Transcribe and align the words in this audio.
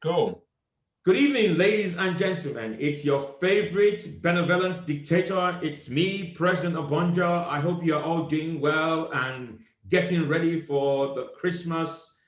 Cool. 0.00 0.42
Good 1.02 1.16
evening, 1.16 1.58
ladies 1.58 1.94
and 1.94 2.16
gentlemen. 2.16 2.74
It's 2.80 3.04
your 3.04 3.20
favorite 3.38 4.22
benevolent 4.22 4.86
dictator. 4.86 5.60
It's 5.62 5.90
me, 5.90 6.32
President 6.32 6.76
Obonjo. 6.76 7.46
I 7.46 7.60
hope 7.60 7.84
you're 7.84 8.02
all 8.02 8.24
doing 8.24 8.62
well 8.62 9.10
and 9.12 9.58
getting 9.90 10.26
ready 10.26 10.58
for 10.58 11.14
the 11.14 11.24
Christmas, 11.38 12.18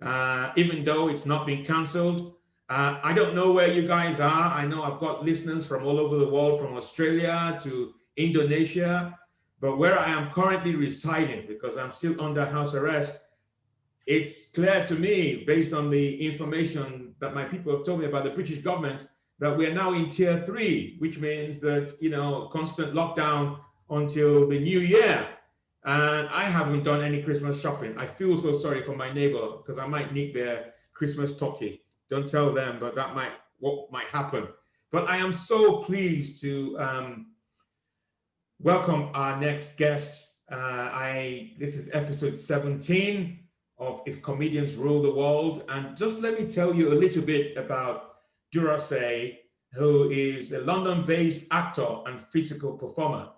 uh, 0.00 0.52
even 0.56 0.82
though 0.82 1.08
it's 1.08 1.26
not 1.26 1.46
been 1.46 1.62
cancelled. 1.62 2.36
Uh, 2.70 2.98
I 3.02 3.12
don't 3.12 3.34
know 3.34 3.52
where 3.52 3.70
you 3.70 3.86
guys 3.86 4.18
are. 4.18 4.54
I 4.54 4.64
know 4.64 4.82
I've 4.82 4.98
got 4.98 5.22
listeners 5.22 5.66
from 5.66 5.84
all 5.84 6.00
over 6.00 6.16
the 6.16 6.28
world, 6.28 6.58
from 6.58 6.74
Australia 6.74 7.58
to 7.64 7.92
Indonesia. 8.16 9.18
But 9.60 9.76
where 9.76 9.98
I 9.98 10.08
am 10.08 10.30
currently 10.30 10.74
residing, 10.74 11.46
because 11.46 11.76
I'm 11.76 11.90
still 11.90 12.18
under 12.18 12.46
house 12.46 12.74
arrest, 12.74 13.20
it's 14.06 14.50
clear 14.50 14.84
to 14.86 14.94
me, 14.94 15.44
based 15.46 15.72
on 15.72 15.90
the 15.90 16.26
information 16.26 17.09
that 17.20 17.34
my 17.34 17.44
people 17.44 17.76
have 17.76 17.84
told 17.84 18.00
me 18.00 18.06
about 18.06 18.24
the 18.24 18.30
British 18.30 18.58
government, 18.58 19.08
that 19.38 19.56
we 19.56 19.66
are 19.66 19.74
now 19.74 19.92
in 19.92 20.08
tier 20.08 20.42
three, 20.44 20.96
which 20.98 21.18
means 21.18 21.60
that, 21.60 21.96
you 22.00 22.10
know, 22.10 22.48
constant 22.52 22.94
lockdown 22.94 23.58
until 23.90 24.48
the 24.48 24.58
new 24.58 24.80
year. 24.80 25.26
And 25.84 26.28
I 26.28 26.44
haven't 26.44 26.82
done 26.82 27.02
any 27.02 27.22
Christmas 27.22 27.60
shopping. 27.60 27.96
I 27.96 28.06
feel 28.06 28.36
so 28.36 28.52
sorry 28.52 28.82
for 28.82 28.94
my 28.94 29.10
neighbor 29.12 29.56
because 29.56 29.78
I 29.78 29.86
might 29.86 30.12
need 30.12 30.34
their 30.34 30.74
Christmas 30.92 31.36
turkey. 31.36 31.82
Don't 32.10 32.28
tell 32.28 32.52
them, 32.52 32.76
but 32.78 32.94
that 32.96 33.14
might 33.14 33.32
what 33.60 33.90
might 33.90 34.06
happen. 34.06 34.48
But 34.92 35.08
I 35.08 35.16
am 35.16 35.32
so 35.32 35.78
pleased 35.78 36.42
to 36.42 36.76
um, 36.78 37.26
welcome 38.58 39.10
our 39.14 39.40
next 39.40 39.78
guest. 39.78 40.34
Uh, 40.52 40.90
I 40.92 41.52
this 41.58 41.76
is 41.76 41.88
episode 41.92 42.38
17 42.38 43.39
of 43.80 44.02
If 44.06 44.22
Comedians 44.22 44.76
Rule 44.76 45.02
the 45.02 45.10
World. 45.10 45.64
And 45.68 45.96
just 45.96 46.20
let 46.20 46.38
me 46.38 46.46
tell 46.46 46.74
you 46.74 46.92
a 46.92 46.94
little 46.94 47.22
bit 47.22 47.56
about 47.56 48.16
Durassie, 48.54 49.38
who 49.72 50.10
is 50.10 50.52
a 50.52 50.60
London-based 50.60 51.46
actor 51.50 51.88
and 52.06 52.20
physical 52.20 52.76
performer. 52.76 53.30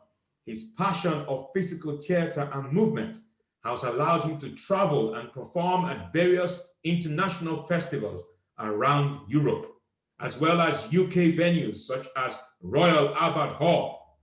His 0.45 0.73
passion 0.77 1.13
of 1.29 1.49
physical 1.55 1.97
theater 1.99 2.51
and 2.53 2.73
movement 2.73 3.19
has 3.65 3.85
allowed 3.85 4.25
him 4.25 4.39
to 4.39 4.51
travel 4.51 5.15
and 5.15 5.33
perform 5.33 5.85
at 5.85 6.13
various 6.13 6.65
international 6.83 7.63
festivals 7.63 8.23
around 8.59 9.21
Europe, 9.29 9.73
as 10.21 10.41
well 10.41 10.61
as 10.61 10.87
UK 10.87 11.37
venues 11.39 11.77
such 11.77 12.09
as 12.17 12.37
Royal 12.61 13.15
Albert 13.15 13.55
Hall, 13.55 14.19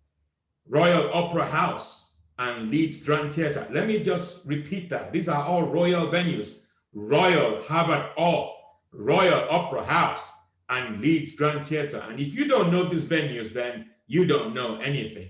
Royal 0.67 1.09
Opera 1.13 1.45
House, 1.45 2.08
and 2.39 2.71
Leeds 2.71 2.97
Grand 2.97 3.33
Theatre. 3.33 3.67
Let 3.69 3.85
me 3.85 4.01
just 4.01 4.45
repeat 4.47 4.89
that. 4.89 5.11
These 5.11 5.27
are 5.27 5.43
all 5.43 5.63
royal 5.63 6.07
venues. 6.07 6.59
Royal 6.93 7.61
Albert 7.69 8.13
Hall, 8.15 8.55
Royal 8.93 9.45
Opera 9.51 9.83
House, 9.83 10.31
and 10.69 11.01
Leeds 11.01 11.35
Grand 11.35 11.65
Theatre. 11.65 12.03
And 12.07 12.19
if 12.19 12.33
you 12.33 12.47
don't 12.47 12.71
know 12.71 12.83
these 12.83 13.03
venues, 13.03 13.53
then 13.53 13.89
you 14.07 14.25
don't 14.25 14.55
know 14.55 14.77
anything. 14.77 15.29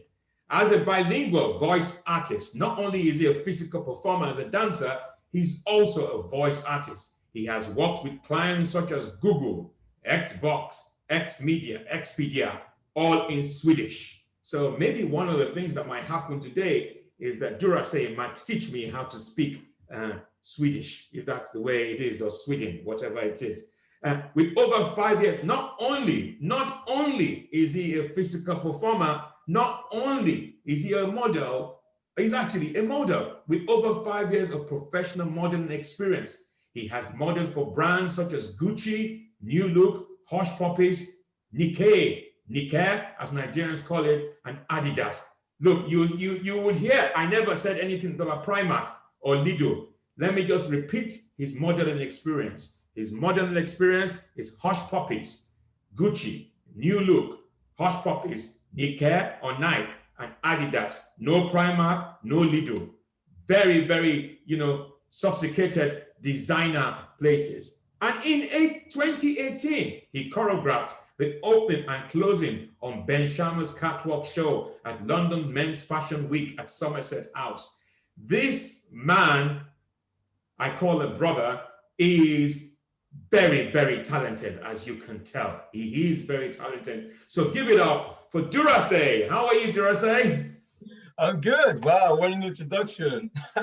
As 0.51 0.71
a 0.71 0.79
bilingual 0.79 1.57
voice 1.57 2.01
artist, 2.05 2.55
not 2.55 2.79
only 2.79 3.09
is 3.09 3.19
he 3.19 3.25
a 3.25 3.33
physical 3.33 3.81
performer 3.81 4.27
as 4.27 4.37
a 4.37 4.45
dancer, 4.45 4.95
he's 5.31 5.63
also 5.65 6.19
a 6.19 6.27
voice 6.27 6.63
artist. 6.63 7.15
He 7.33 7.45
has 7.45 7.69
worked 7.69 8.03
with 8.03 8.21
clients 8.23 8.69
such 8.69 8.91
as 8.91 9.15
Google, 9.17 9.73
Xbox, 10.07 10.75
Xmedia, 11.09 11.83
Expedia, 11.91 12.59
all 12.95 13.27
in 13.27 13.41
Swedish. 13.41 14.25
So 14.41 14.75
maybe 14.79 15.03
one 15.03 15.29
of 15.29 15.37
the 15.37 15.47
things 15.47 15.73
that 15.75 15.87
might 15.87 16.03
happen 16.03 16.39
today 16.39 16.98
is 17.19 17.39
that 17.39 17.59
Durassie 17.59 18.15
might 18.15 18.43
teach 18.45 18.71
me 18.71 18.85
how 18.85 19.03
to 19.03 19.17
speak 19.17 19.65
uh, 19.93 20.13
Swedish, 20.41 21.09
if 21.11 21.25
that's 21.25 21.49
the 21.49 21.61
way 21.61 21.91
it 21.91 22.01
is, 22.01 22.21
or 22.21 22.29
Sweden, 22.29 22.81
whatever 22.83 23.19
it 23.19 23.41
is. 23.41 23.65
Uh, 24.03 24.21
with 24.33 24.57
over 24.57 24.85
five 24.95 25.21
years, 25.21 25.43
not 25.43 25.75
only, 25.79 26.37
not 26.39 26.83
only 26.87 27.49
is 27.51 27.73
he 27.73 27.99
a 27.99 28.09
physical 28.09 28.55
performer, 28.55 29.23
not 29.47 29.85
only 29.91 30.55
is 30.65 30.83
he 30.83 30.93
a 30.93 31.05
model, 31.05 31.81
he's 32.15 32.33
actually 32.33 32.75
a 32.77 32.83
model 32.83 33.37
with 33.47 33.67
over 33.67 34.03
five 34.03 34.31
years 34.31 34.51
of 34.51 34.67
professional 34.67 35.29
modeling 35.29 35.71
experience. 35.71 36.37
He 36.71 36.87
has 36.87 37.07
modeled 37.15 37.49
for 37.53 37.73
brands 37.73 38.15
such 38.15 38.31
as 38.31 38.55
Gucci, 38.55 39.25
New 39.41 39.67
Look, 39.67 40.07
Hush 40.29 40.51
Puppies, 40.57 41.09
Nikkei, 41.53 42.25
Nikkei, 42.49 43.05
as 43.19 43.31
Nigerians 43.31 43.83
call 43.83 44.05
it, 44.05 44.35
and 44.45 44.59
Adidas. 44.69 45.19
Look, 45.61 45.89
you, 45.89 46.05
you, 46.05 46.39
you 46.41 46.59
would 46.61 46.75
hear, 46.75 47.11
I 47.15 47.25
never 47.25 47.55
said 47.55 47.79
anything 47.79 48.19
about 48.19 48.45
Primark 48.45 48.87
or 49.19 49.35
Lidl. 49.35 49.87
Let 50.17 50.33
me 50.33 50.45
just 50.45 50.69
repeat 50.69 51.21
his 51.37 51.55
modeling 51.55 51.99
experience. 51.99 52.77
His 52.95 53.11
modeling 53.11 53.57
experience 53.57 54.17
is 54.35 54.57
Hush 54.61 54.79
Puppies, 54.89 55.45
Gucci, 55.95 56.51
New 56.75 57.01
Look, 57.01 57.39
Hush 57.77 58.03
Puppies, 58.03 58.57
Nike 58.73 59.05
or 59.41 59.57
Nike, 59.59 59.91
and 60.19 60.31
Adidas. 60.43 60.97
No 61.17 61.47
Primark, 61.49 62.15
no 62.23 62.37
Lidl. 62.37 62.89
Very, 63.47 63.85
very, 63.85 64.39
you 64.45 64.57
know, 64.57 64.93
sophisticated 65.09 66.05
designer 66.21 66.97
places. 67.19 67.79
And 68.01 68.23
in 68.23 68.81
2018, 68.89 70.01
he 70.11 70.29
choreographed 70.29 70.93
the 71.19 71.37
opening 71.43 71.85
and 71.87 72.09
closing 72.09 72.69
on 72.81 73.05
Ben 73.05 73.27
Sherman's 73.27 73.71
catwalk 73.71 74.25
show 74.25 74.71
at 74.85 75.05
London 75.05 75.53
Men's 75.53 75.81
Fashion 75.81 76.29
Week 76.29 76.57
at 76.57 76.69
Somerset 76.69 77.27
House. 77.35 77.75
This 78.17 78.87
man, 78.89 79.61
I 80.57 80.69
call 80.69 81.01
a 81.01 81.09
brother, 81.09 81.61
is 81.97 82.71
very, 83.29 83.69
very 83.69 84.01
talented, 84.01 84.59
as 84.63 84.87
you 84.87 84.95
can 84.95 85.23
tell. 85.25 85.61
He 85.73 86.09
is 86.09 86.21
very 86.21 86.51
talented. 86.51 87.11
So 87.27 87.49
give 87.49 87.67
it 87.67 87.79
up 87.79 88.27
for 88.31 88.43
Durassie. 88.43 89.27
How 89.27 89.47
are 89.47 89.55
you, 89.55 89.73
Durassie? 89.73 90.55
I'm 91.17 91.41
good. 91.41 91.83
Wow, 91.83 92.15
what 92.15 92.31
an 92.31 92.43
introduction. 92.43 93.29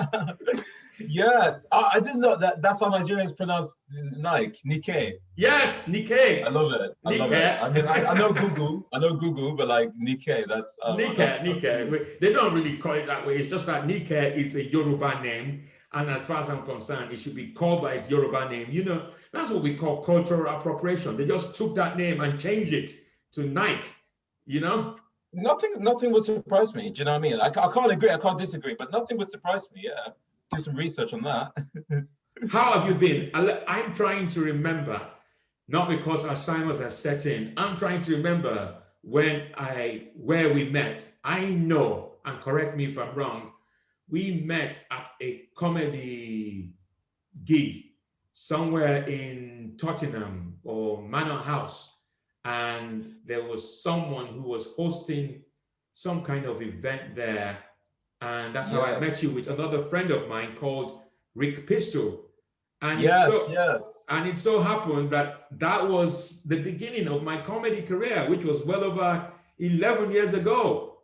yes, 0.98 1.66
I, 1.72 1.90
I, 1.94 2.00
didn't 2.00 2.20
know 2.20 2.36
that 2.36 2.62
that's 2.62 2.80
how 2.80 2.90
Nigerians 2.90 3.36
pronounce 3.36 3.76
Nike, 3.90 4.60
Nikkei. 4.66 5.12
Yes, 5.36 5.88
Nikkei. 5.88 6.44
I 6.44 6.48
love 6.48 6.72
it. 6.72 6.92
I 7.04 7.12
Nikkei. 7.12 7.18
love 7.18 7.32
it. 7.32 7.62
I 7.62 7.68
mean, 7.70 7.86
I, 7.86 8.04
I, 8.06 8.14
know 8.14 8.32
Google. 8.32 8.88
I 8.92 8.98
know 8.98 9.14
Google, 9.14 9.54
but 9.54 9.68
like 9.68 9.90
Nike, 9.96 10.44
that's 10.48 10.76
uh, 10.82 10.96
Nikkei. 10.96 11.16
That's, 11.16 11.48
Nikkei. 11.48 11.90
That's 11.90 12.18
they 12.20 12.32
don't 12.32 12.54
really 12.54 12.76
call 12.76 12.92
it 12.92 13.06
that 13.06 13.26
way. 13.26 13.36
It's 13.36 13.50
just 13.50 13.66
that 13.66 13.86
Nike 13.86 14.14
is 14.14 14.54
a 14.56 14.64
Yoruba 14.64 15.22
name, 15.22 15.64
and 15.92 16.10
as 16.10 16.24
far 16.24 16.38
as 16.38 16.48
I'm 16.48 16.64
concerned, 16.64 17.12
it 17.12 17.18
should 17.18 17.34
be 17.36 17.48
called 17.48 17.82
by 17.82 17.94
its 17.94 18.10
Yoruba 18.10 18.48
name. 18.48 18.68
You 18.70 18.84
know, 18.84 19.10
that's 19.32 19.50
what 19.50 19.62
we 19.62 19.74
call 19.74 20.02
cultural 20.02 20.54
appropriation. 20.54 21.16
They 21.16 21.26
just 21.26 21.56
took 21.56 21.74
that 21.76 21.96
name 21.96 22.20
and 22.20 22.38
changed 22.38 22.72
it 22.72 22.92
to 23.32 23.44
Nike. 23.44 23.88
You 24.46 24.60
know 24.60 24.96
nothing 25.36 25.74
nothing 25.78 26.12
would 26.12 26.24
surprise 26.24 26.74
me. 26.74 26.90
Do 26.90 27.00
you 27.00 27.04
know 27.04 27.12
what 27.12 27.18
I 27.18 27.20
mean? 27.20 27.40
I, 27.40 27.46
I 27.46 27.72
can't 27.72 27.92
agree, 27.92 28.10
I 28.10 28.18
can't 28.18 28.38
disagree, 28.38 28.74
but 28.78 28.90
nothing 28.90 29.18
would 29.18 29.28
surprise 29.28 29.68
me. 29.72 29.82
Yeah, 29.84 30.12
do 30.52 30.60
some 30.60 30.76
research 30.76 31.12
on 31.12 31.22
that. 31.22 31.52
How 32.50 32.78
have 32.78 32.88
you 32.88 32.94
been? 32.94 33.30
I'm 33.34 33.94
trying 33.94 34.28
to 34.30 34.42
remember, 34.42 35.00
not 35.68 35.88
because 35.88 36.24
our 36.24 36.34
Alzheimer's 36.34 36.80
has 36.80 36.96
set 36.96 37.26
in. 37.26 37.54
I'm 37.56 37.76
trying 37.76 38.02
to 38.02 38.16
remember 38.16 38.76
when 39.02 39.48
I 39.56 40.08
where 40.14 40.52
we 40.52 40.64
met. 40.64 41.08
I 41.24 41.50
know, 41.50 42.12
and 42.24 42.40
correct 42.40 42.76
me 42.76 42.84
if 42.84 42.98
I'm 42.98 43.14
wrong. 43.14 43.52
We 44.08 44.42
met 44.44 44.84
at 44.90 45.10
a 45.20 45.48
comedy 45.56 46.74
gig 47.44 47.84
somewhere 48.32 49.04
in 49.04 49.74
Tottenham 49.78 50.58
or 50.62 51.02
Manor 51.02 51.38
House 51.38 51.96
and 52.46 53.12
there 53.24 53.42
was 53.42 53.82
someone 53.82 54.28
who 54.28 54.42
was 54.42 54.68
hosting 54.76 55.42
some 55.94 56.22
kind 56.22 56.46
of 56.46 56.62
event 56.62 57.16
there. 57.16 57.58
And 58.20 58.54
that's 58.54 58.70
yes. 58.70 58.80
how 58.80 58.94
I 58.94 58.98
met 58.98 59.22
you 59.22 59.30
with 59.30 59.48
another 59.48 59.82
friend 59.82 60.10
of 60.10 60.28
mine 60.28 60.54
called 60.56 61.00
Rick 61.34 61.66
Pistol. 61.66 62.22
And 62.82 63.00
yes, 63.00 63.28
it 63.28 63.30
so, 63.30 63.48
yes. 63.50 64.06
And 64.10 64.28
it 64.28 64.38
so 64.38 64.60
happened 64.60 65.10
that 65.10 65.46
that 65.58 65.86
was 65.88 66.42
the 66.44 66.60
beginning 66.60 67.08
of 67.08 67.22
my 67.22 67.40
comedy 67.40 67.82
career, 67.82 68.26
which 68.28 68.44
was 68.44 68.62
well 68.62 68.84
over 68.84 69.30
11 69.58 70.12
years 70.12 70.34
ago. 70.34 70.98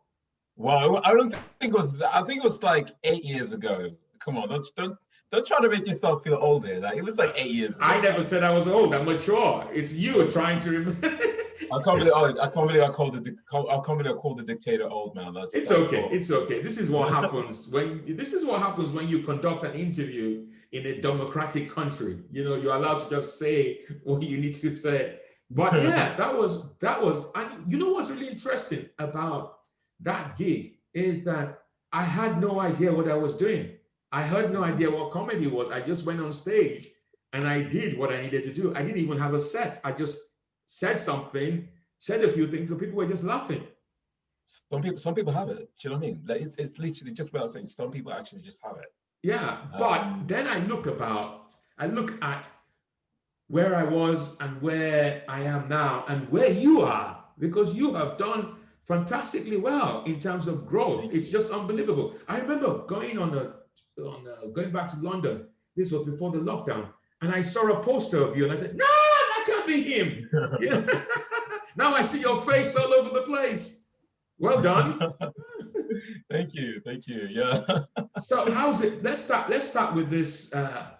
Wow, 0.57 1.01
I 1.05 1.13
don't 1.13 1.35
think 1.61 1.73
it 1.73 1.77
was, 1.77 2.01
I 2.03 2.23
think 2.25 2.39
it 2.41 2.45
was 2.45 2.63
like 2.63 2.91
eight 3.05 3.25
years 3.25 3.53
ago. 3.53 3.91
Come 4.19 4.37
on, 4.37 4.49
don't, 4.49 4.67
don't, 4.77 4.97
don't 5.31 5.47
try 5.47 5.61
to 5.61 5.69
make 5.69 5.87
yourself 5.87 6.23
feel 6.23 6.39
older. 6.41 6.79
Like 6.79 6.97
it 6.97 7.05
was 7.05 7.17
like 7.17 7.35
eight 7.37 7.51
years. 7.51 7.77
Ago. 7.77 7.87
I 7.87 8.01
never 8.01 8.23
said 8.23 8.45
I 8.45 8.53
was 8.53 8.69
old. 8.69 8.95
I'm 8.95 9.07
mature. 9.07 9.67
It's 9.73 9.93
you 9.93 10.31
trying 10.31 10.61
to 10.61 10.71
remember. 10.71 11.19
I 11.71 11.83
can't 11.83 11.99
believe 11.99 12.13
oh, 12.15 12.35
I 12.41 12.49
can't 12.49 12.67
believe 12.67 12.83
I 12.83 12.89
called 12.89 13.15
the 13.15 13.37
I 13.53 13.81
can't 13.85 13.99
believe 13.99 14.17
I 14.17 14.19
called 14.19 14.39
the 14.39 14.43
dictator 14.43 14.89
old 14.89 15.15
man. 15.15 15.35
That's, 15.35 15.55
it's 15.55 15.69
that's 15.69 15.83
okay. 15.83 16.03
Cool. 16.03 16.11
It's 16.13 16.31
okay. 16.31 16.63
This 16.63 16.79
is 16.79 16.91
what 16.91 17.11
happens 17.11 17.69
when 17.69 18.17
this 18.17 18.33
is 18.33 18.45
what 18.45 18.61
happens 18.61 18.91
when 18.91 19.09
you 19.09 19.21
conduct 19.21 19.63
an 19.65 19.75
interview 19.75 20.47
in 20.73 20.87
a 20.87 21.01
democratic 21.01 21.71
country. 21.71 22.19
You 22.31 22.45
know, 22.45 22.57
you're 22.57 22.75
allowed 22.75 22.99
to 23.01 23.11
just 23.11 23.39
say 23.39 23.81
what 24.05 24.23
you 24.23 24.39
need 24.39 24.55
to 24.57 24.75
say. 24.75 25.19
But 25.51 25.73
yeah, 25.83 26.17
that 26.17 26.37
was 26.37 26.65
that 26.81 27.01
was 27.01 27.27
and 27.35 27.71
you 27.71 27.79
know 27.79 27.93
what's 27.93 28.11
really 28.11 28.29
interesting 28.29 28.89
about 28.99 29.59
that 30.01 30.37
gig 30.37 30.79
is 30.95 31.25
that 31.25 31.61
I 31.93 32.03
had 32.03 32.41
no 32.41 32.61
idea 32.61 32.93
what 32.93 33.09
I 33.09 33.15
was 33.15 33.35
doing. 33.35 33.77
I 34.11 34.23
had 34.23 34.53
no 34.53 34.63
idea 34.63 34.91
what 34.91 35.11
comedy 35.11 35.47
was. 35.47 35.71
I 35.71 35.81
just 35.81 36.05
went 36.05 36.21
on 36.21 36.33
stage 36.33 36.91
and 37.33 37.47
I 37.47 37.63
did 37.63 37.99
what 37.99 38.13
I 38.13 38.21
needed 38.21 38.45
to 38.45 38.53
do. 38.53 38.75
I 38.75 38.83
didn't 38.83 38.99
even 38.99 39.19
have 39.19 39.35
a 39.35 39.39
set. 39.39 39.81
I 39.85 39.93
just 39.93 40.21
said 40.67 40.99
something, 40.99 41.69
said 41.99 42.25
a 42.25 42.33
few 42.33 42.47
things, 42.49 42.71
and 42.71 42.81
people 42.81 42.97
were 42.97 43.07
just 43.07 43.25
laughing. 43.25 43.65
Some 44.45 44.83
people, 44.83 44.99
some 44.99 45.15
people 45.15 45.33
have 45.33 45.49
it. 45.49 45.71
Do 45.79 45.89
you 45.89 45.91
know 45.91 45.97
what 45.97 46.05
I 46.05 46.09
mean? 46.09 46.23
Like 46.27 46.41
it's, 46.41 46.57
it's 46.57 46.79
literally 46.79 47.13
just 47.13 47.33
what 47.33 47.41
I 47.41 47.43
was 47.45 47.53
saying. 47.53 47.67
Some 47.67 47.91
people 47.91 48.13
actually 48.13 48.43
just 48.43 48.61
have 48.65 48.77
it. 48.77 48.93
Yeah, 49.23 49.59
but 49.79 50.01
um, 50.01 50.25
then 50.27 50.49
I 50.49 50.59
look 50.67 50.87
about, 50.87 51.55
I 51.79 51.87
look 51.87 52.23
at 52.23 52.49
where 53.49 53.75
I 53.75 53.85
was 53.85 54.37
and 54.41 54.61
where 54.61 55.23
I 55.29 55.43
am 55.43 55.69
now, 55.69 56.05
and 56.09 56.29
where 56.31 56.51
you 56.51 56.81
are, 56.81 57.25
because 57.39 57.75
you 57.75 57.95
have 57.95 58.17
done 58.17 58.57
fantastically 58.85 59.59
well 59.59 60.03
in 60.05 60.19
terms 60.19 60.49
of 60.49 60.67
growth. 60.67 61.15
It's 61.15 61.29
just 61.29 61.51
unbelievable. 61.51 62.17
I 62.27 62.39
remember 62.39 62.85
going 62.87 63.19
on 63.19 63.37
a, 63.37 64.01
on 64.03 64.27
a, 64.27 64.49
going 64.49 64.73
back 64.73 64.89
to 64.89 65.01
London. 65.01 65.47
This 65.77 65.93
was 65.93 66.05
before 66.05 66.33
the 66.33 66.39
lockdown, 66.39 66.89
and 67.21 67.33
I 67.33 67.41
saw 67.41 67.69
a 67.69 67.83
poster 67.83 68.23
of 68.23 68.37
you, 68.37 68.45
and 68.45 68.53
I 68.53 68.57
said, 68.57 68.77
"No, 68.77 68.87
be 69.67 69.83
him." 69.83 70.29
yeah. 70.61 70.85
now 71.77 71.95
I 71.95 72.03
see 72.03 72.21
your 72.21 72.41
face 72.43 72.77
all 72.77 72.93
over 72.95 73.11
the 73.11 73.23
place. 73.23 73.83
Well 74.39 74.61
done. 74.63 74.99
thank 76.31 76.55
you, 76.55 76.81
thank 76.85 77.07
you. 77.07 77.29
Yeah. 77.31 77.85
so 78.23 78.51
how's 78.51 78.83
it? 78.83 79.03
Let's 79.03 79.25
start. 79.25 79.51
Let's 79.51 79.67
start 79.69 79.95
with 79.95 80.11
this 80.11 80.53
uh, 80.53 80.91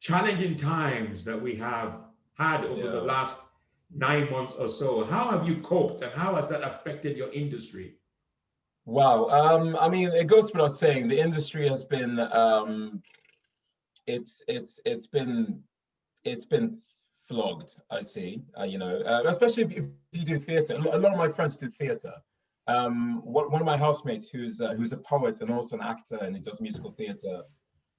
challenging 0.00 0.56
times 0.56 1.24
that 1.24 1.40
we 1.40 1.56
have 1.56 2.00
had 2.34 2.64
over 2.64 2.84
yeah. 2.84 2.90
the 2.90 3.02
last 3.02 3.36
nine 3.94 4.30
months 4.30 4.52
or 4.52 4.68
so. 4.68 5.04
How 5.04 5.30
have 5.30 5.48
you 5.48 5.56
coped, 5.56 6.02
and 6.02 6.12
how 6.12 6.36
has 6.36 6.48
that 6.48 6.62
affected 6.62 7.16
your 7.16 7.32
industry? 7.32 7.96
Wow. 8.86 9.28
Um, 9.28 9.76
I 9.80 9.88
mean, 9.88 10.10
it 10.12 10.26
goes 10.26 10.52
without 10.52 10.72
saying, 10.72 11.08
the 11.08 11.18
industry 11.18 11.66
has 11.68 11.84
been 11.84 12.20
um, 12.20 13.02
it's 14.06 14.42
it's 14.48 14.80
it's 14.84 15.06
been 15.06 15.62
it's 16.24 16.44
been 16.44 16.78
flogged. 17.28 17.76
I 17.90 18.02
see. 18.02 18.42
Uh, 18.58 18.64
you 18.64 18.78
know, 18.78 19.00
uh, 19.00 19.22
especially 19.26 19.64
if, 19.64 19.72
if, 19.72 19.84
you 20.12 20.24
do 20.24 20.38
theatre. 20.38 20.74
A 20.74 20.98
lot 20.98 21.12
of 21.12 21.18
my 21.18 21.28
friends 21.28 21.56
do 21.56 21.68
theatre. 21.68 22.14
Um, 22.66 23.20
one, 23.24 23.50
one 23.50 23.60
of 23.60 23.66
my 23.66 23.76
housemates, 23.76 24.28
who's 24.30 24.60
uh, 24.60 24.74
who's 24.74 24.92
a 24.92 24.96
poet 24.98 25.40
and 25.40 25.50
also 25.50 25.76
an 25.76 25.82
actor, 25.82 26.16
and 26.16 26.34
he 26.36 26.42
does 26.42 26.60
musical 26.60 26.92
theatre. 26.92 27.42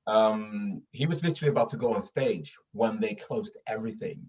Um, 0.07 0.81
he 0.91 1.05
was 1.05 1.23
literally 1.23 1.51
about 1.51 1.69
to 1.69 1.77
go 1.77 1.93
on 1.93 2.01
stage 2.01 2.55
when 2.71 2.99
they 2.99 3.15
closed 3.15 3.57
everything. 3.67 4.19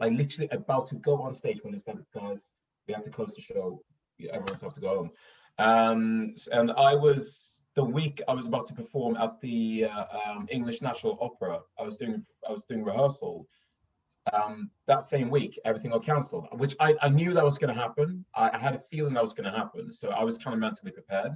Like 0.00 0.12
literally 0.12 0.48
about 0.50 0.86
to 0.88 0.96
go 0.96 1.22
on 1.22 1.32
stage 1.34 1.60
when 1.62 1.72
they 1.72 1.78
said, 1.78 1.98
"Guys, 2.14 2.50
we 2.86 2.94
have 2.94 3.04
to 3.04 3.10
close 3.10 3.34
the 3.34 3.42
show. 3.42 3.82
Everyone's 4.20 4.62
have 4.62 4.74
to 4.74 4.80
go 4.80 4.96
home." 4.96 5.10
Um, 5.58 6.34
and 6.52 6.72
I 6.72 6.94
was 6.94 7.58
the 7.78 7.84
week 7.84 8.20
I 8.26 8.34
was 8.34 8.48
about 8.48 8.66
to 8.66 8.74
perform 8.74 9.16
at 9.16 9.40
the 9.40 9.84
uh, 9.84 10.04
um, 10.26 10.48
English 10.50 10.82
National 10.82 11.16
Opera, 11.20 11.60
I 11.78 11.84
was 11.84 11.96
doing 11.96 12.26
I 12.48 12.50
was 12.50 12.64
doing 12.64 12.82
rehearsal. 12.82 13.46
Um, 14.32 14.70
that 14.86 15.02
same 15.02 15.30
week, 15.30 15.58
everything 15.64 15.90
got 15.90 16.04
cancelled, 16.04 16.48
which 16.52 16.74
I, 16.80 16.94
I 17.02 17.08
knew 17.08 17.32
that 17.34 17.44
was 17.44 17.58
going 17.58 17.74
to 17.74 17.80
happen. 17.80 18.24
I, 18.34 18.50
I, 18.52 18.58
had 18.58 18.74
a 18.74 18.78
feeling 18.78 19.14
that 19.14 19.22
was 19.22 19.32
going 19.32 19.50
to 19.50 19.56
happen, 19.56 19.90
so 19.90 20.10
I 20.10 20.24
was 20.24 20.38
kind 20.38 20.54
of 20.54 20.60
mentally 20.60 20.92
prepared. 20.92 21.32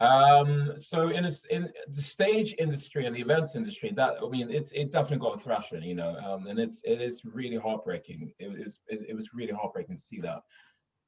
Um, 0.00 0.72
so 0.76 1.08
in, 1.08 1.26
a, 1.26 1.30
in 1.50 1.70
the 1.88 2.02
stage 2.02 2.54
industry 2.58 3.04
and 3.04 3.14
the 3.14 3.20
events 3.20 3.54
industry, 3.54 3.92
that 3.96 4.14
I 4.22 4.28
mean, 4.28 4.50
it's 4.50 4.72
it 4.72 4.92
definitely 4.92 5.18
got 5.18 5.34
a 5.34 5.38
thrashing, 5.38 5.82
you 5.82 5.94
know, 5.94 6.16
um, 6.24 6.46
and 6.46 6.58
it's 6.58 6.80
it 6.84 7.02
is 7.02 7.22
really 7.24 7.56
heartbreaking. 7.56 8.32
It 8.38 8.50
was 8.50 8.80
it, 8.88 9.00
it 9.10 9.14
was 9.14 9.34
really 9.34 9.52
heartbreaking 9.52 9.96
to 9.96 10.02
see 10.02 10.20
that. 10.20 10.40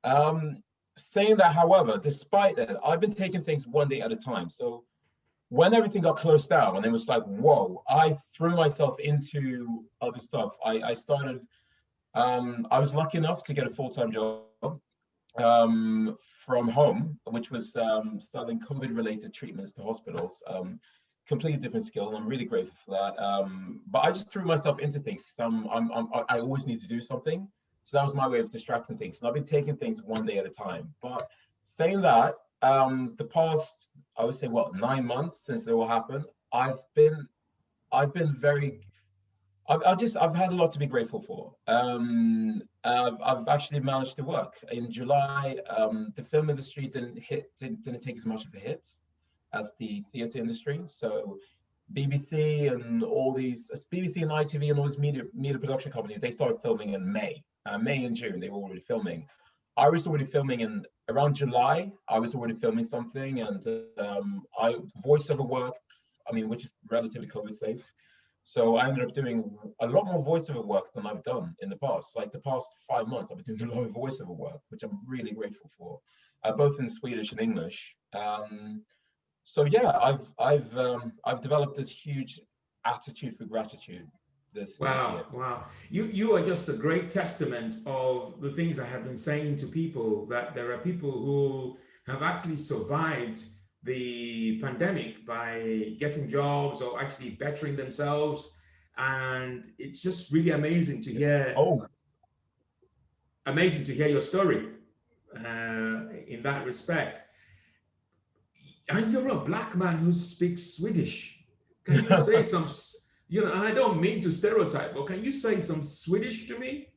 Um, 0.04 0.62
saying 0.96 1.36
that, 1.36 1.54
however, 1.54 1.96
despite 1.96 2.56
that, 2.56 2.76
I've 2.84 3.00
been 3.00 3.10
taking 3.10 3.40
things 3.40 3.66
one 3.66 3.88
day 3.88 4.02
at 4.02 4.12
a 4.12 4.16
time. 4.16 4.50
So 4.50 4.84
when 5.52 5.74
everything 5.74 6.00
got 6.00 6.16
closed 6.16 6.48
down 6.48 6.76
and 6.76 6.86
it 6.86 6.90
was 6.90 7.08
like, 7.08 7.22
whoa, 7.24 7.82
I 7.86 8.16
threw 8.34 8.56
myself 8.56 8.98
into 9.00 9.84
other 10.00 10.18
stuff. 10.18 10.56
I, 10.64 10.80
I 10.80 10.94
started, 10.94 11.46
um, 12.14 12.66
I 12.70 12.78
was 12.78 12.94
lucky 12.94 13.18
enough 13.18 13.44
to 13.44 13.52
get 13.52 13.66
a 13.66 13.68
full-time 13.68 14.10
job 14.10 14.44
um, 15.36 16.16
from 16.46 16.68
home, 16.68 17.18
which 17.26 17.50
was 17.50 17.76
um, 17.76 18.18
selling 18.18 18.60
COVID-related 18.60 19.34
treatments 19.34 19.72
to 19.72 19.82
hospitals. 19.82 20.42
Um, 20.46 20.80
completely 21.28 21.60
different 21.60 21.84
skill, 21.84 22.08
and 22.08 22.16
I'm 22.16 22.26
really 22.26 22.46
grateful 22.46 22.74
for 22.86 22.92
that. 22.92 23.22
Um, 23.22 23.82
but 23.88 24.00
I 24.06 24.08
just 24.08 24.30
threw 24.30 24.46
myself 24.46 24.80
into 24.80 25.00
things 25.00 25.22
because 25.22 25.38
I'm, 25.38 25.68
I'm, 25.68 25.92
I'm, 25.92 26.24
I 26.30 26.38
always 26.38 26.66
need 26.66 26.80
to 26.80 26.88
do 26.88 27.02
something. 27.02 27.46
So 27.82 27.98
that 27.98 28.04
was 28.04 28.14
my 28.14 28.26
way 28.26 28.40
of 28.40 28.48
distracting 28.48 28.96
things. 28.96 29.20
And 29.20 29.28
I've 29.28 29.34
been 29.34 29.44
taking 29.44 29.76
things 29.76 30.02
one 30.02 30.24
day 30.24 30.38
at 30.38 30.46
a 30.46 30.50
time. 30.50 30.94
But 31.02 31.28
saying 31.62 32.00
that, 32.00 32.36
um, 32.62 33.14
the 33.18 33.24
past, 33.24 33.90
I 34.16 34.24
would 34.24 34.34
say, 34.34 34.48
what 34.48 34.74
nine 34.74 35.06
months 35.06 35.44
since 35.46 35.66
it 35.66 35.72
all 35.72 35.86
happened, 35.86 36.24
I've 36.52 36.80
been, 36.94 37.26
I've 37.92 38.12
been 38.12 38.34
very, 38.34 38.80
I've, 39.68 39.82
I've 39.86 39.98
just, 39.98 40.16
I've 40.16 40.34
had 40.34 40.52
a 40.52 40.54
lot 40.54 40.70
to 40.72 40.78
be 40.78 40.86
grateful 40.86 41.20
for. 41.20 41.54
Um, 41.66 42.62
I've, 42.84 43.20
I've 43.22 43.48
actually 43.48 43.80
managed 43.80 44.16
to 44.16 44.24
work 44.24 44.54
in 44.70 44.90
July. 44.90 45.56
Um, 45.70 46.12
the 46.16 46.22
film 46.22 46.50
industry 46.50 46.86
didn't 46.86 47.18
hit, 47.18 47.50
didn't, 47.58 47.82
didn't 47.84 48.00
take 48.00 48.16
as 48.16 48.26
much 48.26 48.44
of 48.44 48.54
a 48.54 48.58
hit 48.58 48.86
as 49.52 49.72
the 49.78 50.02
theatre 50.12 50.38
industry. 50.38 50.82
So 50.86 51.38
BBC 51.92 52.72
and 52.72 53.02
all 53.02 53.32
these 53.32 53.70
BBC 53.92 54.22
and 54.22 54.30
ITV 54.30 54.70
and 54.70 54.78
all 54.78 54.86
these 54.86 54.98
media 54.98 55.24
media 55.34 55.58
production 55.58 55.92
companies, 55.92 56.20
they 56.20 56.30
started 56.30 56.60
filming 56.62 56.94
in 56.94 57.12
May 57.12 57.42
uh, 57.66 57.78
May 57.78 58.04
and 58.04 58.16
June, 58.16 58.40
they 58.40 58.48
were 58.48 58.58
already 58.58 58.80
filming. 58.80 59.26
I 59.76 59.88
was 59.88 60.06
already 60.06 60.24
filming 60.24 60.60
in 60.60 60.84
around 61.08 61.34
July. 61.34 61.92
I 62.08 62.18
was 62.18 62.34
already 62.34 62.54
filming 62.54 62.84
something, 62.84 63.40
and 63.40 63.66
um, 63.98 64.42
I 64.58 64.76
voiceover 65.04 65.46
work. 65.46 65.74
I 66.28 66.32
mean, 66.32 66.48
which 66.48 66.64
is 66.64 66.72
relatively 66.90 67.28
COVID 67.28 67.52
safe. 67.52 67.92
So 68.44 68.76
I 68.76 68.88
ended 68.88 69.04
up 69.04 69.12
doing 69.12 69.56
a 69.80 69.86
lot 69.86 70.06
more 70.06 70.24
voiceover 70.24 70.64
work 70.64 70.92
than 70.94 71.06
I've 71.06 71.22
done 71.22 71.54
in 71.60 71.68
the 71.68 71.76
past. 71.76 72.16
Like 72.16 72.32
the 72.32 72.40
past 72.40 72.70
five 72.88 73.06
months, 73.06 73.30
I've 73.30 73.44
been 73.44 73.56
doing 73.56 73.70
a 73.70 73.74
lot 73.74 73.86
of 73.86 73.94
voiceover 73.94 74.36
work, 74.36 74.60
which 74.68 74.82
I'm 74.82 74.98
really 75.06 75.32
grateful 75.32 75.70
for, 75.76 76.00
uh, 76.44 76.52
both 76.52 76.80
in 76.80 76.88
Swedish 76.88 77.30
and 77.32 77.40
English. 77.40 77.94
Um, 78.12 78.82
so 79.44 79.64
yeah, 79.64 79.96
I've 80.00 80.26
I've 80.38 80.76
um, 80.76 81.12
I've 81.24 81.40
developed 81.40 81.76
this 81.76 81.90
huge 81.90 82.40
attitude 82.84 83.36
for 83.36 83.44
gratitude 83.44 84.08
this 84.54 84.78
wow 84.78 85.16
this 85.16 85.32
wow. 85.32 85.64
You 85.90 86.04
you 86.06 86.36
are 86.36 86.44
just 86.44 86.68
a 86.68 86.74
great 86.74 87.10
testament 87.10 87.76
of 87.86 88.40
the 88.40 88.50
things 88.50 88.78
i 88.78 88.84
have 88.84 89.04
been 89.04 89.16
saying 89.16 89.56
to 89.56 89.66
people 89.66 90.26
that 90.26 90.54
there 90.54 90.72
are 90.72 90.78
people 90.78 91.10
who 91.10 91.78
have 92.06 92.22
actually 92.22 92.56
survived 92.56 93.44
the 93.82 94.60
pandemic 94.60 95.26
by 95.26 95.94
getting 95.98 96.28
jobs 96.28 96.80
or 96.80 97.00
actually 97.00 97.30
bettering 97.30 97.76
themselves. 97.76 98.52
And 98.96 99.68
it's 99.78 100.00
just 100.00 100.32
really 100.32 100.50
amazing 100.50 101.00
to 101.02 101.12
hear 101.12 101.54
oh. 101.56 101.86
amazing 103.46 103.84
to 103.84 103.94
hear 103.94 104.08
your 104.08 104.20
story 104.20 104.68
uh, 105.36 106.02
in 106.26 106.40
that 106.42 106.64
respect. 106.64 107.22
And 108.88 109.10
you're 109.10 109.28
a 109.28 109.36
black 109.36 109.74
man 109.74 109.98
who 109.98 110.12
speaks 110.12 110.74
swedish. 110.74 111.38
Can 111.84 112.04
you 112.04 112.16
say 112.22 112.42
some 112.42 112.68
you 113.32 113.42
know, 113.42 113.50
and 113.50 113.62
I 113.62 113.70
don't 113.70 113.98
mean 113.98 114.20
to 114.20 114.30
stereotype, 114.30 114.94
but 114.94 115.06
can 115.06 115.24
you 115.24 115.32
say 115.32 115.58
some 115.58 115.82
Swedish 115.82 116.46
to 116.48 116.58
me? 116.58 116.88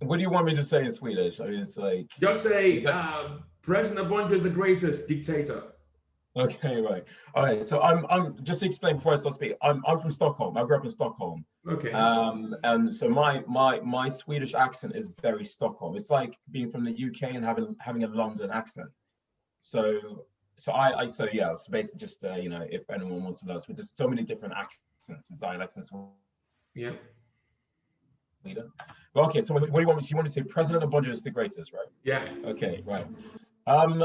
What 0.00 0.16
do 0.16 0.22
you 0.22 0.28
want 0.28 0.44
me 0.44 0.52
to 0.54 0.64
say 0.64 0.80
in 0.80 0.90
Swedish? 0.90 1.40
I 1.40 1.46
mean, 1.46 1.60
it's 1.60 1.76
like 1.76 2.08
just 2.18 2.42
say 2.42 2.80
that... 2.80 2.92
uh, 2.92 3.28
President 3.62 4.08
Obonjo 4.08 4.32
is 4.32 4.42
the 4.42 4.50
greatest 4.50 5.06
dictator. 5.06 5.62
Okay, 6.36 6.80
right. 6.80 7.04
All 7.36 7.44
right. 7.44 7.64
So 7.64 7.80
I'm 7.80 8.06
I'm 8.10 8.42
just 8.42 8.58
to 8.58 8.66
explain 8.66 8.96
before 8.96 9.12
I 9.12 9.16
start 9.16 9.36
speaking. 9.36 9.56
I'm 9.62 9.84
I'm 9.86 10.00
from 10.00 10.10
Stockholm. 10.10 10.56
I 10.56 10.64
grew 10.64 10.76
up 10.76 10.84
in 10.84 10.90
Stockholm. 10.90 11.44
Okay. 11.68 11.92
Um, 11.92 12.56
and 12.64 12.92
so 12.92 13.08
my 13.08 13.44
my 13.46 13.78
my 13.78 14.08
Swedish 14.08 14.52
accent 14.54 14.96
is 14.96 15.12
very 15.22 15.44
Stockholm. 15.44 15.94
It's 15.94 16.10
like 16.10 16.36
being 16.50 16.70
from 16.70 16.84
the 16.84 16.90
UK 16.90 17.34
and 17.36 17.44
having 17.44 17.76
having 17.78 18.02
a 18.02 18.08
London 18.08 18.50
accent. 18.50 18.88
So 19.60 20.26
so 20.56 20.72
I, 20.72 21.02
I 21.02 21.06
so 21.06 21.28
yeah, 21.32 21.54
so 21.54 21.70
basically 21.70 22.00
just 22.00 22.24
uh, 22.24 22.34
you 22.34 22.48
know, 22.48 22.66
if 22.68 22.82
anyone 22.90 23.22
wants 23.22 23.42
to 23.42 23.46
know, 23.46 23.58
so 23.58 23.72
there's 23.72 23.92
so 23.94 24.08
many 24.08 24.24
different 24.24 24.54
accents 24.56 24.82
and 25.08 25.40
dialects 25.40 25.76
as 25.76 25.90
well. 25.92 26.16
Yeah. 26.74 26.92
Leader. 28.44 28.68
Well, 29.14 29.26
okay, 29.26 29.40
so 29.40 29.54
what 29.54 29.72
do 29.72 29.80
you 29.80 29.86
want 29.86 29.98
me? 29.98 30.02
So 30.02 30.10
you 30.10 30.16
want 30.16 30.26
to 30.26 30.32
say 30.32 30.42
President 30.42 30.84
Obonjo 30.84 31.10
is 31.10 31.22
the 31.22 31.30
greatest, 31.30 31.72
right? 31.72 31.88
Yeah. 32.02 32.28
Okay, 32.44 32.82
right. 32.84 33.06
Um, 33.66 34.02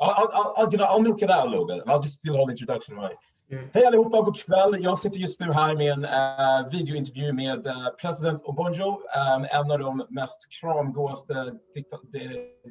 I'll, 0.00 0.30
I'll, 0.32 0.54
I'll, 0.56 0.70
you 0.70 0.78
know, 0.78 0.84
I'll 0.84 1.00
milk 1.00 1.22
it 1.22 1.30
out 1.30 1.46
a 1.46 1.50
little 1.50 1.66
bit. 1.66 1.82
I'll 1.86 2.00
just 2.00 2.22
do 2.22 2.32
the 2.32 2.38
whole 2.38 2.50
introduction, 2.50 2.94
right? 2.94 3.16
Mm. 3.52 3.70
Hej 3.74 3.84
allihopa, 3.86 4.22
god 4.22 4.36
kväll. 4.36 4.76
Jag 4.80 4.98
sitter 4.98 5.18
just 5.18 5.40
nu 5.40 5.52
här 5.52 5.76
med 5.76 5.92
en 5.92 6.04
uh, 6.04 6.70
videointervju 6.70 7.32
med 7.32 7.66
uh, 7.66 7.88
president 8.00 8.42
Obonjo, 8.44 8.88
um, 9.36 9.46
en 9.50 9.70
av 9.70 9.78
de 9.78 10.06
mest 10.10 10.46
kramgåaste 10.60 11.58
dikta 11.74 11.98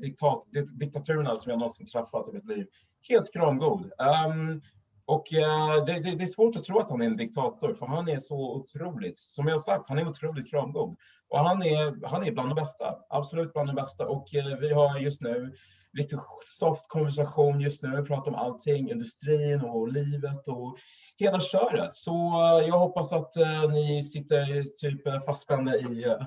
diktat 0.01 0.43
diktaturerna 0.79 1.37
som 1.37 1.49
jag 1.49 1.59
någonsin 1.59 1.85
träffat 1.85 2.29
i 2.29 2.31
mitt 2.31 2.45
liv 2.45 2.67
helt 3.09 3.33
kramgod. 3.33 3.91
Um, 4.25 4.61
och 5.05 5.33
eh, 5.33 5.85
det, 5.85 5.93
det, 5.93 6.15
det, 6.15 6.23
är 6.23 6.27
svårt 6.27 6.55
att 6.55 6.63
tro 6.63 6.79
att 6.79 6.89
han 6.89 7.01
är 7.01 7.05
en 7.05 7.17
diktator, 7.17 7.73
för 7.73 7.85
han 7.85 8.09
är 8.09 8.17
så 8.17 8.55
otroligt, 8.55 9.17
som 9.17 9.47
jag 9.47 9.61
sagt, 9.61 9.89
han 9.89 9.97
är 9.97 10.07
otroligt 10.07 10.49
kramgod. 10.49 10.95
Och 11.29 11.39
han 11.39 11.63
är, 11.63 12.07
han 12.07 12.23
är 12.23 12.31
bland 12.31 12.49
de 12.49 12.55
bästa, 12.55 12.95
absolut 13.09 13.53
bland 13.53 13.69
de 13.69 13.75
bästa. 13.75 14.07
Och 14.07 14.35
eh, 14.35 14.57
vi 14.59 14.73
har 14.73 14.99
just 14.99 15.21
nu 15.21 15.55
lite 15.93 16.17
soft 16.41 16.87
konversation 16.87 17.61
just 17.61 17.83
nu, 17.83 17.89
vi 17.89 18.07
pratar 18.07 18.31
om 18.31 18.37
allting, 18.37 18.91
industrin 18.91 19.61
och 19.61 19.91
livet 19.91 20.47
och 20.47 20.77
hela 21.17 21.39
köret. 21.39 21.95
Så 21.95 22.11
eh, 22.13 22.67
jag 22.67 22.79
hoppas 22.79 23.13
att 23.13 23.33
ni 23.69 24.03
sitter 24.03 24.63
typ 24.63 25.25
fastspända 25.25 25.75
i, 25.75 26.17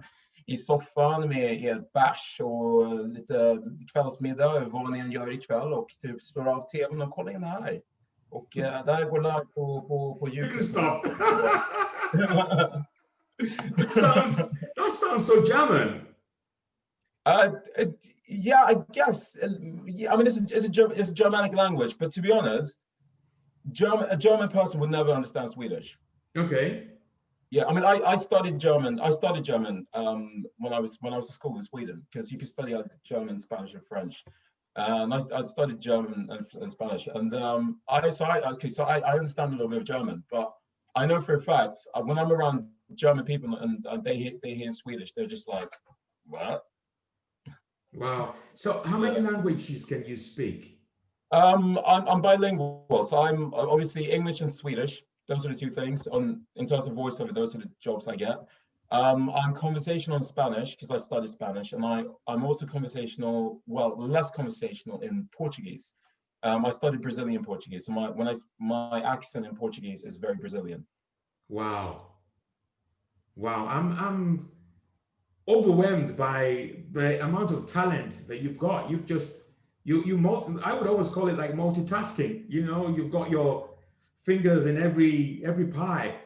i 0.47 0.56
soffan 0.56 1.28
med 1.28 1.64
er 1.64 1.83
bärs 1.95 2.40
och 2.40 3.09
lite 3.09 3.59
kvällsmiddag, 3.92 4.61
vad 4.61 4.92
ni 4.92 4.99
än 4.99 5.12
gör 5.12 5.33
ikväll 5.33 5.73
och 5.73 5.88
typ 6.02 6.23
slår 6.23 6.49
av 6.49 6.68
tvn 6.68 7.02
och 7.02 7.11
kollar 7.11 7.33
in 7.33 7.45
här. 7.45 7.80
Och 8.30 8.56
uh, 8.56 8.85
det 8.87 8.92
här 8.92 9.04
går 9.04 9.21
live 9.23 9.47
på, 9.54 9.83
på, 9.88 10.14
på 10.21 10.28
YouTube. 10.28 10.62
Stop. 10.62 11.02
that 13.76 13.90
sounds 13.90 14.37
that 14.76 14.92
sounds 14.92 15.26
so 15.26 15.45
German. 15.45 16.06
Uh, 17.26 17.50
yeah, 18.28 18.64
I 18.64 18.76
guess. 18.92 19.37
Yeah, 19.87 20.12
I 20.12 20.16
mean, 20.16 20.26
it's 20.26 20.38
a, 20.38 20.42
it's 20.50 20.78
a 20.78 20.90
it's 20.90 21.11
a 21.11 21.14
Germanic 21.14 21.54
language, 21.54 21.99
but 21.99 22.12
to 22.12 22.21
be 22.23 22.33
honest, 22.33 22.78
German 23.73 24.06
a 24.11 24.16
German 24.16 24.49
person 24.49 24.80
would 24.80 24.90
never 24.90 25.11
understand 25.11 25.50
Swedish. 25.50 25.99
Okay. 26.37 26.88
Yeah, 27.50 27.64
I 27.66 27.73
mean, 27.73 27.85
I, 27.85 28.00
I 28.04 28.16
studied 28.16 28.59
German. 28.59 28.99
I 29.00 29.11
studied 29.11 29.45
German 29.45 29.87
um, 29.95 30.45
when 30.59 30.73
I 30.73 30.80
was 30.80 30.99
when 31.00 31.12
I 31.12 31.16
was 31.16 31.28
at 31.30 31.35
school 31.35 31.56
in 31.56 31.62
Sweden 31.62 32.04
because 32.11 32.33
you 32.33 32.38
can 32.38 32.49
study 32.49 32.75
like 32.75 32.90
German, 33.04 33.38
Spanish, 33.38 33.75
and 33.75 33.87
French. 33.87 34.25
And 34.76 35.14
I, 35.14 35.21
I 35.35 35.42
studied 35.42 35.80
German 35.80 36.28
and, 36.30 36.47
and 36.61 36.71
Spanish, 36.71 37.09
and 37.14 37.35
um, 37.35 37.80
I 37.88 38.09
so 38.11 38.26
I 38.26 38.40
okay, 38.52 38.68
so 38.68 38.85
I, 38.85 38.99
I 38.99 39.12
understand 39.12 39.54
a 39.54 39.56
little 39.56 39.71
bit 39.71 39.78
of 39.78 39.85
German, 39.85 40.23
but 40.30 40.52
I 40.97 41.06
know 41.06 41.21
for 41.21 41.35
a 41.35 41.40
fact 41.40 41.75
uh, 41.95 42.00
when 42.02 42.18
I'm 42.18 42.33
around 42.33 42.66
German 42.95 43.25
people 43.25 43.56
and, 43.56 43.85
and 43.88 44.02
they 44.02 44.16
hear, 44.16 44.33
they 44.42 44.54
hear 44.54 44.73
Swedish, 44.73 45.12
they're 45.12 45.26
just 45.26 45.49
like, 45.49 45.73
what? 46.25 46.64
Wow. 47.95 48.35
So 48.52 48.83
how 48.85 48.99
many 48.99 49.16
yeah. 49.16 49.30
languages 49.30 49.87
can 49.87 50.04
you 50.04 50.18
speak? 50.18 50.78
Um, 51.33 51.80
I'm, 51.87 52.06
I'm 52.06 52.21
bilingual, 52.21 53.02
so 53.09 53.23
I'm 53.23 53.54
obviously 53.54 54.11
English 54.11 54.42
and 54.42 54.52
Swedish. 54.52 55.02
Those 55.28 55.47
are 55.47 55.49
the 55.49 55.54
two 55.54 55.71
things. 55.71 56.06
On 56.09 56.42
in 56.56 56.66
terms 56.66 56.87
of 56.87 56.92
voiceover, 56.92 57.35
those 57.35 57.54
are 57.54 57.59
the 57.59 57.71
jobs 57.80 58.06
I 58.06 58.16
get. 58.16 58.37
Um, 58.90 59.31
I'm 59.31 59.52
conversational 59.52 60.16
in 60.16 60.23
Spanish 60.23 60.76
because 60.76 60.90
I 60.90 60.97
studied 60.97 61.31
Spanish, 61.31 61.73
and 61.73 61.85
I 61.85 62.05
I'm 62.28 62.45
also 62.45 62.66
conversational, 62.66 63.61
well, 63.66 63.97
less 63.99 64.31
conversational 64.31 65.00
in 65.00 65.28
Portuguese. 65.33 65.93
Um, 66.43 66.64
I 66.64 66.71
studied 66.71 67.02
Brazilian 67.02 67.45
Portuguese, 67.45 67.87
so 67.87 67.93
my 67.93 68.11
when 68.11 68.28
I 68.28 68.35
my 68.61 69.02
accent 69.02 69.47
in 69.47 69.55
Portuguese 69.57 70.05
is 70.05 70.19
very 70.19 70.37
Brazilian. 70.37 70.87
Wow, 71.49 72.07
wow! 73.35 73.66
I'm 73.66 73.93
I'm 73.93 74.50
overwhelmed 75.49 76.16
by 76.16 76.76
the 76.93 77.25
amount 77.25 77.50
of 77.50 77.66
talent 77.66 78.28
that 78.28 78.40
you've 78.40 78.59
got. 78.59 78.88
You've 78.88 79.07
just 79.07 79.43
you 79.83 80.05
you 80.05 80.16
multi, 80.16 80.55
I 80.62 80.78
would 80.78 80.87
always 80.87 81.09
call 81.09 81.28
it 81.28 81.37
like 81.37 81.55
multitasking. 81.55 82.45
You 82.49 82.62
know, 82.66 82.95
you've 82.95 83.11
got 83.11 83.31
your 83.31 83.71
fingers 84.23 84.66
in 84.66 84.81
every 84.81 85.43
every 85.45 85.66
pie. 85.66 86.16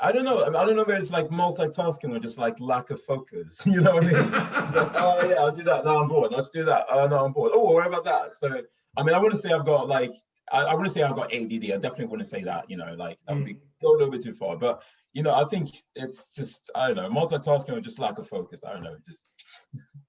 I 0.00 0.12
don't 0.12 0.24
know. 0.24 0.44
I 0.44 0.50
don't 0.50 0.76
know 0.76 0.82
if 0.82 0.88
it's 0.88 1.10
like 1.10 1.28
multitasking 1.28 2.14
or 2.14 2.18
just 2.18 2.38
like 2.38 2.58
lack 2.60 2.90
of 2.90 3.02
focus. 3.02 3.62
You 3.66 3.80
know 3.80 3.94
what 3.94 4.04
I 4.04 4.12
mean? 4.12 4.30
like, 4.32 4.74
oh 4.94 5.28
yeah, 5.28 5.36
I'll 5.36 5.54
do 5.54 5.62
that. 5.64 5.84
Now 5.84 5.98
I'm 5.98 6.08
bored. 6.08 6.32
Let's 6.32 6.50
do 6.50 6.64
that. 6.64 6.86
Oh 6.90 7.06
no, 7.06 7.24
I'm 7.24 7.32
bored. 7.32 7.52
Oh, 7.54 7.72
what 7.72 7.86
about 7.86 8.04
that? 8.04 8.34
So 8.34 8.62
I 8.96 9.02
mean, 9.02 9.14
I 9.14 9.18
wouldn't 9.18 9.40
say 9.40 9.50
I've 9.50 9.64
got 9.64 9.88
like 9.88 10.12
I, 10.52 10.62
I 10.62 10.74
wouldn't 10.74 10.92
say 10.92 11.02
I've 11.02 11.16
got 11.16 11.32
ADD. 11.32 11.64
I 11.64 11.76
definitely 11.76 12.06
wouldn't 12.06 12.28
say 12.28 12.42
that. 12.42 12.68
You 12.68 12.76
know, 12.76 12.94
like 12.96 13.18
that 13.26 13.36
would 13.36 13.44
be 13.44 13.54
mm. 13.54 13.60
go 13.80 13.92
a 13.92 13.96
little 13.96 14.10
bit 14.10 14.22
too 14.22 14.34
far. 14.34 14.56
But 14.56 14.82
you 15.12 15.22
know, 15.22 15.34
I 15.34 15.44
think 15.44 15.70
it's 15.94 16.28
just 16.30 16.70
I 16.74 16.88
don't 16.88 16.96
know 16.96 17.08
multitasking 17.08 17.76
or 17.76 17.80
just 17.80 17.98
lack 17.98 18.18
of 18.18 18.28
focus. 18.28 18.62
I 18.64 18.72
don't 18.72 18.82
know, 18.82 18.96
just. 19.06 19.30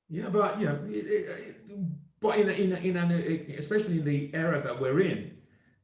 Yeah, 0.09 0.29
but 0.29 0.59
yeah, 0.59 0.75
but 2.21 2.37
in 2.37 2.49
a, 2.49 2.53
in 2.53 2.73
a, 2.73 2.75
in 2.77 2.97
an 2.97 3.55
especially 3.57 3.99
in 3.99 4.05
the 4.05 4.31
era 4.35 4.61
that 4.61 4.79
we're 4.79 4.99
in, 5.01 5.37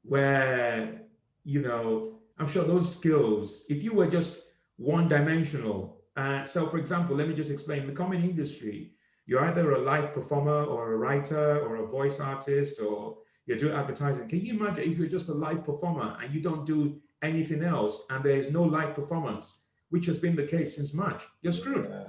where 0.04 1.02
you 1.44 1.62
know, 1.62 2.11
I'm 2.42 2.48
sure 2.48 2.64
those 2.64 2.92
skills, 2.98 3.68
if 3.70 3.84
you 3.84 3.94
were 3.94 4.08
just 4.08 4.48
one 4.78 5.08
dimensional. 5.08 6.02
Uh, 6.16 6.44
so, 6.44 6.66
for 6.66 6.80
example, 6.80 7.16
let 7.16 7.28
me 7.28 7.36
just 7.36 7.52
explain 7.52 7.86
the 7.86 7.94
common 7.94 8.24
industry. 8.24 8.94
You're 9.28 9.46
either 9.46 9.74
a 9.74 9.78
live 9.78 10.12
performer 10.12 10.64
or 10.64 10.94
a 10.94 10.98
writer 10.98 11.60
or 11.60 11.76
a 11.76 11.86
voice 11.86 12.20
artist 12.20 12.82
or 12.82 13.20
you 13.46 13.60
do 13.60 13.72
advertising. 13.72 14.28
Can 14.28 14.42
you 14.42 14.56
imagine 14.56 14.92
if 14.92 14.98
you're 14.98 15.08
just 15.08 15.30
a 15.30 15.34
live 15.34 15.64
performer 15.64 16.18
and 16.20 16.34
you 16.34 16.42
don't 16.42 16.66
do 16.66 17.00
anything 17.22 17.64
else 17.64 18.06
and 18.10 18.24
there 18.24 18.40
is 18.40 18.50
no 18.50 18.64
live 18.64 18.96
performance, 18.96 19.66
which 19.92 20.08
has 20.08 20.18
been 20.18 20.36
the 20.36 20.48
case 20.48 20.76
since 20.76 20.96
March? 20.96 21.22
You're 21.44 21.54
screwed. 21.54 21.90
Yeah. 21.92 22.06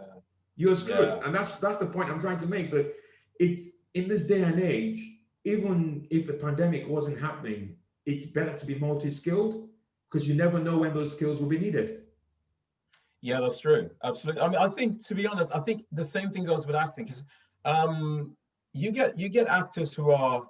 You're 0.57 0.75
screwed. 0.75 1.09
Yeah. 1.09 1.27
And 1.27 1.35
that's 1.35 1.51
that's 1.57 1.77
the 1.77 1.87
point 1.87 2.09
I'm 2.09 2.19
trying 2.19 2.39
to 2.39 2.47
make. 2.47 2.71
That 2.71 2.95
it's 3.39 3.69
in 3.93 4.09
this 4.09 4.23
day 4.23 4.43
and 4.45 4.59
age, 4.59 5.07
even 5.45 6.07
if 6.11 6.27
the 6.27 6.33
pandemic 6.33 6.89
wasn't 6.89 7.21
happening, 7.21 7.77
it's 8.07 8.25
better 8.25 8.57
to 8.57 8.65
be 8.65 8.77
multi-skilled 8.77 9.69
because 10.13 10.29
you 10.29 10.35
never 10.35 10.59
know 10.59 10.79
when 10.79 10.93
those 10.93 11.13
skills 11.13 11.41
will 11.41 11.49
be 11.49 11.59
needed. 11.59 12.03
Yeah, 13.23 13.41
that's 13.41 13.61
true. 13.61 13.91
Absolutely. 14.05 14.43
I 14.43 14.49
mean, 14.49 14.59
I 14.59 14.69
think 14.69 15.03
to 15.07 15.15
be 15.15 15.27
honest, 15.27 15.55
I 15.55 15.61
think 15.61 15.85
the 15.93 16.05
same 16.05 16.31
thing 16.31 16.45
goes 16.45 16.67
with 16.67 16.77
acting 16.77 17.05
because 17.05 17.23
um, 17.65 18.37
you 18.75 18.91
get 18.93 19.19
you 19.19 19.29
get 19.29 19.47
actors 19.47 19.95
who 19.95 20.11
are. 20.11 20.47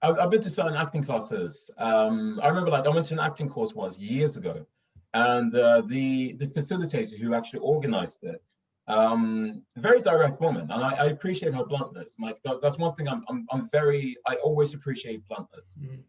I've, 0.00 0.18
I've 0.18 0.30
been 0.30 0.40
to 0.42 0.50
certain 0.50 0.74
acting 0.74 1.02
classes. 1.02 1.70
Um, 1.76 2.38
I 2.40 2.48
remember, 2.48 2.70
like, 2.70 2.86
I 2.86 2.88
went 2.88 3.06
to 3.06 3.14
an 3.14 3.20
acting 3.20 3.48
course 3.48 3.74
once 3.74 3.98
years 3.98 4.36
ago, 4.36 4.64
and 5.12 5.54
uh, 5.54 5.82
the 5.82 6.32
the 6.34 6.46
facilitator 6.46 7.18
who 7.18 7.34
actually 7.34 7.60
organized 7.60 8.24
it, 8.24 8.42
um, 8.86 9.62
very 9.76 10.00
direct 10.00 10.40
woman, 10.40 10.62
and 10.70 10.82
I, 10.84 10.92
I 10.94 11.04
appreciate 11.06 11.52
her 11.52 11.64
bluntness. 11.64 12.16
Like 12.18 12.38
that, 12.44 12.60
that's 12.62 12.78
one 12.78 12.94
thing 12.94 13.06
I'm, 13.08 13.22
I'm 13.28 13.46
I'm 13.52 13.68
very 13.70 14.16
I 14.26 14.36
always 14.36 14.72
appreciate 14.72 15.28
bluntness. 15.28 15.76
Mm. 15.80 16.00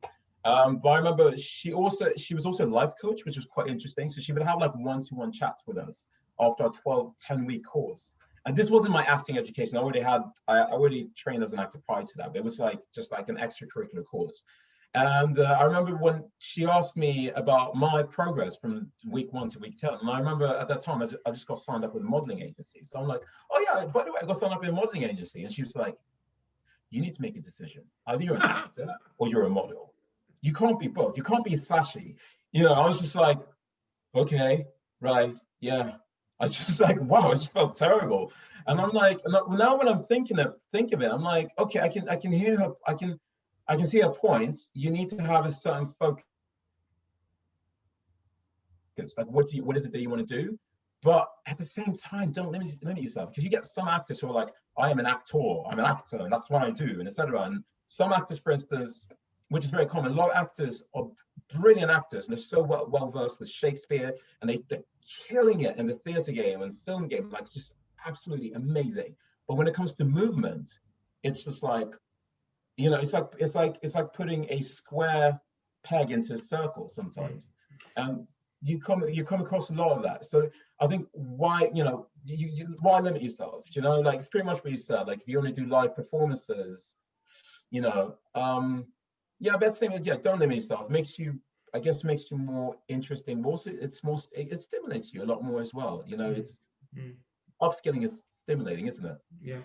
Um, 0.46 0.77
but 0.77 0.89
I 0.89 0.98
remember 0.98 1.36
she 1.38 1.74
also 1.74 2.12
she 2.15 2.34
was 2.34 2.46
also 2.46 2.65
a 2.65 2.69
life 2.69 2.91
coach, 3.01 3.25
which 3.25 3.36
was 3.36 3.46
quite 3.46 3.67
interesting. 3.67 4.10
So 4.10 4.22
she 4.22 4.31
would 4.31 4.43
have 4.43 4.60
like 4.60 4.74
one-to-one 4.75 5.31
chats 5.31 5.63
with 5.67 5.77
us 5.77 6.05
after 6.39 6.65
a 6.65 6.69
12, 6.69 7.13
10 7.19 7.46
week 7.46 7.65
course. 7.65 8.13
And 8.46 8.55
this 8.55 8.69
wasn't 8.69 8.93
my 8.93 9.03
acting 9.03 9.38
education. 9.38 9.77
I 9.77 9.81
already 9.81 10.00
had 10.00 10.22
I 10.48 10.62
already 10.62 11.10
trained 11.15 11.43
as 11.43 11.53
an 11.53 11.60
actor 11.60 11.79
prior 11.86 12.03
to 12.03 12.13
that, 12.17 12.27
but 12.27 12.38
it 12.38 12.43
was 12.43 12.58
like 12.58 12.79
just 12.96 13.12
like 13.12 13.27
an 13.29 13.38
extracurricular 13.38 14.05
course. 14.10 14.43
And 14.96 15.38
uh, 15.38 15.58
I 15.60 15.65
remember 15.65 15.96
when 15.98 16.24
she 16.39 16.65
asked 16.65 16.98
me 16.98 17.29
about 17.31 17.75
my 17.75 18.01
progress 18.01 18.55
from 18.55 18.91
week 19.08 19.31
one 19.31 19.48
to 19.50 19.60
week 19.60 19.77
10. 19.77 19.91
And 20.01 20.10
I 20.10 20.17
remember 20.17 20.48
at 20.48 20.67
that 20.67 20.81
time, 20.81 21.03
I 21.03 21.05
just, 21.05 21.17
I 21.27 21.31
just 21.31 21.48
got 21.48 21.60
signed 21.60 21.86
up 21.86 21.93
with 21.93 22.01
a 22.01 22.08
modeling 22.08 22.41
agency. 22.41 22.79
So 22.81 22.98
I'm 22.98 23.08
like, 23.08 23.22
oh, 23.51 23.65
yeah, 23.67 23.86
by 23.86 24.03
the 24.03 24.12
way, 24.12 24.17
I 24.19 24.25
got 24.25 24.38
signed 24.38 24.51
up 24.51 24.62
with 24.62 24.69
a 24.69 24.74
modeling 24.74 25.03
agency. 25.03 25.43
And 25.43 25.53
she 25.53 25.62
was 25.62 25.75
like, 25.75 25.96
you 26.89 27.01
need 27.01 27.13
to 27.13 27.22
make 27.22 27.38
a 27.38 27.39
decision. 27.39 27.84
Either 28.08 28.24
you're 28.24 28.38
an 28.38 28.41
actor 28.41 28.88
or 29.19 29.27
you're 29.27 29.46
a 29.46 29.50
model 29.50 29.88
you 30.41 30.53
can't 30.53 30.79
be 30.79 30.88
both. 30.88 31.17
You 31.17 31.24
can't 31.24 31.43
be 31.43 31.51
slashy. 31.53 32.15
You 32.51 32.63
know, 32.63 32.74
I 32.74 32.86
was 32.88 33.00
just 33.00 33.15
like, 33.15 33.39
okay, 34.15 34.65
right, 35.01 35.36
yeah. 35.60 35.96
I 36.39 36.46
was 36.46 36.58
just 36.65 36.79
like, 36.79 37.00
wow, 37.01 37.31
I 37.31 37.34
just 37.34 37.51
felt 37.51 37.77
terrible. 37.77 38.31
And 38.67 38.79
I'm 38.79 38.91
like, 38.91 39.19
now 39.25 39.77
when 39.77 39.88
I'm 39.88 40.03
thinking 40.03 40.39
of 40.39 40.58
think 40.72 40.93
of 40.93 41.01
it, 41.01 41.12
I'm 41.12 41.24
like, 41.24 41.50
okay, 41.58 41.79
I 41.79 41.89
can 41.89 42.08
I 42.10 42.15
can 42.15 42.31
hear 42.31 42.58
her, 42.58 42.74
I 42.88 42.93
can 42.93 43.19
I 43.67 43.75
can 43.75 43.88
see 43.88 44.00
her 44.01 44.10
points. 44.10 44.69
You 44.74 44.91
need 44.91 45.10
to 45.10 45.22
have 45.22 45.46
a 45.46 45.51
certain 45.51 45.88
focus. 45.88 46.24
Like 49.17 49.27
what 49.27 49.48
do 49.50 49.58
you 49.58 49.63
what 49.63 49.77
is 49.77 49.86
it 49.86 49.91
that 49.93 50.01
you 50.01 50.10
want 50.10 50.27
to 50.27 50.41
do? 50.43 50.60
But 51.01 51.29
at 51.48 51.58
the 51.58 51.65
same 51.65 51.93
time, 51.93 52.31
don't 52.31 52.51
limit, 52.51 52.69
limit 52.84 53.01
yourself 53.01 53.29
because 53.29 53.43
you 53.43 53.50
get 53.50 53.65
some 53.65 53.88
actors 53.88 54.19
who 54.19 54.27
are 54.27 54.34
like, 54.34 54.50
I 54.77 54.91
am 54.91 55.00
an 55.00 55.05
actor, 55.05 55.39
I'm 55.69 55.79
an 55.79 55.86
actor, 55.86 56.17
and 56.17 56.31
that's 56.31 56.50
what 56.50 56.62
I 56.62 56.72
do, 56.72 57.00
and 57.00 57.08
etc. 57.08 57.41
And 57.43 57.63
some 57.88 58.12
actors, 58.12 58.39
for 58.39 58.51
instance, 58.51 59.05
which 59.50 59.65
is 59.65 59.72
very 59.72 59.86
common. 59.86 60.12
A 60.12 60.15
lot 60.15 60.32
of 60.32 60.38
actors 60.38 60.84
are 60.96 61.08
brilliant 61.53 61.91
actors 61.91 62.27
and 62.27 62.36
they're 62.36 62.41
so 62.41 62.62
well, 62.62 62.88
well 62.88 63.12
versed 63.12 63.39
with 63.39 63.50
Shakespeare 63.50 64.13
and 64.41 64.50
they, 64.50 64.60
they're 64.70 64.84
killing 65.27 65.62
it 65.62 65.77
in 65.77 65.86
the 65.86 65.96
theater 65.96 66.32
game 66.32 66.62
and 66.62 66.77
film 66.86 67.08
game, 67.08 67.29
like 67.29 67.51
just 67.51 67.75
absolutely 68.06 68.53
amazing. 68.53 69.15
But 69.48 69.56
when 69.56 69.68
it 69.68 69.74
comes 69.74 69.96
to 69.96 70.06
movement, 70.06 70.70
it's 71.24 71.44
just 71.44 71.63
like, 71.63 71.94
you 72.77 72.89
know, 72.89 73.00
it's 73.00 73.13
like 73.13 73.25
it's 73.39 73.56
like 73.56 73.75
it's 73.82 73.96
like 73.96 74.13
putting 74.13 74.46
a 74.50 74.62
square 74.62 75.41
peg 75.84 76.12
into 76.12 76.36
a 76.36 76.38
circle 76.38 76.88
sometimes. 76.88 77.51
And 77.98 78.27
you 78.62 78.79
come 78.79 79.03
you 79.10 79.24
come 79.24 79.41
across 79.41 79.70
a 79.70 79.74
lot 79.74 79.98
of 79.98 80.03
that. 80.03 80.25
So 80.25 80.50
I 80.79 80.88
think 80.88 81.08
why, 81.12 81.70
you 81.74 81.84
know, 81.84 82.08
you, 82.25 82.50
you 82.53 82.77
why 82.82 83.00
limit 83.00 83.22
yourself? 83.22 83.65
You 83.75 83.82
know, 83.82 84.00
like 84.00 84.20
it's 84.20 84.29
pretty 84.29 84.46
much 84.46 84.63
what 84.63 84.72
you 84.72 84.77
said. 84.77 85.08
Like 85.08 85.22
if 85.22 85.27
you 85.27 85.38
only 85.38 85.51
do 85.51 85.65
live 85.65 85.96
performances, 85.96 86.96
you 87.72 87.82
know, 87.82 88.15
um, 88.36 88.86
yeah, 89.39 89.58
but 89.58 89.74
same. 89.75 89.93
Yeah, 90.03 90.17
don't 90.22 90.39
limit 90.39 90.58
yourself. 90.58 90.89
Makes 90.89 91.17
you, 91.17 91.39
I 91.74 91.79
guess, 91.79 92.03
makes 92.03 92.29
you 92.29 92.38
more 92.38 92.75
interesting. 92.88 93.43
Also, 93.46 93.72
it's 93.72 94.03
more. 94.03 94.17
It 94.34 94.60
stimulates 94.60 95.13
you 95.13 95.24
a 95.24 95.27
lot 95.27 95.43
more 95.43 95.62
as 95.62 95.74
well. 95.74 96.03
You 96.05 96.17
know, 96.17 96.31
mm. 96.31 96.38
it's 96.38 96.62
mm. 96.98 97.13
upskilling 97.62 98.03
is 98.03 98.22
stimulating, 98.43 98.88
isn't 98.88 99.05
it? 99.05 99.17
Yeah. 99.41 99.60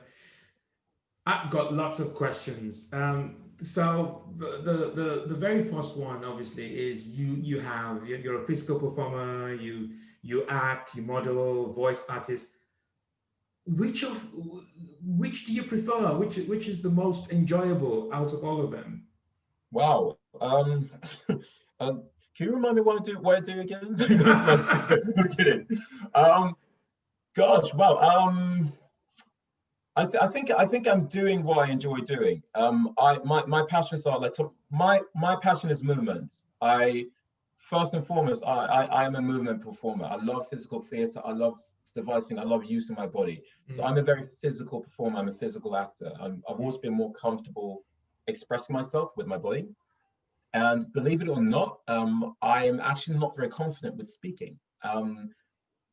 I've 1.26 1.50
got 1.50 1.72
lots 1.72 2.00
of 2.00 2.14
questions. 2.14 2.86
Um, 2.92 3.36
so 3.58 4.24
the, 4.36 4.60
the 4.62 4.76
the 4.90 5.24
the 5.28 5.34
very 5.34 5.62
first 5.62 5.96
one, 5.96 6.24
obviously, 6.24 6.90
is 6.90 7.16
you 7.18 7.36
you 7.40 7.60
have 7.60 8.06
you're 8.06 8.42
a 8.42 8.46
physical 8.46 8.78
performer. 8.78 9.54
You 9.54 9.90
you 10.22 10.44
act, 10.48 10.94
you 10.94 11.02
model, 11.02 11.72
voice 11.72 12.04
artist. 12.08 12.48
Which 13.66 14.04
of 14.04 14.22
which 15.02 15.46
do 15.46 15.52
you 15.52 15.62
prefer? 15.62 16.16
Which 16.16 16.36
which 16.36 16.68
is 16.68 16.82
the 16.82 16.90
most 16.90 17.32
enjoyable 17.32 18.12
out 18.12 18.32
of 18.32 18.44
all 18.44 18.60
of 18.60 18.70
them? 18.70 19.06
Wow. 19.74 20.18
Um, 20.40 20.88
uh, 21.80 21.92
Can 22.36 22.46
you 22.46 22.54
remind 22.54 22.76
me 22.76 22.82
what 22.82 23.00
I 23.00 23.02
do? 23.02 23.18
What 23.18 23.36
I 23.36 23.40
do 23.40 23.60
again? 23.60 23.96
I'm 25.18 25.28
kidding. 25.28 25.66
Um, 26.14 26.56
gosh, 27.36 27.72
well, 27.74 27.98
um, 27.98 28.72
I, 29.94 30.04
th- 30.04 30.20
I, 30.20 30.26
think 30.26 30.50
I 30.50 30.66
think 30.66 30.88
I'm 30.88 31.06
doing 31.06 31.44
what 31.44 31.58
I 31.58 31.70
enjoy 31.70 31.98
doing. 31.98 32.42
Um, 32.56 32.92
I 32.98 33.18
my 33.24 33.44
my 33.46 33.64
passions 33.68 34.04
are 34.06 34.18
like 34.18 34.34
so 34.34 34.52
my 34.70 35.00
my 35.14 35.36
passion 35.36 35.70
is 35.70 35.84
movement. 35.84 36.42
I 36.60 37.06
first 37.56 37.94
and 37.94 38.04
foremost 38.04 38.42
I 38.44 38.66
I, 38.66 38.84
I 38.84 39.04
am 39.04 39.14
a 39.14 39.22
movement 39.22 39.62
performer. 39.62 40.06
I 40.06 40.16
love 40.16 40.48
physical 40.48 40.80
theatre. 40.80 41.20
I 41.24 41.32
love 41.32 41.54
devising. 41.94 42.40
I 42.40 42.44
love 42.44 42.64
using 42.64 42.96
my 42.96 43.06
body. 43.06 43.36
Mm-hmm. 43.36 43.74
So 43.74 43.82
mm. 43.82 43.88
I'm 43.88 43.98
a 43.98 44.02
very 44.02 44.26
physical 44.26 44.80
performer. 44.80 45.18
I'm 45.18 45.28
a 45.28 45.32
physical 45.32 45.76
actor. 45.76 46.12
i 46.20 46.24
have 46.24 46.42
always 46.46 46.78
been 46.78 46.94
more 46.94 47.12
comfortable 47.12 47.84
expressing 48.26 48.74
myself 48.74 49.10
with 49.16 49.26
my 49.26 49.36
body. 49.36 49.66
And 50.52 50.92
believe 50.92 51.20
it 51.20 51.28
or 51.28 51.42
not, 51.42 51.80
um, 51.88 52.34
I 52.40 52.66
am 52.66 52.80
actually 52.80 53.18
not 53.18 53.34
very 53.34 53.48
confident 53.48 53.96
with 53.96 54.08
speaking. 54.08 54.58
Um, 54.82 55.30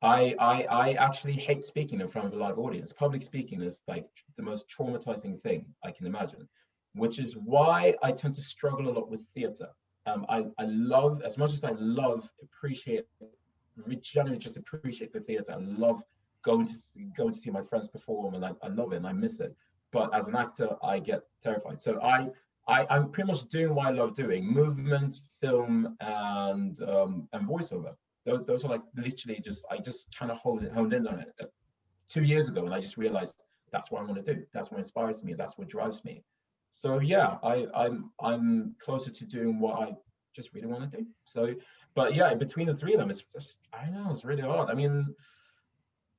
I, 0.04 0.36
I, 0.40 0.64
I 0.64 0.92
actually 0.94 1.34
hate 1.34 1.66
speaking 1.66 2.02
in 2.02 2.08
front 2.08 2.28
of 2.28 2.34
a 2.34 2.38
live 2.38 2.58
audience. 2.58 2.94
Public 2.94 3.22
speaking 3.22 3.62
is 3.62 3.84
like 3.88 4.08
the 4.36 4.44
most 4.44 4.68
traumatizing 4.70 5.40
thing 5.40 5.66
I 5.84 5.92
can 5.92 6.08
imagine, 6.08 6.48
which 6.94 7.20
is 7.20 7.36
why 7.36 7.96
I 8.04 8.12
tend 8.12 8.34
to 8.36 8.42
struggle 8.42 8.90
a 8.90 8.94
lot 8.94 9.10
with 9.10 9.26
theater. 9.36 9.70
Um, 10.08 10.26
I, 10.30 10.46
I 10.58 10.66
love, 10.66 11.22
as 11.24 11.38
much 11.38 11.54
as 11.54 11.64
I 11.64 11.72
love, 11.78 12.32
appreciate, 12.42 13.06
generally 14.02 14.38
just 14.38 14.58
appreciate 14.58 15.14
the 15.14 15.20
theater. 15.20 15.54
I 15.54 15.58
love 15.58 16.04
going 16.44 16.66
to 16.66 16.74
going 17.16 17.32
to 17.32 17.38
see 17.38 17.52
my 17.52 17.62
friends 17.62 17.88
perform, 17.88 18.34
and 18.34 18.44
I, 18.44 18.52
I 18.64 18.68
love 18.70 18.94
it 18.94 18.98
and 18.98 19.08
I 19.08 19.14
miss 19.14 19.40
it. 19.40 19.56
But 19.92 20.14
as 20.16 20.28
an 20.28 20.36
actor, 20.36 20.76
I 20.84 21.00
get 21.00 21.22
terrified. 21.42 21.82
So 21.82 22.02
I 22.02 22.30
I, 22.68 22.96
am 22.96 23.10
pretty 23.10 23.28
much 23.28 23.44
doing 23.50 23.76
what 23.76 23.88
I 23.88 23.92
love 23.92 24.16
doing: 24.16 24.46
movement, 24.46 25.16
film, 25.40 25.98
and 26.00 26.80
um, 26.84 27.28
and 27.34 27.48
voiceover. 27.48 27.96
Those 28.26 28.46
those 28.46 28.64
are 28.66 28.70
like 28.70 28.84
literally 28.96 29.40
just 29.40 29.66
I 29.72 29.78
just 29.78 30.16
kind 30.18 30.32
of 30.32 30.38
hold 30.38 30.64
it 30.64 30.72
honed 30.72 30.94
in 30.94 31.08
on 31.08 31.20
it 31.20 31.34
uh, 31.42 31.46
two 32.08 32.24
years 32.24 32.48
ago, 32.48 32.66
and 32.66 32.74
I 32.74 32.80
just 32.80 32.98
realized 32.98 33.36
that's 33.72 33.90
what 33.90 34.02
I 34.02 34.06
want 34.06 34.24
to 34.24 34.34
do. 34.34 34.44
That's 34.54 34.72
what 34.72 34.78
inspires 34.78 35.24
me. 35.24 35.34
That's 35.34 35.58
what 35.58 35.70
drives 35.70 36.04
me. 36.04 36.24
So 36.72 37.00
yeah, 37.00 37.38
I 37.44 37.68
I'm 37.76 38.12
I'm 38.22 38.76
closer 38.80 39.12
to 39.12 39.26
doing 39.26 39.60
what 39.60 39.80
I 39.80 39.94
just 40.36 40.54
really 40.54 40.68
want 40.68 40.90
to 40.90 40.98
do. 40.98 41.06
So, 41.26 41.54
but 41.96 42.16
yeah, 42.16 42.34
between 42.34 42.68
the 42.68 42.76
three 42.76 42.94
of 42.94 43.00
them, 43.00 43.10
it's 43.10 43.22
just 43.22 43.58
I 43.74 43.90
know, 43.90 44.10
it's 44.12 44.24
really 44.24 44.44
hard. 44.44 44.70
I 44.70 44.74
mean, 44.74 45.14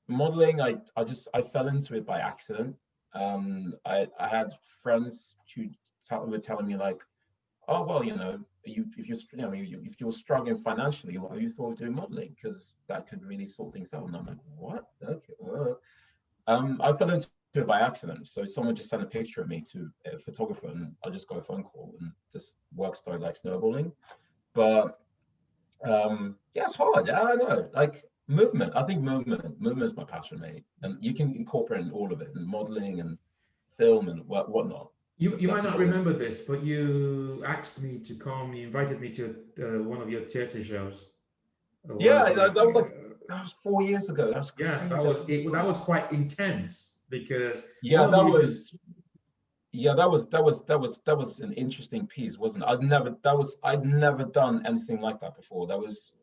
modeling, 0.09 0.61
I 0.61 0.77
I 0.97 1.05
just 1.05 1.29
I 1.33 1.41
fell 1.41 1.69
into 1.69 1.95
it 1.97 2.05
by 2.05 2.19
accident. 2.19 2.77
Um, 3.15 3.75
I 3.85 4.09
I 4.19 4.29
had 4.29 4.55
friends 4.83 5.37
who 5.55 5.67
tell, 6.07 6.27
were 6.27 6.39
telling 6.39 6.67
me 6.67 6.77
like, 6.77 7.03
oh 7.69 7.83
well, 7.85 8.05
you 8.05 8.17
know, 8.17 8.39
you 8.65 8.87
if 8.97 9.09
you're 9.09 9.19
you 9.33 9.39
know 9.39 9.53
you, 9.53 9.81
if 9.85 10.01
you're 10.01 10.13
struggling 10.13 10.59
financially, 10.59 11.19
what 11.19 11.41
you 11.41 11.51
thought 11.51 11.73
of 11.73 11.79
doing 11.79 11.95
modeling 11.95 12.35
because 12.35 12.73
that 12.89 13.09
could 13.09 13.25
really 13.25 13.47
sort 13.47 13.73
things 13.73 13.93
out. 13.93 14.07
And 14.07 14.17
I'm 14.17 14.27
like, 14.27 14.39
what? 14.57 14.85
Okay. 15.07 15.33
Um, 16.47 16.81
I 16.83 16.93
fell 16.93 17.11
into 17.11 17.29
it 17.55 17.67
by 17.67 17.81
accident. 17.81 18.29
So 18.29 18.45
someone 18.45 18.75
just 18.75 18.89
sent 18.91 19.03
a 19.03 19.07
picture 19.07 19.43
of 19.43 19.49
me 19.49 19.63
to 19.73 19.91
a 20.07 20.19
photographer, 20.19 20.69
and 20.69 20.95
I 21.05 21.11
just 21.11 21.29
got 21.29 21.39
a 21.39 21.43
phone 21.43 21.63
call, 21.63 21.95
and 22.01 22.13
this 22.33 22.55
work 22.75 22.97
started 22.97 23.23
like 23.23 23.37
snowballing. 23.37 23.93
But 24.55 24.99
um, 25.85 26.37
yeah, 26.55 26.65
it's 26.65 26.75
hard. 26.75 27.07
Yeah, 27.07 27.23
I 27.23 27.35
know. 27.35 27.69
Like 27.75 28.05
movement. 28.29 28.73
I 28.77 28.83
think 28.83 29.03
movement. 29.03 29.61
Movement 29.61 29.91
is 29.91 29.97
my 29.97 30.05
passion, 30.05 30.41
mate. 30.41 30.65
And 30.83 31.03
you 31.03 31.15
can 31.15 31.35
incorporate 31.35 31.83
in 31.83 31.91
all 31.91 32.13
of 32.13 32.21
it, 32.21 32.31
and 32.35 32.47
modeling 32.47 33.01
and 33.01 33.19
film 33.79 34.09
and 34.09 34.27
what 34.27 34.51
whatnot. 34.51 34.91
You, 35.19 35.37
you 35.39 35.49
might 35.49 35.63
not 35.63 35.79
remember 35.79 36.13
this, 36.13 36.41
but 36.43 36.65
you 36.65 37.43
asked 37.47 37.83
me 37.83 37.99
to 37.99 38.15
come. 38.15 38.55
You 38.55 38.67
invited 38.67 39.01
me 39.01 39.11
to 39.11 39.37
uh, 39.61 39.83
one 39.83 40.01
of 40.01 40.11
your 40.11 40.23
theater 40.23 40.63
shows. 40.63 41.09
Yeah, 41.99 42.33
that, 42.33 42.55
that, 42.55 42.65
was 42.65 42.75
like 42.75 42.93
that 43.29 43.41
was 43.41 43.53
four 43.53 43.83
years 43.83 44.09
ago. 44.09 44.29
That 44.29 44.39
was 44.39 44.53
yeah, 44.59 44.87
that 44.89 45.05
was 45.05 45.23
it, 45.29 45.53
that 45.53 45.67
was 45.67 45.79
quite 45.79 46.11
intense 46.13 46.99
because 47.09 47.67
yeah, 47.83 48.07
that 48.07 48.25
was 48.25 48.75
yeah, 49.73 49.95
that 49.95 50.11
was 50.11 50.27
that 50.29 50.43
was 50.45 50.63
that 50.67 50.79
was 50.79 51.01
that 51.07 51.17
was 51.17 51.41
an 51.41 51.53
interesting 51.55 52.07
piece, 52.07 52.39
wasn't 52.39 52.65
it? 52.65 52.69
I'd 52.69 52.83
never 52.83 53.17
that 53.23 53.37
was 53.37 53.57
I'd 53.65 53.85
never 53.85 54.25
done 54.25 54.63
anything 54.67 55.01
like 55.01 55.21
that 55.21 55.35
before. 55.35 55.67
That 55.67 55.79
was 55.79 56.15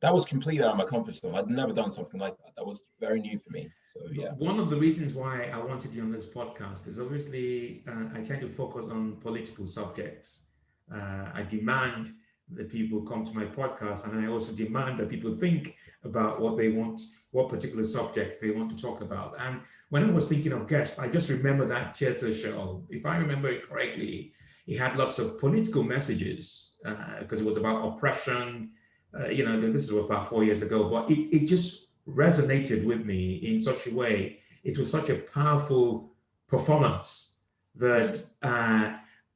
that 0.00 0.12
was 0.12 0.24
completely 0.24 0.64
out 0.64 0.72
of 0.72 0.76
my 0.76 0.84
comfort 0.84 1.14
zone. 1.14 1.34
I'd 1.34 1.48
never 1.48 1.72
done 1.72 1.90
something 1.90 2.20
like 2.20 2.36
that. 2.38 2.54
That 2.56 2.66
was 2.66 2.84
very 3.00 3.20
new 3.20 3.38
for 3.38 3.50
me. 3.50 3.70
So 3.84 4.00
yeah. 4.12 4.32
One 4.36 4.58
of 4.58 4.70
the 4.70 4.76
reasons 4.76 5.14
why 5.14 5.50
I 5.52 5.58
wanted 5.58 5.94
you 5.94 6.02
on 6.02 6.12
this 6.12 6.26
podcast 6.26 6.86
is 6.86 7.00
obviously 7.00 7.84
uh, 7.88 8.06
I 8.14 8.20
tend 8.20 8.40
to 8.42 8.48
focus 8.48 8.86
on 8.90 9.16
political 9.20 9.66
subjects. 9.66 10.46
Uh, 10.92 11.26
I 11.32 11.42
demand 11.48 12.10
that 12.50 12.70
people 12.70 13.00
come 13.02 13.24
to 13.24 13.32
my 13.32 13.46
podcast, 13.46 14.06
and 14.06 14.22
I 14.22 14.28
also 14.30 14.52
demand 14.52 15.00
that 15.00 15.08
people 15.08 15.34
think 15.36 15.76
about 16.04 16.40
what 16.40 16.58
they 16.58 16.68
want, 16.68 17.00
what 17.30 17.48
particular 17.48 17.84
subject 17.84 18.42
they 18.42 18.50
want 18.50 18.70
to 18.70 18.76
talk 18.76 19.00
about. 19.00 19.36
And 19.38 19.60
when 19.88 20.04
I 20.04 20.10
was 20.10 20.28
thinking 20.28 20.52
of 20.52 20.68
guests, 20.68 20.98
I 20.98 21.08
just 21.08 21.30
remember 21.30 21.64
that 21.66 21.96
theater 21.96 22.32
show. 22.32 22.84
If 22.90 23.06
I 23.06 23.16
remember 23.16 23.48
it 23.48 23.66
correctly, 23.66 24.32
it 24.66 24.78
had 24.78 24.96
lots 24.96 25.18
of 25.18 25.38
political 25.38 25.82
messages 25.82 26.72
because 26.82 27.40
uh, 27.40 27.42
it 27.42 27.46
was 27.46 27.56
about 27.56 27.88
oppression 27.88 28.70
uh, 29.18 29.28
you 29.28 29.44
know, 29.44 29.60
this 29.60 29.84
is 29.84 29.92
about 29.92 30.28
four 30.28 30.44
years 30.44 30.62
ago, 30.62 30.88
but 30.88 31.10
it, 31.10 31.34
it 31.34 31.46
just 31.46 31.88
resonated 32.08 32.84
with 32.84 33.04
me 33.04 33.36
in 33.36 33.60
such 33.60 33.86
a 33.86 33.94
way. 33.94 34.40
It 34.64 34.78
was 34.78 34.90
such 34.90 35.10
a 35.10 35.16
powerful 35.16 36.10
performance 36.48 37.36
that 37.76 38.24
uh, 38.42 38.94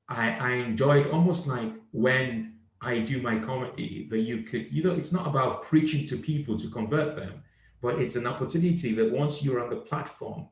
I, 0.08 0.36
I 0.38 0.52
enjoyed 0.54 1.08
almost 1.08 1.46
like 1.46 1.74
when 1.92 2.54
I 2.80 3.00
do 3.00 3.20
my 3.20 3.38
comedy, 3.38 4.06
that 4.10 4.20
you 4.20 4.42
could, 4.42 4.72
you 4.72 4.82
know, 4.82 4.92
it's 4.92 5.12
not 5.12 5.26
about 5.26 5.64
preaching 5.64 6.06
to 6.06 6.16
people 6.16 6.56
to 6.58 6.68
convert 6.68 7.16
them, 7.16 7.42
but 7.82 8.00
it's 8.00 8.16
an 8.16 8.26
opportunity 8.26 8.92
that 8.94 9.10
once 9.10 9.42
you're 9.42 9.62
on 9.62 9.70
the 9.70 9.76
platform, 9.76 10.46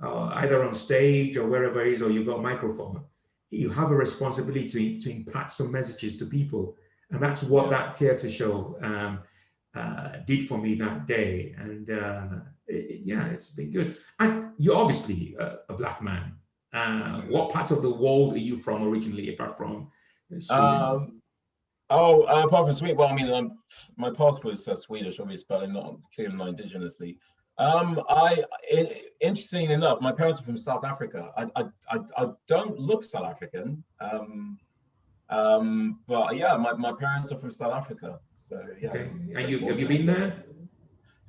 uh, 0.00 0.30
either 0.34 0.64
on 0.64 0.72
stage 0.74 1.36
or 1.36 1.48
wherever 1.48 1.84
it 1.84 1.92
is, 1.92 2.02
or 2.02 2.10
you've 2.10 2.26
got 2.26 2.38
a 2.38 2.42
microphone, 2.42 3.02
you 3.50 3.70
have 3.70 3.90
a 3.90 3.96
responsibility 3.96 4.98
to, 4.98 5.04
to 5.04 5.10
impart 5.10 5.52
some 5.52 5.70
messages 5.70 6.16
to 6.16 6.26
people 6.26 6.76
and 7.14 7.22
that's 7.22 7.44
what 7.44 7.70
that 7.70 7.96
theater 7.96 8.28
show 8.28 8.76
um, 8.82 9.20
uh, 9.74 10.18
did 10.26 10.48
for 10.48 10.58
me 10.58 10.74
that 10.74 11.06
day. 11.06 11.54
And 11.56 11.88
uh, 11.88 12.26
it, 12.66 13.02
yeah, 13.04 13.26
it's 13.26 13.50
been 13.50 13.70
good. 13.70 13.96
And 14.18 14.50
you're 14.58 14.76
obviously 14.76 15.36
a, 15.38 15.58
a 15.68 15.74
black 15.74 16.02
man. 16.02 16.34
Uh, 16.72 17.20
what 17.22 17.52
part 17.52 17.70
of 17.70 17.82
the 17.82 17.94
world 17.94 18.34
are 18.34 18.38
you 18.38 18.56
from 18.56 18.82
originally, 18.82 19.32
apart 19.32 19.56
from 19.56 19.88
Sweden? 20.38 20.64
Um, 20.64 21.22
oh, 21.90 22.22
uh, 22.22 22.46
apart 22.46 22.66
from 22.66 22.72
Sweden, 22.72 22.96
well, 22.96 23.08
I 23.08 23.14
mean, 23.14 23.30
um, 23.30 23.58
my 23.96 24.10
passport 24.10 24.54
is 24.54 24.66
uh, 24.66 24.74
Swedish, 24.74 25.20
obviously, 25.20 25.46
but 25.48 25.62
I'm 25.62 25.72
not 25.72 25.98
clearly 26.12 26.34
not 26.34 26.48
indigenously. 26.48 27.18
Um, 27.58 28.02
I, 28.08 28.42
it, 28.68 29.12
interesting 29.20 29.70
enough, 29.70 30.00
my 30.00 30.10
parents 30.10 30.40
are 30.40 30.44
from 30.44 30.56
South 30.56 30.84
Africa. 30.84 31.30
I, 31.36 31.44
I, 31.54 31.64
I, 31.90 31.98
I 32.16 32.28
don't 32.48 32.76
look 32.76 33.04
South 33.04 33.24
African. 33.24 33.84
Um, 34.00 34.58
um, 35.30 36.00
but 36.06 36.36
yeah, 36.36 36.56
my, 36.56 36.72
my 36.74 36.92
parents 36.92 37.32
are 37.32 37.38
from 37.38 37.50
South 37.50 37.72
Africa. 37.72 38.18
So 38.34 38.62
yeah. 38.80 38.88
Okay. 38.88 39.10
And 39.34 39.48
you 39.48 39.58
have 39.66 39.80
you 39.80 39.88
been 39.88 40.06
there? 40.06 40.44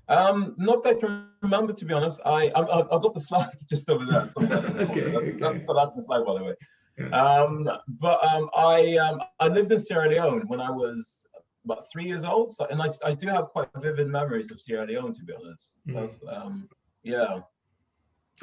Um, 0.07 0.53
not 0.57 0.83
that 0.83 0.97
I 0.97 0.99
can 0.99 1.27
remember 1.41 1.73
to 1.73 1.85
be 1.85 1.93
honest. 1.93 2.21
I 2.25 2.51
I 2.55 2.59
have 2.59 3.01
got 3.01 3.13
the 3.13 3.21
flag 3.21 3.49
just 3.69 3.89
over 3.89 4.05
there. 4.05 4.29
okay, 4.37 5.11
that's, 5.11 5.23
okay. 5.23 5.31
that's 5.31 5.65
South 5.65 5.77
African 5.77 6.05
flag, 6.05 6.25
by 6.25 6.37
the 6.37 6.43
way. 6.43 6.53
Yeah. 6.97 7.07
Um, 7.07 7.69
but 7.87 8.23
um, 8.23 8.49
I 8.55 8.97
um, 8.97 9.21
I 9.39 9.47
lived 9.47 9.71
in 9.71 9.79
Sierra 9.79 10.09
Leone 10.09 10.47
when 10.47 10.61
I 10.61 10.69
was 10.69 11.27
about 11.63 11.91
three 11.91 12.05
years 12.05 12.23
old, 12.23 12.51
so, 12.51 12.67
and 12.67 12.81
I, 12.81 12.87
I 13.03 13.11
do 13.13 13.27
have 13.27 13.45
quite 13.47 13.67
vivid 13.77 14.07
memories 14.07 14.51
of 14.51 14.61
Sierra 14.61 14.85
Leone, 14.85 15.11
to 15.13 15.23
be 15.23 15.33
honest. 15.33 15.79
Mm. 15.87 16.33
Um, 16.33 16.69
yeah. 17.03 17.39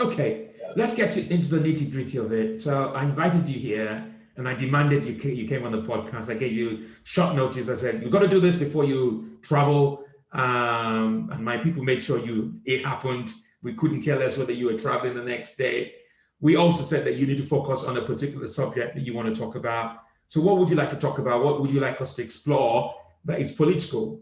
Okay, 0.00 0.50
yeah. 0.58 0.72
let's 0.74 0.94
get 0.94 1.12
to, 1.12 1.32
into 1.32 1.56
the 1.56 1.60
nitty 1.60 1.92
gritty 1.92 2.18
of 2.18 2.32
it. 2.32 2.58
So 2.58 2.92
I 2.94 3.04
invited 3.04 3.48
you 3.48 3.58
here 3.58 4.11
and 4.36 4.48
I 4.48 4.54
demanded 4.54 5.06
you 5.06 5.30
you 5.30 5.46
came 5.46 5.64
on 5.64 5.72
the 5.72 5.82
podcast. 5.82 6.30
I 6.30 6.34
gave 6.34 6.52
you 6.52 6.88
short 7.04 7.36
notice. 7.36 7.68
I 7.68 7.74
said 7.74 8.02
you've 8.02 8.10
got 8.10 8.22
to 8.22 8.28
do 8.28 8.40
this 8.40 8.56
before 8.56 8.84
you 8.84 9.38
travel, 9.42 10.04
um, 10.32 11.28
and 11.32 11.44
my 11.44 11.58
people 11.58 11.82
made 11.82 12.02
sure 12.02 12.18
you 12.18 12.60
it 12.64 12.84
happened. 12.84 13.32
We 13.62 13.74
couldn't 13.74 14.02
care 14.02 14.18
less 14.18 14.36
whether 14.36 14.52
you 14.52 14.66
were 14.66 14.78
traveling 14.78 15.14
the 15.14 15.22
next 15.22 15.56
day. 15.56 15.94
We 16.40 16.56
also 16.56 16.82
said 16.82 17.04
that 17.04 17.14
you 17.14 17.26
need 17.26 17.36
to 17.36 17.46
focus 17.46 17.84
on 17.84 17.96
a 17.96 18.02
particular 18.02 18.48
subject 18.48 18.96
that 18.96 19.02
you 19.02 19.14
want 19.14 19.32
to 19.32 19.40
talk 19.40 19.54
about. 19.54 20.02
So, 20.26 20.40
what 20.40 20.56
would 20.56 20.70
you 20.70 20.76
like 20.76 20.90
to 20.90 20.96
talk 20.96 21.18
about? 21.18 21.44
What 21.44 21.60
would 21.60 21.70
you 21.70 21.80
like 21.80 22.00
us 22.00 22.14
to 22.14 22.22
explore 22.22 22.94
that 23.24 23.40
is 23.40 23.52
political 23.52 24.20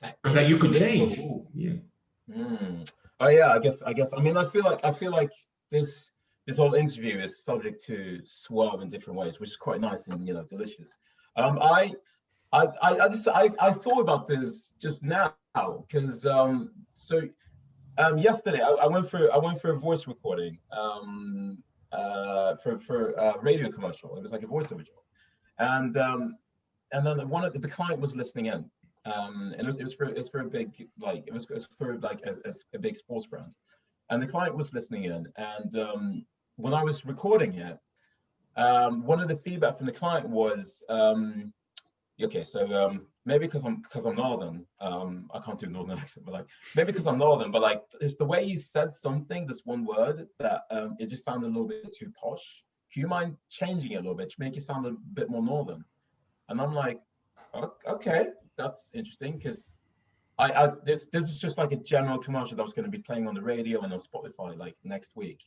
that 0.00 0.16
and 0.24 0.36
that 0.36 0.48
you 0.48 0.56
could 0.56 0.72
change? 0.72 1.18
Yeah. 1.54 1.72
Mm. 2.30 2.88
Oh 3.20 3.28
yeah, 3.28 3.52
I 3.52 3.58
guess. 3.58 3.82
I 3.82 3.92
guess. 3.92 4.12
I 4.16 4.20
mean, 4.20 4.36
I 4.36 4.46
feel 4.46 4.64
like 4.64 4.84
I 4.84 4.92
feel 4.92 5.10
like 5.10 5.32
this 5.70 6.12
this 6.48 6.56
whole 6.56 6.72
interview 6.72 7.18
is 7.18 7.44
subject 7.44 7.84
to 7.84 8.20
swerve 8.24 8.80
in 8.80 8.88
different 8.88 9.18
ways, 9.18 9.38
which 9.38 9.50
is 9.50 9.56
quite 9.56 9.82
nice 9.82 10.08
and 10.08 10.26
you 10.26 10.32
know 10.32 10.42
delicious. 10.44 10.96
Um, 11.36 11.58
I, 11.60 11.92
I, 12.52 12.68
I 12.82 13.08
just 13.08 13.28
I, 13.28 13.50
I 13.60 13.70
thought 13.70 14.00
about 14.00 14.26
this 14.26 14.72
just 14.80 15.02
now 15.02 15.34
because 15.54 16.24
um, 16.24 16.70
so 16.94 17.20
um, 17.98 18.16
yesterday 18.16 18.62
I, 18.62 18.70
I, 18.70 18.86
went 18.86 19.10
for 19.10 19.30
I 19.30 19.36
went 19.36 19.60
for 19.60 19.72
a 19.72 19.78
voice 19.78 20.06
recording 20.06 20.58
um, 20.72 21.62
uh, 21.92 22.56
for 22.56 22.78
for 22.78 23.10
a 23.12 23.38
radio 23.40 23.70
commercial. 23.70 24.16
It 24.16 24.22
was 24.22 24.32
like 24.32 24.42
a 24.42 24.46
voiceover 24.46 24.86
job, 24.86 25.04
and 25.58 25.98
um, 25.98 26.38
and 26.92 27.06
then 27.06 27.28
one 27.28 27.44
of 27.44 27.52
the, 27.52 27.58
the 27.58 27.68
client 27.68 28.00
was 28.00 28.16
listening 28.16 28.46
in, 28.46 28.64
um, 29.04 29.52
and 29.52 29.60
it 29.60 29.66
was, 29.66 29.76
it 29.76 29.82
was 29.82 29.94
for 29.94 30.06
it 30.06 30.16
was 30.16 30.30
for 30.30 30.40
a 30.40 30.48
big 30.48 30.88
like 30.98 31.24
it 31.26 31.34
was, 31.34 31.44
it 31.44 31.54
was 31.54 31.68
for 31.76 31.98
like 31.98 32.22
a, 32.24 32.52
a, 32.74 32.78
big 32.78 32.96
sports 32.96 33.26
brand, 33.26 33.52
and 34.08 34.22
the 34.22 34.26
client 34.26 34.56
was 34.56 34.72
listening 34.72 35.04
in, 35.04 35.30
and 35.36 35.76
um, 35.76 36.24
when 36.58 36.74
I 36.74 36.82
was 36.82 37.06
recording 37.06 37.54
it, 37.54 37.78
um, 38.56 39.06
one 39.06 39.20
of 39.20 39.28
the 39.28 39.36
feedback 39.36 39.76
from 39.76 39.86
the 39.86 39.92
client 39.92 40.28
was, 40.28 40.82
um, 40.88 41.52
okay, 42.20 42.42
so 42.42 42.66
um, 42.72 43.06
maybe 43.24 43.46
because 43.46 43.64
I'm 43.64 43.76
because 43.80 44.04
I'm 44.04 44.16
northern, 44.16 44.66
um, 44.80 45.30
I 45.32 45.38
can't 45.38 45.58
do 45.58 45.66
northern 45.66 45.98
accent, 46.02 46.26
but 46.26 46.32
like 46.32 46.46
maybe 46.74 46.90
because 46.90 47.06
I'm 47.06 47.18
northern, 47.18 47.52
but 47.52 47.62
like 47.62 47.82
it's 48.00 48.16
the 48.16 48.24
way 48.24 48.42
you 48.42 48.56
said 48.56 48.92
something, 48.92 49.46
this 49.46 49.62
one 49.64 49.84
word 49.84 50.26
that 50.40 50.62
um, 50.72 50.96
it 50.98 51.06
just 51.06 51.24
sounded 51.24 51.46
a 51.46 51.48
little 51.48 51.68
bit 51.68 51.94
too 51.94 52.12
posh. 52.20 52.64
Do 52.92 52.98
you 52.98 53.06
mind 53.06 53.36
changing 53.48 53.92
it 53.92 53.96
a 53.96 54.00
little 54.00 54.16
bit 54.16 54.30
to 54.30 54.36
make 54.40 54.56
it 54.56 54.62
sound 54.62 54.84
a 54.86 54.96
bit 55.12 55.30
more 55.30 55.42
northern? 55.42 55.84
And 56.48 56.60
I'm 56.60 56.74
like, 56.74 57.00
okay, 57.86 58.28
that's 58.56 58.90
interesting 58.94 59.36
because 59.36 59.76
I, 60.38 60.50
I 60.50 60.72
this 60.84 61.06
this 61.12 61.30
is 61.30 61.38
just 61.38 61.56
like 61.56 61.70
a 61.70 61.76
general 61.76 62.18
commercial 62.18 62.56
that 62.56 62.62
was 62.64 62.72
going 62.72 62.90
to 62.90 62.90
be 62.90 62.98
playing 62.98 63.28
on 63.28 63.34
the 63.34 63.42
radio 63.42 63.82
and 63.82 63.92
on 63.92 63.98
Spotify 64.00 64.58
like 64.58 64.74
next 64.82 65.12
week, 65.14 65.44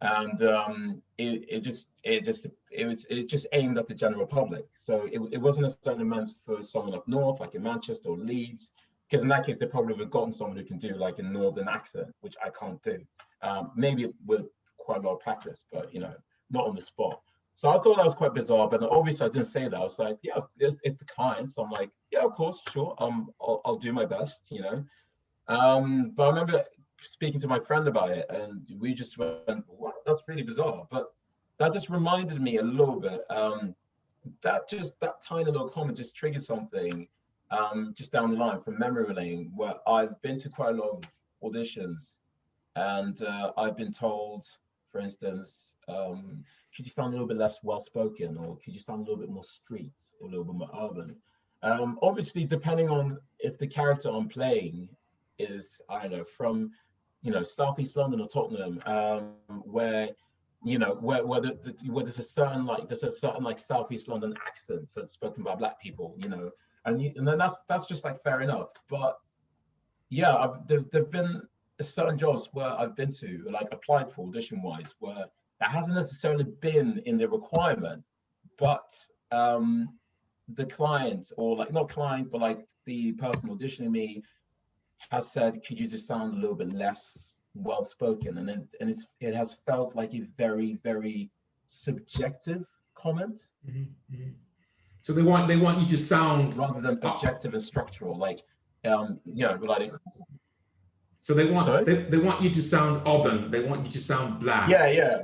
and 0.00 0.42
um, 0.42 1.02
it, 1.18 1.44
it 1.48 1.60
just 1.60 1.90
it 2.04 2.24
just 2.24 2.46
it 2.70 2.86
was 2.86 3.06
it's 3.08 3.26
just 3.26 3.46
aimed 3.52 3.78
at 3.78 3.86
the 3.86 3.94
general 3.94 4.26
public. 4.26 4.66
So 4.78 5.08
it, 5.10 5.20
it 5.32 5.38
wasn't 5.38 5.64
necessarily 5.64 6.04
meant 6.04 6.30
for 6.44 6.62
someone 6.62 6.94
up 6.94 7.08
north 7.08 7.40
like 7.40 7.54
in 7.54 7.62
Manchester 7.62 8.10
or 8.10 8.16
Leeds, 8.16 8.72
because 9.08 9.22
in 9.22 9.28
that 9.28 9.46
case 9.46 9.58
they 9.58 9.66
probably 9.66 9.94
would 9.94 10.00
have 10.00 10.10
gotten 10.10 10.32
someone 10.32 10.56
who 10.56 10.64
can 10.64 10.78
do 10.78 10.94
like 10.96 11.18
a 11.18 11.22
northern 11.22 11.68
accent, 11.68 12.08
which 12.20 12.36
I 12.44 12.50
can't 12.50 12.82
do. 12.82 13.00
Um, 13.42 13.72
maybe 13.74 14.12
with 14.26 14.46
quite 14.76 14.98
a 14.98 15.00
lot 15.00 15.14
of 15.14 15.20
practice, 15.20 15.64
but 15.72 15.92
you 15.94 16.00
know 16.00 16.14
not 16.50 16.66
on 16.66 16.74
the 16.74 16.82
spot. 16.82 17.20
So 17.56 17.70
I 17.70 17.78
thought 17.78 17.96
that 17.96 18.04
was 18.04 18.14
quite 18.14 18.34
bizarre, 18.34 18.68
but 18.68 18.82
obviously 18.82 19.26
I 19.26 19.30
didn't 19.30 19.46
say 19.46 19.66
that. 19.66 19.74
I 19.74 19.80
was 19.80 19.98
like, 19.98 20.18
yeah, 20.22 20.40
it's, 20.58 20.78
it's 20.84 20.96
the 20.96 21.06
client. 21.06 21.50
So 21.50 21.62
I'm 21.62 21.70
like, 21.70 21.90
yeah, 22.12 22.20
of 22.20 22.34
course, 22.34 22.62
sure. 22.70 22.94
Um, 22.98 23.30
I'll, 23.40 23.62
I'll 23.64 23.76
do 23.76 23.94
my 23.94 24.04
best, 24.04 24.48
you 24.50 24.60
know. 24.60 24.84
Um, 25.48 26.12
but 26.14 26.24
I 26.24 26.28
remember 26.28 26.64
speaking 27.06 27.40
to 27.40 27.48
my 27.48 27.58
friend 27.58 27.88
about 27.88 28.10
it 28.10 28.26
and 28.28 28.62
we 28.78 28.94
just 28.94 29.18
went, 29.18 29.64
wow, 29.68 29.92
that's 30.04 30.22
really 30.26 30.42
bizarre. 30.42 30.86
But 30.90 31.12
that 31.58 31.72
just 31.72 31.88
reminded 31.88 32.40
me 32.40 32.58
a 32.58 32.62
little 32.62 33.00
bit. 33.00 33.24
Um, 33.30 33.74
that 34.42 34.68
just, 34.68 34.98
that 35.00 35.22
tiny 35.22 35.44
little 35.46 35.68
comment 35.68 35.96
just 35.96 36.16
triggered 36.16 36.42
something 36.42 37.06
um, 37.50 37.94
just 37.96 38.12
down 38.12 38.32
the 38.32 38.36
line 38.36 38.60
from 38.60 38.78
memory 38.78 39.12
lane 39.14 39.52
where 39.54 39.74
I've 39.86 40.20
been 40.22 40.38
to 40.38 40.48
quite 40.48 40.74
a 40.74 40.78
lot 40.78 40.90
of 40.90 41.04
auditions 41.42 42.18
and 42.74 43.20
uh, 43.22 43.52
I've 43.56 43.76
been 43.76 43.92
told, 43.92 44.44
for 44.90 45.00
instance, 45.00 45.76
um, 45.88 46.44
could 46.74 46.84
you 46.84 46.92
sound 46.92 47.08
a 47.08 47.12
little 47.12 47.28
bit 47.28 47.38
less 47.38 47.60
well 47.62 47.80
spoken 47.80 48.36
or 48.36 48.56
could 48.58 48.74
you 48.74 48.80
sound 48.80 49.00
a 49.00 49.10
little 49.10 49.24
bit 49.24 49.30
more 49.30 49.44
street 49.44 49.94
or 50.20 50.28
a 50.28 50.30
little 50.30 50.44
bit 50.44 50.56
more 50.56 50.70
urban? 50.78 51.16
Um, 51.62 51.98
obviously, 52.02 52.44
depending 52.44 52.90
on 52.90 53.18
if 53.38 53.58
the 53.58 53.66
character 53.66 54.10
I'm 54.10 54.28
playing 54.28 54.88
is, 55.38 55.80
I 55.88 56.02
don't 56.02 56.12
know, 56.12 56.24
from, 56.24 56.72
you 57.26 57.32
know, 57.32 57.42
Southeast 57.42 57.96
London 57.96 58.20
or 58.20 58.28
Tottenham, 58.28 58.80
um, 58.86 59.32
where, 59.64 60.10
you 60.64 60.78
know, 60.78 60.96
where, 61.00 61.26
where, 61.26 61.40
the, 61.40 61.58
the, 61.64 61.90
where 61.90 62.04
there's 62.04 62.20
a 62.20 62.22
certain, 62.22 62.64
like, 62.64 62.88
there's 62.88 63.02
a 63.02 63.10
certain, 63.10 63.42
like, 63.42 63.58
Southeast 63.58 64.06
London 64.06 64.32
accent 64.46 64.86
that's 64.94 65.14
spoken 65.14 65.42
by 65.42 65.56
Black 65.56 65.80
people, 65.80 66.14
you 66.18 66.28
know, 66.28 66.52
and, 66.84 67.02
you, 67.02 67.12
and 67.16 67.26
then 67.26 67.36
that's, 67.36 67.56
that's 67.68 67.86
just, 67.86 68.04
like, 68.04 68.22
fair 68.22 68.42
enough. 68.42 68.68
But, 68.88 69.18
yeah, 70.08 70.36
I've, 70.36 70.68
there, 70.68 70.84
there've 70.92 71.10
been 71.10 71.42
certain 71.80 72.16
jobs 72.16 72.50
where 72.52 72.70
I've 72.80 72.94
been 72.94 73.10
to, 73.10 73.44
like, 73.50 73.68
applied 73.72 74.08
for 74.08 74.28
audition-wise, 74.28 74.94
where 75.00 75.26
that 75.58 75.70
hasn't 75.72 75.96
necessarily 75.96 76.44
been 76.44 77.02
in 77.06 77.18
the 77.18 77.28
requirement, 77.28 78.04
but 78.56 78.88
um, 79.32 79.88
the 80.54 80.66
client 80.66 81.32
or 81.36 81.56
like 81.56 81.72
not 81.72 81.88
client, 81.88 82.30
but 82.30 82.40
like 82.40 82.64
the 82.84 83.12
person 83.14 83.50
auditioning 83.50 83.90
me 83.90 84.22
has 85.10 85.30
said, 85.30 85.64
could 85.66 85.78
you 85.78 85.88
just 85.88 86.06
sound 86.06 86.34
a 86.34 86.36
little 86.36 86.56
bit 86.56 86.72
less 86.72 87.34
well 87.54 87.84
spoken? 87.84 88.38
And 88.38 88.50
it, 88.50 88.74
and 88.80 88.90
it's 88.90 89.06
it 89.20 89.34
has 89.34 89.54
felt 89.54 89.94
like 89.94 90.14
a 90.14 90.26
very 90.36 90.78
very 90.82 91.30
subjective 91.66 92.64
comment. 92.94 93.48
Mm-hmm, 93.68 94.14
mm-hmm. 94.14 94.30
So 95.02 95.12
they 95.12 95.22
want 95.22 95.48
they 95.48 95.56
want 95.56 95.80
you 95.80 95.86
to 95.88 95.96
sound 95.96 96.56
rather 96.56 96.80
than 96.80 96.98
objective 97.02 97.54
and 97.54 97.62
structural, 97.62 98.16
like 98.16 98.40
um, 98.84 99.20
you 99.24 99.46
know, 99.46 99.58
like. 99.62 99.92
So 101.20 101.34
they 101.34 101.50
want 101.50 101.86
they, 101.86 102.02
they 102.04 102.18
want 102.18 102.42
you 102.42 102.50
to 102.50 102.62
sound 102.62 103.02
urban. 103.06 103.50
They 103.50 103.62
want 103.62 103.86
you 103.86 103.92
to 103.92 104.00
sound 104.00 104.40
black. 104.40 104.68
Yeah, 104.70 104.88
yeah. 104.88 105.22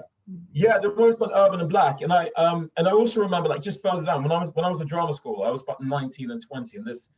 Yeah, 0.52 0.78
the 0.78 0.90
voice 0.90 1.20
on 1.20 1.32
Urban 1.32 1.60
and 1.60 1.68
Black, 1.68 2.00
and 2.02 2.12
I 2.12 2.30
um 2.36 2.70
and 2.76 2.86
I 2.86 2.92
also 2.92 3.20
remember 3.20 3.48
like 3.48 3.60
just 3.60 3.82
further 3.82 4.04
down 4.04 4.22
when 4.22 4.30
I 4.30 4.38
was 4.38 4.50
when 4.54 4.64
I 4.64 4.68
was 4.68 4.80
at 4.80 4.86
drama 4.86 5.12
school, 5.12 5.42
I 5.42 5.50
was 5.50 5.62
about 5.64 5.82
19 5.82 6.30
and 6.30 6.40
20, 6.40 6.76
and 6.76 6.86
this 6.86 7.08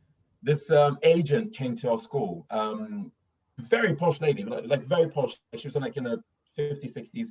this 0.45 0.71
um, 0.71 0.97
agent 1.03 1.53
came 1.53 1.75
to 1.75 1.91
our 1.91 1.97
school, 1.97 2.45
um, 2.51 3.11
very 3.57 3.95
posh 3.95 4.21
lady, 4.21 4.43
like, 4.43 4.65
like 4.67 4.85
very 4.85 5.09
posh. 5.09 5.35
She 5.55 5.67
was 5.67 5.75
in 5.75 5.81
like 5.81 5.97
in 5.97 6.03
the 6.05 6.23
50s, 6.57 6.95
60s, 6.95 7.29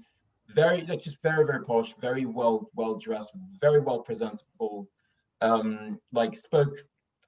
very 0.49 0.85
like 0.87 1.01
just 1.01 1.23
very 1.23 1.47
very 1.47 1.65
posh, 1.65 1.95
very 2.01 2.27
well 2.27 2.69
well 2.75 2.97
dressed, 2.97 3.33
very 3.61 3.81
well 3.81 4.01
presentable, 4.01 4.89
um, 5.41 6.01
like 6.13 6.35
spoke 6.37 6.77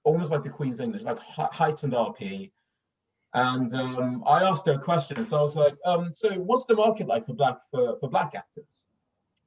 almost 0.04 0.30
like 0.30 0.42
the 0.42 0.50
Queen's 0.50 0.80
English, 0.80 1.02
like 1.02 1.18
heightened 1.18 1.92
RP, 1.92 2.50
and 3.34 3.72
um, 3.74 4.24
I 4.26 4.42
asked 4.42 4.66
her 4.66 4.72
a 4.72 4.78
question. 4.78 5.24
So 5.24 5.38
I 5.38 5.42
was 5.42 5.56
like, 5.56 5.76
um, 5.84 6.12
so 6.12 6.30
what's 6.34 6.64
the 6.64 6.74
market 6.74 7.06
like 7.06 7.24
for 7.26 7.34
black 7.34 7.58
for, 7.70 7.96
for 8.00 8.10
black 8.10 8.34
actors? 8.34 8.86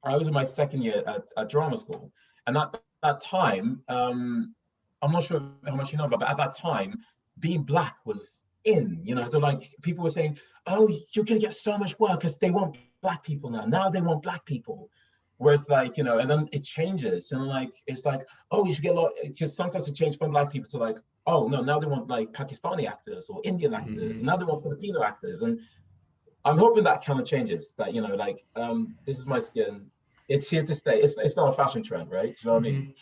I 0.04 0.16
was 0.16 0.26
in 0.26 0.34
my 0.34 0.44
second 0.44 0.82
year 0.82 1.02
at, 1.06 1.28
at 1.36 1.50
drama 1.50 1.76
school. 1.76 2.10
And 2.46 2.56
at 2.56 2.74
that 3.02 3.22
time, 3.22 3.82
um, 3.88 4.54
I'm 5.02 5.12
not 5.12 5.24
sure 5.24 5.42
how 5.66 5.74
much 5.74 5.92
you 5.92 5.98
know 5.98 6.04
about, 6.04 6.20
but 6.20 6.28
at 6.28 6.36
that 6.36 6.56
time, 6.56 6.98
being 7.38 7.62
black 7.62 7.96
was 8.04 8.40
in, 8.64 9.00
you 9.04 9.14
know, 9.14 9.28
they're 9.28 9.40
like, 9.40 9.72
people 9.82 10.04
were 10.04 10.10
saying, 10.10 10.38
oh, 10.66 10.88
you're 11.12 11.24
gonna 11.24 11.40
get 11.40 11.54
so 11.54 11.78
much 11.78 11.98
work 11.98 12.20
because 12.20 12.38
they 12.38 12.50
want 12.50 12.76
black 13.00 13.24
people 13.24 13.50
now. 13.50 13.64
Now 13.64 13.88
they 13.88 14.00
want 14.00 14.22
black 14.22 14.44
people. 14.44 14.90
Whereas 15.38 15.70
like, 15.70 15.96
you 15.96 16.04
know, 16.04 16.18
and 16.18 16.30
then 16.30 16.48
it 16.52 16.64
changes 16.64 17.32
and 17.32 17.46
like, 17.46 17.72
it's 17.86 18.04
like, 18.04 18.20
oh, 18.50 18.66
you 18.66 18.74
should 18.74 18.82
get 18.82 18.94
a 18.94 19.00
lot, 19.00 19.12
because 19.22 19.56
sometimes 19.56 19.88
it 19.88 19.94
changes 19.94 20.16
from 20.16 20.32
black 20.32 20.52
people 20.52 20.68
to 20.70 20.76
like, 20.76 20.98
oh 21.26 21.48
no, 21.48 21.62
now 21.62 21.78
they 21.78 21.86
want 21.86 22.08
like 22.08 22.32
Pakistani 22.32 22.86
actors 22.86 23.26
or 23.28 23.40
Indian 23.44 23.74
actors. 23.74 24.18
Mm-hmm. 24.18 24.26
Now 24.26 24.36
they 24.36 24.44
want 24.44 24.62
Filipino 24.62 25.02
actors, 25.02 25.42
and 25.42 25.60
I'm 26.44 26.58
hoping 26.58 26.84
that 26.84 27.04
kind 27.04 27.20
of 27.20 27.26
changes. 27.26 27.72
That 27.78 27.94
you 27.94 28.00
know, 28.00 28.14
like 28.14 28.44
um, 28.56 28.96
this 29.06 29.18
is 29.18 29.26
my 29.26 29.38
skin. 29.38 29.86
It's 30.28 30.48
here 30.48 30.62
to 30.62 30.74
stay. 30.74 31.00
It's 31.00 31.18
it's 31.18 31.36
not 31.36 31.48
a 31.48 31.52
fashion 31.52 31.82
trend, 31.82 32.10
right? 32.10 32.36
Do 32.36 32.40
you 32.42 32.46
know 32.46 32.54
what 32.54 32.62
mm-hmm. 32.64 32.76
I 32.76 32.80
mean? 32.80 32.94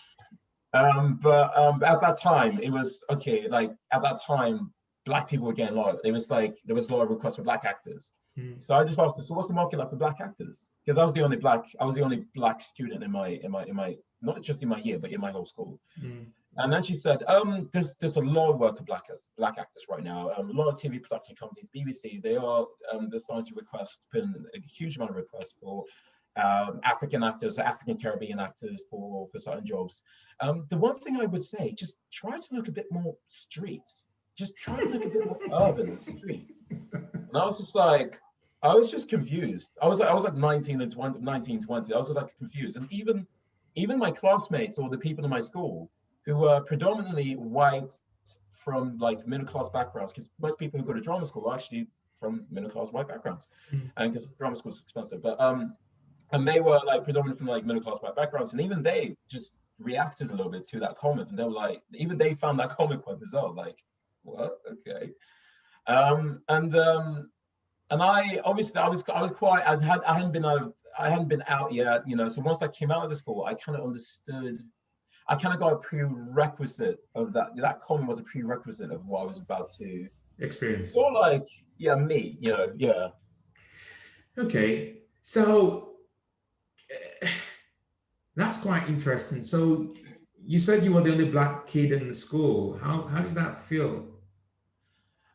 Um, 0.75 1.19
but 1.23 1.57
um, 1.57 1.83
at 1.83 2.01
that 2.01 2.21
time, 2.21 2.59
it 2.63 2.71
was 2.71 3.05
okay. 3.11 3.49
Like 3.49 3.73
at 3.93 4.03
that 4.03 4.21
time, 4.27 4.73
black 5.07 5.29
people 5.29 5.47
were 5.47 5.53
getting 5.53 5.77
a 5.77 5.81
lot. 5.81 5.97
It 6.05 6.13
was 6.13 6.31
like 6.31 6.59
there 6.65 6.75
was 6.75 6.89
a 6.89 6.95
lot 6.95 7.03
of 7.03 7.11
requests 7.11 7.37
for 7.37 7.43
black 7.43 7.65
actors. 7.65 8.13
Mm. 8.39 8.63
So 8.63 8.77
I 8.77 8.85
just 8.85 8.99
asked, 8.99 9.17
her, 9.17 9.23
so 9.23 9.35
what's 9.35 9.49
the 9.49 9.55
market 9.55 9.79
like 9.79 9.91
for 9.91 9.97
black 9.97 10.21
actors? 10.21 10.69
Because 10.85 10.99
I 10.99 11.03
was 11.03 11.13
the 11.15 11.23
only 11.23 11.37
black, 11.37 11.65
I 11.81 11.85
was 11.85 11.95
the 11.95 12.03
only 12.03 12.25
black 12.35 12.61
student 12.61 13.03
in 13.03 13.11
my 13.11 13.41
in 13.43 13.51
my 13.51 13.65
in 13.65 13.75
my 13.75 13.97
not 14.21 14.43
just 14.43 14.63
in 14.63 14.69
my 14.69 14.79
year, 14.79 14.99
but 14.99 15.11
in 15.11 15.21
my 15.21 15.31
whole 15.31 15.47
school. 15.47 15.81
Mm. 16.03 16.27
And 16.57 16.73
then 16.73 16.83
she 16.83 16.95
said, 16.95 17.23
um, 17.29 17.69
there's, 17.73 17.95
there's 18.01 18.17
a 18.17 18.21
lot 18.21 18.51
of 18.51 18.59
work 18.59 18.77
for 18.77 18.83
black, 18.83 19.05
black 19.37 19.59
actors 19.59 19.85
right 19.89 20.03
now. 20.03 20.33
Um, 20.37 20.51
a 20.51 20.53
lot 20.53 20.67
of 20.67 20.75
TV 20.75 21.01
production 21.01 21.37
companies, 21.37 21.69
BBC, 21.75 22.21
they 22.21 22.35
are 22.35 22.67
um, 22.93 23.09
they're 23.11 23.21
starting 23.21 23.45
to 23.47 23.55
request, 23.55 24.03
been 24.13 24.35
a 24.55 24.61
huge 24.61 24.97
amount 24.97 25.11
of 25.11 25.17
requests 25.17 25.55
for 25.61 25.85
um, 26.39 26.81
African 26.85 27.23
actors, 27.23 27.59
African 27.59 27.99
Caribbean 27.99 28.39
actors 28.39 28.81
for, 28.91 29.29
for 29.31 29.39
certain 29.39 29.67
jobs. 29.67 30.03
Um, 30.41 30.67
the 30.69 30.77
one 30.77 30.99
thing 30.99 31.17
I 31.21 31.27
would 31.27 31.43
say, 31.43 31.73
just 31.73 31.97
try 32.13 32.39
to 32.39 32.55
look 32.55 32.69
a 32.69 32.73
bit 32.73 32.87
more 32.91 33.15
streets. 33.27 34.05
Just 34.37 34.57
try 34.57 34.79
to 34.79 34.89
look 34.89 35.05
a 35.05 35.09
bit 35.09 35.27
more 35.27 35.39
urban 35.69 35.97
streets. 35.97 36.65
And 36.71 37.31
I 37.35 37.45
was 37.45 37.59
just 37.59 37.75
like, 37.75 38.21
I 38.63 38.75
was 38.75 38.91
just 38.91 39.09
confused. 39.09 39.73
I 39.83 39.87
was 39.87 40.01
I 40.01 40.13
was 40.13 40.25
like 40.25 40.35
19 40.35 40.81
and 40.81 40.91
20, 40.91 41.21
19, 41.21 41.61
20. 41.61 41.95
I 41.95 41.97
was 41.97 42.11
like 42.11 42.37
confused. 42.39 42.77
And 42.77 42.93
even 42.93 43.27
even 43.75 43.99
my 43.99 44.11
classmates 44.11 44.79
or 44.79 44.89
the 44.89 44.99
people 44.99 45.25
in 45.25 45.31
my 45.31 45.41
school, 45.41 45.91
who 46.25 46.37
were 46.37 46.61
predominantly 46.61 47.35
white 47.35 47.99
from 48.49 48.99
like 48.99 49.27
middle 49.27 49.47
class 49.47 49.69
backgrounds, 49.71 50.13
because 50.13 50.29
most 50.41 50.59
people 50.59 50.81
who 50.81 50.87
go 50.87 50.93
to 50.93 51.01
drama 51.01 51.25
school 51.25 51.49
are 51.49 51.55
actually 51.55 51.87
from 52.19 52.45
middle 52.51 52.69
class 52.69 52.91
white 52.91 53.07
backgrounds, 53.07 53.49
mm. 53.73 53.91
and 53.97 54.13
because 54.13 54.27
drama 54.39 54.57
school 54.57 54.73
is 54.73 54.81
expensive. 54.81 55.23
But 55.23 55.41
um, 55.41 55.77
and 56.33 56.47
they 56.47 56.61
were 56.61 56.81
like 56.87 57.05
predominantly 57.05 57.39
from 57.39 57.47
like 57.47 57.65
middle 57.65 57.83
class 57.83 57.99
white 58.01 58.17
backgrounds, 58.17 58.53
and 58.53 58.61
even 58.61 58.83
they 58.83 59.17
just 59.29 59.51
reacted 59.79 60.31
a 60.31 60.35
little 60.35 60.51
bit 60.51 60.67
to 60.69 60.81
that 60.81 60.97
comment, 60.97 61.31
and 61.31 61.39
they 61.39 61.45
were 61.45 61.51
like, 61.51 61.83
even 61.95 62.19
they 62.19 62.35
found 62.35 62.59
that 62.61 62.71
comment 62.77 63.03
quite 63.03 63.21
bizarre. 63.21 63.53
Like, 63.53 63.83
what? 64.23 64.59
Okay. 64.71 65.13
Um, 65.87 66.43
and 66.49 66.75
um, 66.77 67.31
and 67.91 68.03
I 68.03 68.41
obviously 68.45 68.81
I 68.81 68.89
was 68.89 69.05
I 69.09 69.23
was 69.23 69.33
quite 69.33 69.67
I 69.67 69.83
had 69.83 70.03
I 70.05 70.15
hadn't 70.15 70.33
been 70.33 70.45
out 70.45 70.63
of 70.63 70.75
I 70.99 71.09
hadn't 71.09 71.29
been 71.29 71.45
out 71.47 71.73
yet, 71.73 72.03
you 72.07 72.17
know. 72.17 72.29
So 72.29 72.43
once 72.43 72.63
I 72.63 72.69
came 72.69 72.91
out 72.91 73.05
of 73.05 73.11
the 73.11 73.17
school, 73.17 73.45
I 73.45 73.55
kind 73.55 73.79
of 73.79 73.85
understood 73.85 74.63
I 75.29 75.37
kind 75.37 75.53
of 75.53 75.61
got 75.61 75.73
a 75.75 75.77
prerequisite 75.77 76.99
of 77.15 77.33
that. 77.35 77.49
That 77.57 77.81
comment 77.81 78.09
was 78.09 78.19
a 78.19 78.23
prerequisite 78.23 78.91
of 78.91 79.05
what 79.07 79.21
I 79.21 79.25
was 79.25 79.39
about 79.39 79.71
to 79.79 80.09
experience. 80.39 80.95
So 80.95 81.01
like, 81.01 81.47
yeah, 81.77 81.95
me, 81.95 82.39
you 82.41 82.51
know, 82.51 82.73
yeah. 82.77 83.09
Okay, 84.39 84.99
so 85.21 85.97
that's 88.39 88.59
quite 88.59 88.89
interesting. 88.89 89.43
So 89.43 89.95
you 90.47 90.61
said 90.61 90.85
you 90.85 90.93
were 90.93 91.01
the 91.01 91.11
only 91.11 91.29
black 91.29 91.67
kid 91.67 91.91
in 91.93 92.09
the 92.09 92.15
school. 92.15 92.79
How 92.79 93.03
how 93.03 93.21
did 93.21 93.35
that 93.35 93.61
feel? 93.61 94.07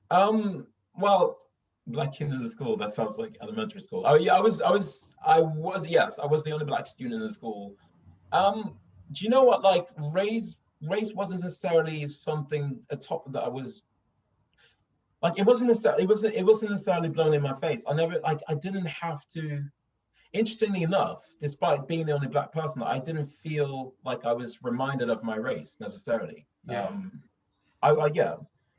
Um, 0.10 0.68
well, 0.96 1.40
black 1.88 2.14
kid 2.14 2.32
in 2.32 2.42
the 2.42 2.50
school, 2.50 2.78
that 2.78 2.92
sounds 2.92 3.18
like 3.18 3.36
elementary 3.42 3.82
school. 3.82 4.04
Oh 4.06 4.16
yeah, 4.16 4.36
I 4.36 4.40
was 4.40 4.62
I 4.62 4.72
was 4.72 5.14
I 5.26 5.42
was 5.42 5.88
yes, 5.88 6.18
I 6.18 6.26
was 6.26 6.44
the 6.44 6.52
only 6.52 6.66
black 6.66 6.88
student 6.88 7.16
in 7.16 7.28
the 7.28 7.34
school. 7.34 7.76
Um, 8.32 8.80
do 9.12 9.26
you 9.26 9.30
know 9.30 9.44
what 9.44 9.62
like 9.64 9.90
race 10.14 10.56
race 10.82 11.14
wasn't 11.14 11.42
necessarily 11.42 12.08
something 12.08 12.80
a 12.90 12.96
topic 12.96 13.34
that 13.34 13.44
I 13.44 13.50
was 13.50 13.84
like 15.22 15.38
it 15.38 15.46
wasn't 15.46 15.70
necessarily 15.70 16.04
it 16.04 16.08
wasn't 16.10 16.36
it 16.36 16.46
wasn't 16.46 16.72
necessarily 16.72 17.10
blown 17.10 17.34
in 17.34 17.42
my 17.42 17.56
face. 17.60 17.84
I 17.88 17.94
never 17.94 18.20
like 18.22 18.40
I 18.48 18.56
didn't 18.56 18.88
have 18.88 19.28
to 19.34 19.62
interestingly 20.34 20.84
enough, 20.84 21.22
despite 21.40 21.88
being 21.88 22.06
the 22.08 22.12
only 22.12 22.28
black 22.28 22.52
person, 22.52 22.84
I 22.84 23.00
didn't 23.00 23.28
feel 23.28 23.94
like 24.04 24.26
I 24.26 24.34
was 24.34 24.62
reminded 24.64 25.10
of 25.10 25.24
my 25.24 25.36
race 25.36 25.78
necessarily. 25.80 26.46
Yeah. 26.68 26.86
Um, 26.86 27.22
I, 27.82 27.90
I, 27.90 28.08
yeah. 28.14 28.36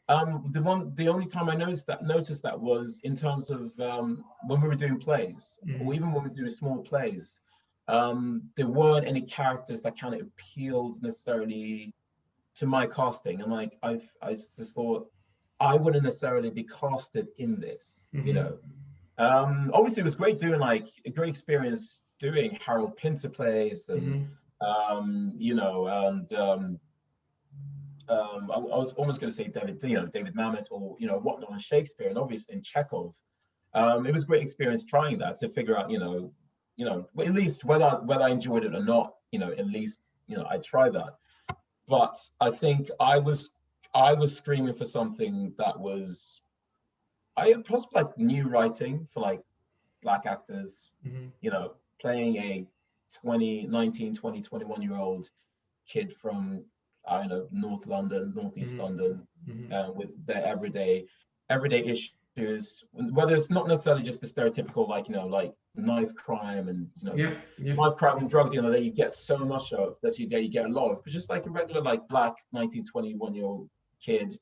Um, 0.09 0.45
the 0.51 0.63
one, 0.63 0.95
the 0.97 1.09
only 1.09 1.27
time 1.27 1.49
I 1.49 1.55
noticed 1.55 1.87
that 1.87 2.03
noticed 2.03 2.43
that 2.43 2.61
was 2.61 3.01
in 3.05 3.17
terms 3.17 3.51
of 3.51 3.79
um, 3.81 4.25
when 4.47 4.61
we 4.61 4.69
were 4.69 4.75
doing 4.75 4.99
plays, 4.99 5.59
mm-hmm. 5.67 5.87
or 5.87 5.95
even 5.95 6.13
when 6.13 6.25
we 6.25 6.29
were 6.29 6.35
doing 6.35 6.51
small 6.51 6.79
plays. 6.79 7.41
Um, 7.87 8.45
there 8.57 8.67
weren't 8.67 9.07
any 9.07 9.21
characters 9.21 9.83
that 9.83 9.99
kind 9.99 10.15
of 10.15 10.23
appealed 10.23 11.03
necessarily 11.03 11.95
to 12.57 12.67
my 12.67 12.87
casting, 12.87 13.43
and 13.43 13.53
like 13.53 13.77
I've, 13.83 14.11
I 14.23 14.33
just 14.33 14.75
thought 14.75 15.11
I 15.61 15.75
wouldn't 15.75 16.05
necessarily 16.05 16.51
be 16.51 16.65
casted 16.65 17.29
in 17.39 17.61
this, 17.61 18.09
mm-hmm. 18.15 18.27
you 18.27 18.33
know. 18.35 18.59
Um, 19.19 19.71
obviously, 19.73 20.01
it 20.01 20.05
was 20.05 20.17
great 20.17 20.39
doing 20.39 20.61
like 20.61 20.89
a 21.05 21.11
great 21.11 21.29
experience 21.29 22.03
doing 22.19 22.59
Harold 22.65 22.97
Pinter 22.97 23.29
plays 23.29 23.89
and 23.89 24.03
mm-hmm. 24.63 24.67
um, 24.67 25.35
you 25.37 25.55
know, 25.55 25.87
and 25.87 26.33
um, 26.35 26.81
um, 28.09 28.51
I, 28.51 28.57
I, 28.57 28.77
was 28.77 28.93
almost 28.95 29.21
going 29.21 29.31
to 29.31 29.37
say 29.37 29.49
David, 29.49 29.79
you 29.83 29.95
know, 29.95 30.07
David 30.07 30.35
Mamet 30.35 30.69
or 30.71 30.97
you 30.99 31.07
know 31.07 31.19
whatnot 31.19 31.53
on 31.53 31.59
Shakespeare 31.59 32.09
and 32.09 32.19
obviously 32.19 32.55
in 32.55 32.63
Chekhov. 32.63 33.15
Um, 33.73 34.07
it 34.07 34.13
was 34.13 34.25
a 34.25 34.27
great 34.27 34.43
experience 34.43 34.85
trying 34.85 35.19
that 35.19 35.37
to 35.39 35.49
figure 35.49 35.77
out, 35.77 35.91
you 35.91 35.99
know, 35.99 36.33
you 36.77 36.85
know, 36.85 37.09
at 37.19 37.35
least 37.35 37.65
whether 37.65 37.91
whether 38.05 38.25
I 38.25 38.31
enjoyed 38.31 38.65
it 38.65 38.75
or 38.75 38.85
not, 38.85 39.15
you 39.31 39.39
know, 39.39 39.53
at 39.53 39.67
least 39.67 40.01
you 40.27 40.37
know 40.37 40.47
I 40.49 40.59
tried 40.59 40.95
that. 40.95 41.17
But 41.89 42.17
I 42.41 42.51
think 42.51 42.91
I 43.01 43.19
was 43.19 43.53
I 43.95 44.15
was 44.15 44.37
screaming 44.37 44.75
for 44.75 44.85
something 44.85 45.55
that 45.59 45.79
was 45.79 46.41
I 47.37 47.55
possibly 47.67 48.03
like 48.03 48.19
new 48.19 48.49
writing 48.49 49.09
for 49.13 49.21
like 49.21 49.43
black 50.03 50.27
actors, 50.27 50.91
mm-hmm. 51.07 51.27
you 51.41 51.51
know, 51.51 51.75
playing 52.01 52.37
a 52.37 52.67
20, 53.21 53.67
19, 53.67 54.15
20, 54.15 54.43
21 54.43 54.83
year 54.83 54.97
old 54.97 55.31
kid 55.87 56.13
from, 56.13 56.65
I 57.09 57.19
don't 57.19 57.29
know, 57.29 57.49
North 57.51 57.87
London, 57.87 58.33
Northeast 58.35 58.73
mm-hmm. 58.73 58.83
London, 58.83 59.27
mm-hmm. 59.49 59.73
Uh, 59.73 59.91
with 59.91 60.11
their 60.27 60.45
everyday, 60.45 61.07
everyday 61.51 61.85
issues, 61.85 62.85
whether 62.93 63.35
it's 63.35 63.51
not 63.51 63.69
necessarily 63.69 64.03
just 64.03 64.21
the 64.21 64.27
stereotypical, 64.27 64.89
like, 64.89 65.09
you 65.09 65.15
know, 65.15 65.27
like 65.27 65.53
knife 65.75 66.15
crime 66.15 66.69
and, 66.69 66.89
you 67.01 67.09
know, 67.09 67.15
yeah, 67.15 67.35
yeah. 67.59 67.75
knife 67.75 67.97
crime 67.97 68.19
and 68.19 68.31
drug 68.31 68.51
dealer 68.51 68.71
that 68.71 68.83
you 68.83 68.91
get 68.91 69.13
so 69.13 69.39
much 69.39 69.73
of, 69.73 69.97
that 70.03 70.19
you 70.19 70.27
get, 70.27 70.43
you 70.43 70.49
get 70.49 70.67
a 70.67 70.69
lot 70.69 70.91
of, 70.91 71.03
but 71.03 71.13
just 71.13 71.31
like 71.31 71.47
a 71.47 71.51
regular, 71.51 71.81
like 71.83 72.07
black 72.09 72.35
19, 72.53 72.85
21 72.85 73.35
year 73.35 73.45
old 73.45 73.69
kid 74.01 74.39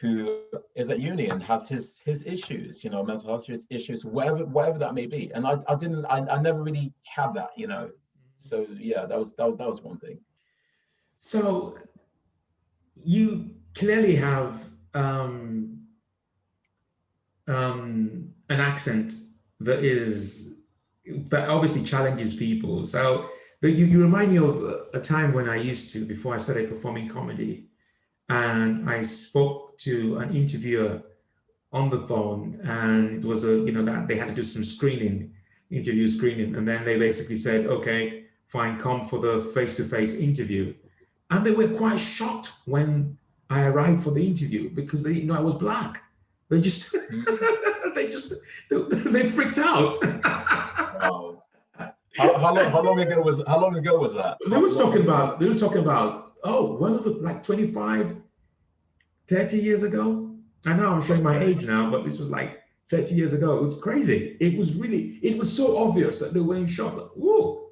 who 0.00 0.42
is 0.76 0.90
at 0.90 1.00
uni 1.00 1.28
and 1.28 1.42
has 1.42 1.68
his 1.68 2.00
his 2.04 2.24
issues, 2.24 2.84
you 2.84 2.90
know, 2.90 3.02
mental 3.02 3.28
health 3.28 3.50
issues, 3.70 4.04
whatever 4.04 4.44
whatever 4.44 4.78
that 4.78 4.94
may 4.94 5.06
be. 5.06 5.30
And 5.34 5.46
I, 5.46 5.58
I 5.68 5.74
didn't 5.74 6.04
I, 6.06 6.18
I 6.18 6.40
never 6.40 6.62
really 6.62 6.92
had 7.04 7.34
that, 7.34 7.50
you 7.56 7.66
know. 7.66 7.90
So 8.34 8.66
yeah, 8.78 9.06
that 9.06 9.18
was 9.18 9.34
that 9.34 9.46
was 9.46 9.56
that 9.56 9.68
was 9.68 9.82
one 9.82 9.98
thing. 9.98 10.20
So 11.18 11.76
you 12.94 13.50
clearly 13.74 14.14
have 14.16 14.68
um, 14.94 15.80
um, 17.48 18.30
an 18.48 18.60
accent 18.60 19.14
that 19.60 19.82
is 19.82 20.54
that 21.30 21.48
obviously 21.48 21.82
challenges 21.82 22.34
people. 22.34 22.84
So 22.84 23.30
you, 23.62 23.70
you 23.70 24.00
remind 24.00 24.30
me 24.30 24.38
of 24.38 24.62
a 24.94 25.00
time 25.00 25.32
when 25.32 25.48
I 25.48 25.56
used 25.56 25.92
to 25.94 26.04
before 26.04 26.34
I 26.34 26.38
started 26.38 26.68
performing 26.68 27.08
comedy, 27.08 27.66
and 28.28 28.88
I 28.88 29.02
spoke 29.02 29.67
to 29.78 30.18
an 30.18 30.34
interviewer 30.34 31.02
on 31.72 31.90
the 31.90 31.98
phone, 31.98 32.60
and 32.64 33.22
it 33.22 33.24
was 33.24 33.44
a 33.44 33.58
you 33.58 33.72
know 33.72 33.82
that 33.82 34.08
they 34.08 34.16
had 34.16 34.28
to 34.28 34.34
do 34.34 34.44
some 34.44 34.64
screening, 34.64 35.32
interview 35.70 36.08
screening, 36.08 36.56
and 36.56 36.66
then 36.66 36.84
they 36.84 36.98
basically 36.98 37.36
said, 37.36 37.66
okay, 37.66 38.24
fine, 38.46 38.78
come 38.78 39.04
for 39.04 39.18
the 39.18 39.40
face-to-face 39.54 40.16
interview, 40.16 40.74
and 41.30 41.44
they 41.44 41.52
were 41.52 41.68
quite 41.68 41.98
shocked 41.98 42.52
when 42.64 43.16
I 43.50 43.66
arrived 43.66 44.02
for 44.02 44.10
the 44.10 44.26
interview 44.26 44.70
because 44.70 45.02
they 45.02 45.12
you 45.12 45.24
know 45.24 45.34
I 45.34 45.40
was 45.40 45.54
black. 45.54 46.02
They 46.48 46.60
just 46.60 46.94
mm. 47.12 47.94
they 47.94 48.08
just 48.08 48.34
they, 48.70 48.76
they 49.10 49.28
freaked 49.28 49.58
out. 49.58 49.94
wow. 50.02 51.42
How, 52.16 52.36
how, 52.36 52.52
long, 52.52 52.70
how 52.70 52.82
long 52.82 52.98
ago 52.98 53.20
was 53.20 53.40
how 53.46 53.60
long 53.60 53.76
ago 53.76 53.98
was 53.98 54.14
that? 54.14 54.38
They 54.50 54.56
were 54.56 54.68
talking 54.68 55.02
about 55.02 55.38
they 55.38 55.46
were 55.46 55.54
talking 55.54 55.82
about 55.82 56.32
oh 56.42 56.74
well 56.74 57.00
like 57.20 57.42
25 57.42 58.16
30 59.28 59.58
years 59.58 59.82
ago. 59.82 60.36
I 60.66 60.74
know 60.74 60.90
I'm 60.90 61.02
showing 61.02 61.22
my 61.22 61.38
age 61.38 61.64
now, 61.64 61.90
but 61.90 62.04
this 62.04 62.18
was 62.18 62.30
like 62.30 62.62
30 62.90 63.14
years 63.14 63.32
ago. 63.32 63.58
It 63.58 63.64
was 63.64 63.80
crazy. 63.80 64.36
It 64.40 64.58
was 64.58 64.74
really, 64.74 65.18
it 65.22 65.38
was 65.38 65.54
so 65.54 65.78
obvious 65.78 66.18
that 66.18 66.34
they 66.34 66.40
were 66.40 66.56
in 66.56 66.66
shock. 66.66 66.96
Like, 66.96 67.10
whoa, 67.14 67.70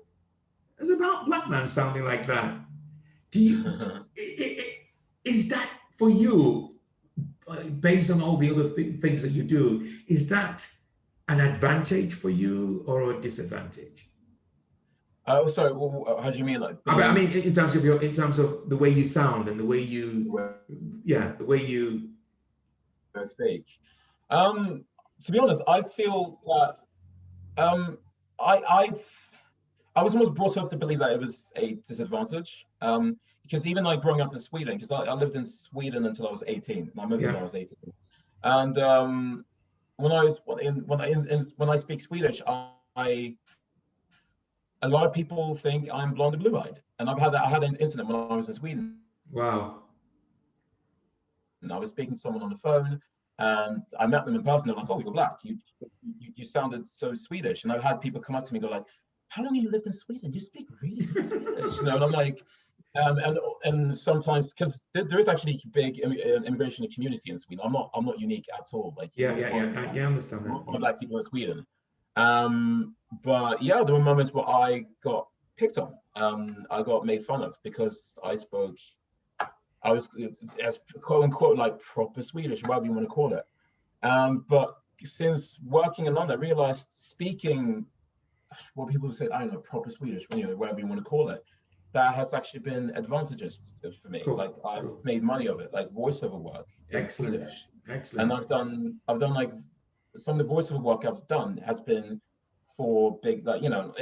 it's 0.79 0.91
about 0.91 1.27
black 1.27 1.49
man 1.49 1.67
sounding 1.67 2.05
like 2.05 2.27
that. 2.27 2.59
Do 3.31 3.41
you, 3.41 3.65
is 5.25 5.49
that 5.49 5.69
for 5.93 6.11
you, 6.11 6.75
uh, 7.49 7.63
based 7.81 8.11
on 8.11 8.23
all 8.23 8.37
the 8.37 8.51
other 8.51 8.71
th- 8.71 9.01
things 9.01 9.23
that 9.23 9.33
you 9.33 9.43
do, 9.43 9.89
is 10.07 10.29
that 10.29 10.67
an 11.29 11.41
advantage 11.41 12.15
for 12.15 12.31
you 12.31 12.85
or 12.87 13.13
a 13.13 13.21
disadvantage? 13.21 14.06
Oh, 15.29 15.49
sorry. 15.49 15.73
Well, 15.73 16.21
how 16.23 16.31
do 16.31 16.39
you 16.39 16.45
mean? 16.45 16.61
Like, 16.61 16.77
I 16.87 16.97
mean, 16.97 17.07
I 17.07 17.13
mean, 17.13 17.31
in 17.33 17.53
terms 17.53 17.75
of 17.75 17.85
your, 17.85 18.01
in 18.01 18.13
terms 18.13 18.39
of 18.39 18.69
the 18.69 18.77
way 18.77 18.91
you 18.91 19.05
sound 19.05 19.49
and 19.49 19.59
the 19.59 19.65
way 19.65 19.81
you, 19.81 20.61
yeah, 21.05 21.33
the 21.39 21.45
way 21.45 21.65
you 21.65 22.11
speak. 23.25 23.67
Um, 24.31 24.85
to 25.25 25.33
be 25.33 25.39
honest, 25.39 25.63
I 25.67 25.83
feel 25.83 26.39
that 26.47 27.63
um, 27.63 27.99
I, 28.39 28.63
I've, 28.69 29.31
I 29.97 30.03
was 30.03 30.15
almost 30.15 30.35
brought 30.35 30.57
up 30.59 30.71
to 30.71 30.77
believe 30.77 30.99
that 31.01 31.11
it 31.11 31.19
was 31.21 31.45
a 31.57 31.75
disadvantage. 31.89 32.67
Um, 32.83 33.17
because 33.43 33.67
even 33.67 33.85
like 33.85 34.03
growing 34.03 34.21
up 34.21 34.33
in 34.33 34.39
Sweden, 34.41 34.75
because 34.75 34.91
I, 34.91 35.03
I, 35.03 35.13
lived 35.13 35.37
in 35.37 35.45
Sweden 35.45 36.05
until 36.07 36.27
I 36.27 36.31
was 36.33 36.43
18. 36.47 36.91
I 36.99 37.07
moved 37.07 37.23
yeah. 37.23 37.29
when 37.29 37.37
I 37.37 37.43
was 37.43 37.55
18. 37.55 37.77
And 38.43 38.79
um, 38.79 39.45
when 39.97 40.13
I 40.13 40.25
was 40.25 40.41
in, 40.61 40.87
when 40.87 41.01
I 41.01 41.11
in, 41.11 41.43
when 41.57 41.71
I 41.71 41.77
speak 41.77 42.01
Swedish, 42.01 42.43
I, 42.47 42.71
I 42.97 43.37
a 44.83 44.89
lot 44.89 45.07
of 45.07 45.13
people 45.13 45.55
think 45.55 45.89
I'm 45.93 46.15
blonde 46.15 46.35
and 46.35 46.43
blue-eyed, 46.43 46.81
and 46.99 47.09
I've 47.09 47.19
had 47.19 47.33
that. 47.33 47.43
I 47.43 47.49
had 47.49 47.65
an 47.65 47.77
incident 47.77 48.09
when 48.09 48.17
I 48.17 48.35
was 48.35 48.49
in 48.49 48.55
Sweden. 48.55 48.99
Wow. 49.31 49.83
And 51.63 51.73
I 51.73 51.79
was 51.79 51.91
speaking 51.91 52.15
to 52.15 52.21
someone 52.21 52.43
on 52.43 52.51
the 52.51 52.59
phone, 52.59 53.01
and 53.39 53.83
I 53.99 54.07
met 54.07 54.25
them 54.25 54.35
in 54.35 54.43
person. 54.43 54.69
They're 54.69 54.77
like, 54.77 54.91
"Oh, 54.91 55.01
you're 55.01 55.13
black. 55.13 55.39
You, 55.43 55.59
you, 56.19 56.33
you 56.35 56.45
sounded 56.45 56.87
so 56.87 57.15
Swedish." 57.15 57.65
And 57.65 57.73
I've 57.73 57.83
had 57.83 58.01
people 58.01 58.21
come 58.21 58.37
up 58.37 58.45
to 58.45 58.53
me 58.53 58.59
and 58.59 58.69
go 58.69 58.75
like, 58.75 58.85
"How 59.29 59.43
long 59.43 59.55
have 59.55 59.65
you 59.65 59.71
lived 59.71 59.87
in 59.87 59.93
Sweden? 59.93 60.33
You 60.33 60.41
speak 60.41 60.69
really 60.83 61.07
good 61.07 61.27
Swedish." 61.27 61.77
You 61.77 61.85
know, 61.85 61.97
and 61.97 62.05
I'm 62.05 62.13
like, 62.13 62.43
um, 63.03 63.19
and 63.19 63.39
and 63.65 63.97
sometimes 63.97 64.53
because 64.53 64.83
there, 64.95 65.05
there 65.05 65.19
is 65.19 65.29
actually 65.29 65.61
big 65.73 65.99
immigration 65.99 66.87
community 66.89 67.31
in 67.31 67.39
Sweden. 67.39 67.65
I'm 67.65 67.73
not 67.73 67.91
I'm 67.95 68.05
not 68.05 68.19
unique 68.21 68.47
at 68.57 68.69
all. 68.73 68.95
Like 68.97 69.11
yeah, 69.17 69.35
yeah, 69.37 69.55
yeah, 69.57 69.93
yeah, 69.93 70.03
I 70.03 70.07
understand 70.07 70.45
that. 70.47 70.79
Black 70.79 71.01
people 71.01 71.17
in 71.17 71.23
Sweden. 71.23 71.67
Um, 72.17 72.97
but 73.23 73.63
yeah, 73.63 73.83
there 73.85 73.95
were 73.95 74.01
moments 74.01 74.33
where 74.33 74.49
I 74.49 74.87
got 75.03 75.29
picked 75.57 75.79
on. 75.79 75.95
Um, 76.17 76.67
I 76.71 76.83
got 76.83 77.05
made 77.05 77.23
fun 77.23 77.43
of 77.43 77.57
because 77.63 78.19
I 78.25 78.35
spoke, 78.35 78.77
I 79.83 79.93
was 79.93 80.09
as 80.63 80.79
quote 81.01 81.25
unquote 81.25 81.57
like 81.57 81.79
proper 81.79 82.23
Swedish, 82.23 82.63
whatever 82.65 82.87
you 82.87 82.93
want 82.93 83.05
to 83.05 83.11
call 83.11 83.35
it. 83.35 83.45
Um, 84.03 84.45
but 84.49 84.79
since 85.05 85.59
working 85.65 86.07
in 86.07 86.15
London, 86.15 86.39
I 86.39 86.41
realized 86.41 86.89
speaking 86.93 87.87
what 88.75 88.89
people 88.89 89.13
say, 89.13 89.29
I 89.29 89.41
don't 89.41 89.53
know, 89.53 89.59
proper 89.59 89.91
Swedish, 89.91 90.27
you 90.35 90.47
know, 90.47 90.57
whatever 90.57 90.81
you 90.81 90.87
want 90.87 91.01
to 91.01 91.05
call 91.05 91.29
it, 91.31 91.45
that 91.93 92.15
has 92.15 92.33
actually 92.35 92.61
been 92.61 92.93
advantageous 92.97 93.75
for 94.03 94.09
me. 94.09 94.23
Cool. 94.25 94.37
Like 94.37 94.55
I've 94.65 94.85
cool. 94.85 95.01
made 95.05 95.23
money 95.23 95.47
of 95.49 95.61
it, 95.61 95.73
like 95.73 95.89
voiceover 95.91 96.41
work. 96.41 96.67
Excellent. 96.93 97.35
Swedish. 97.35 97.65
Excellent. 97.89 98.23
And 98.23 98.41
I've 98.41 98.49
done, 98.49 99.01
I've 99.07 99.21
done 99.21 99.35
like 99.35 99.51
some 100.17 100.41
of 100.41 100.47
the 100.47 100.53
voiceover 100.53 100.83
work 100.83 101.05
I've 101.05 101.27
done 101.29 101.59
has 101.65 101.81
been 101.81 102.21
for 102.77 103.19
big, 103.23 103.47
like 103.47 103.63
you 103.63 103.71
know, 103.71 103.93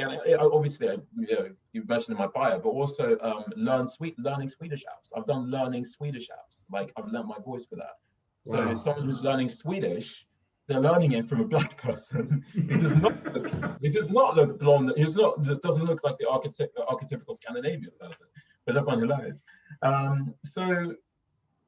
obviously, 0.53 0.89
you 1.17 1.35
know, 1.35 1.49
you 1.73 1.85
mentioned 1.87 2.17
in 2.17 2.19
my 2.19 2.27
bio, 2.27 2.59
but 2.59 2.71
also 2.71 3.17
um, 3.21 3.45
learn 3.57 3.87
sweet 3.87 4.19
learning 4.19 4.49
Swedish 4.49 4.85
apps. 4.85 5.11
I've 5.17 5.27
done 5.27 5.51
learning 5.51 5.85
Swedish 5.85 6.29
apps. 6.29 6.65
Like 6.71 6.93
I've 6.97 7.07
learned 7.07 7.29
my 7.29 7.39
voice 7.45 7.67
for 7.67 7.77
that. 7.77 7.99
So 8.43 8.67
wow. 8.67 8.75
someone 8.75 9.05
who's 9.05 9.23
learning 9.23 9.49
Swedish, 9.49 10.27
they're 10.67 10.81
learning 10.81 11.13
it 11.13 11.27
from 11.27 11.41
a 11.41 11.45
black 11.45 11.77
person. 11.83 12.45
it 12.55 12.81
does 12.81 12.97
not 12.97 13.33
look, 13.33 13.51
it 13.81 13.93
does 13.93 14.11
not 14.11 14.37
look 14.37 14.59
blonde. 14.59 14.93
It's 14.97 15.15
not. 15.15 15.47
It 15.47 15.63
doesn't 15.63 15.85
look 15.85 16.03
like 16.03 16.19
the 16.19 16.27
archetyp- 16.27 16.75
archetypical 16.89 17.35
Scandinavian 17.35 17.93
person. 18.01 18.27
which 18.65 18.77
I 18.77 18.83
find 18.83 19.01
hilarious. 19.01 19.45
Um, 19.83 20.35
so 20.45 20.95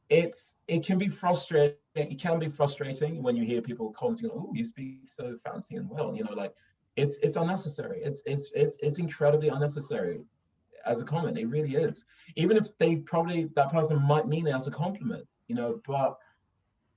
it's 0.08 0.56
it 0.68 0.84
can 0.84 0.98
be 0.98 1.08
frustrating. 1.08 1.76
It 1.94 2.20
can 2.20 2.38
be 2.38 2.48
frustrating 2.48 3.22
when 3.22 3.36
you 3.36 3.44
hear 3.44 3.60
people 3.60 3.92
commenting, 3.92 4.30
"Oh, 4.32 4.50
you 4.54 4.64
speak 4.64 5.00
so 5.06 5.36
fancy 5.44 5.76
and 5.76 5.88
well." 5.88 6.14
You 6.14 6.24
know, 6.24 6.32
like 6.32 6.54
it's 6.96 7.18
it's 7.18 7.36
unnecessary. 7.36 8.00
It's 8.02 8.22
it's 8.26 8.50
it's 8.54 8.76
it's 8.80 8.98
incredibly 8.98 9.48
unnecessary 9.48 10.20
as 10.84 11.00
a 11.00 11.04
comment. 11.04 11.38
It 11.38 11.46
really 11.46 11.74
is. 11.74 12.04
Even 12.36 12.56
if 12.56 12.76
they 12.78 12.96
probably 12.96 13.50
that 13.56 13.70
person 13.70 14.00
might 14.02 14.28
mean 14.28 14.46
it 14.46 14.54
as 14.54 14.66
a 14.66 14.70
compliment, 14.70 15.26
you 15.48 15.54
know, 15.54 15.80
but 15.86 16.18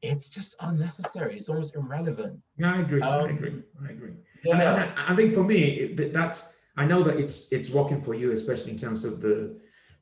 it's 0.01 0.29
just 0.29 0.55
unnecessary. 0.61 1.35
It's 1.35 1.49
almost 1.49 1.75
irrelevant. 1.75 2.39
Yeah, 2.57 2.75
I 2.75 2.81
agree. 2.81 3.01
Um, 3.01 3.25
I 3.25 3.29
agree. 3.29 3.63
I 3.83 3.91
agree. 3.91 4.13
Yeah. 4.43 4.53
And, 4.53 4.61
and 4.61 4.91
I, 4.97 5.13
I, 5.13 5.15
think 5.15 5.33
for 5.33 5.43
me, 5.43 5.61
it, 5.63 6.13
that's 6.13 6.55
I 6.77 6.85
know 6.85 7.03
that 7.03 7.17
it's 7.17 7.51
it's 7.51 7.69
working 7.69 7.99
for 7.99 8.13
you, 8.13 8.31
especially 8.31 8.71
in 8.71 8.77
terms 8.77 9.03
of 9.03 9.19
the 9.21 9.59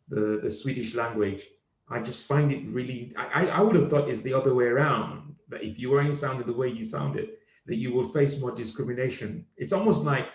the, 0.09 0.39
the 0.43 0.51
Swedish 0.51 0.95
language. 0.95 1.47
I 1.89 2.01
just 2.01 2.27
find 2.27 2.51
it 2.51 2.65
really. 2.67 3.13
I, 3.17 3.47
I 3.47 3.61
would 3.61 3.75
have 3.75 3.89
thought 3.89 4.09
it's 4.09 4.21
the 4.21 4.33
other 4.33 4.53
way 4.53 4.65
around. 4.65 5.35
That 5.49 5.63
if 5.63 5.79
you 5.79 5.91
weren't 5.91 6.13
sounding 6.15 6.45
the 6.45 6.53
way 6.53 6.67
you 6.67 6.83
sounded, 6.83 7.29
that 7.67 7.77
you 7.77 7.93
will 7.93 8.09
face 8.09 8.41
more 8.41 8.51
discrimination. 8.51 9.45
It's 9.55 9.71
almost 9.71 10.03
like 10.03 10.29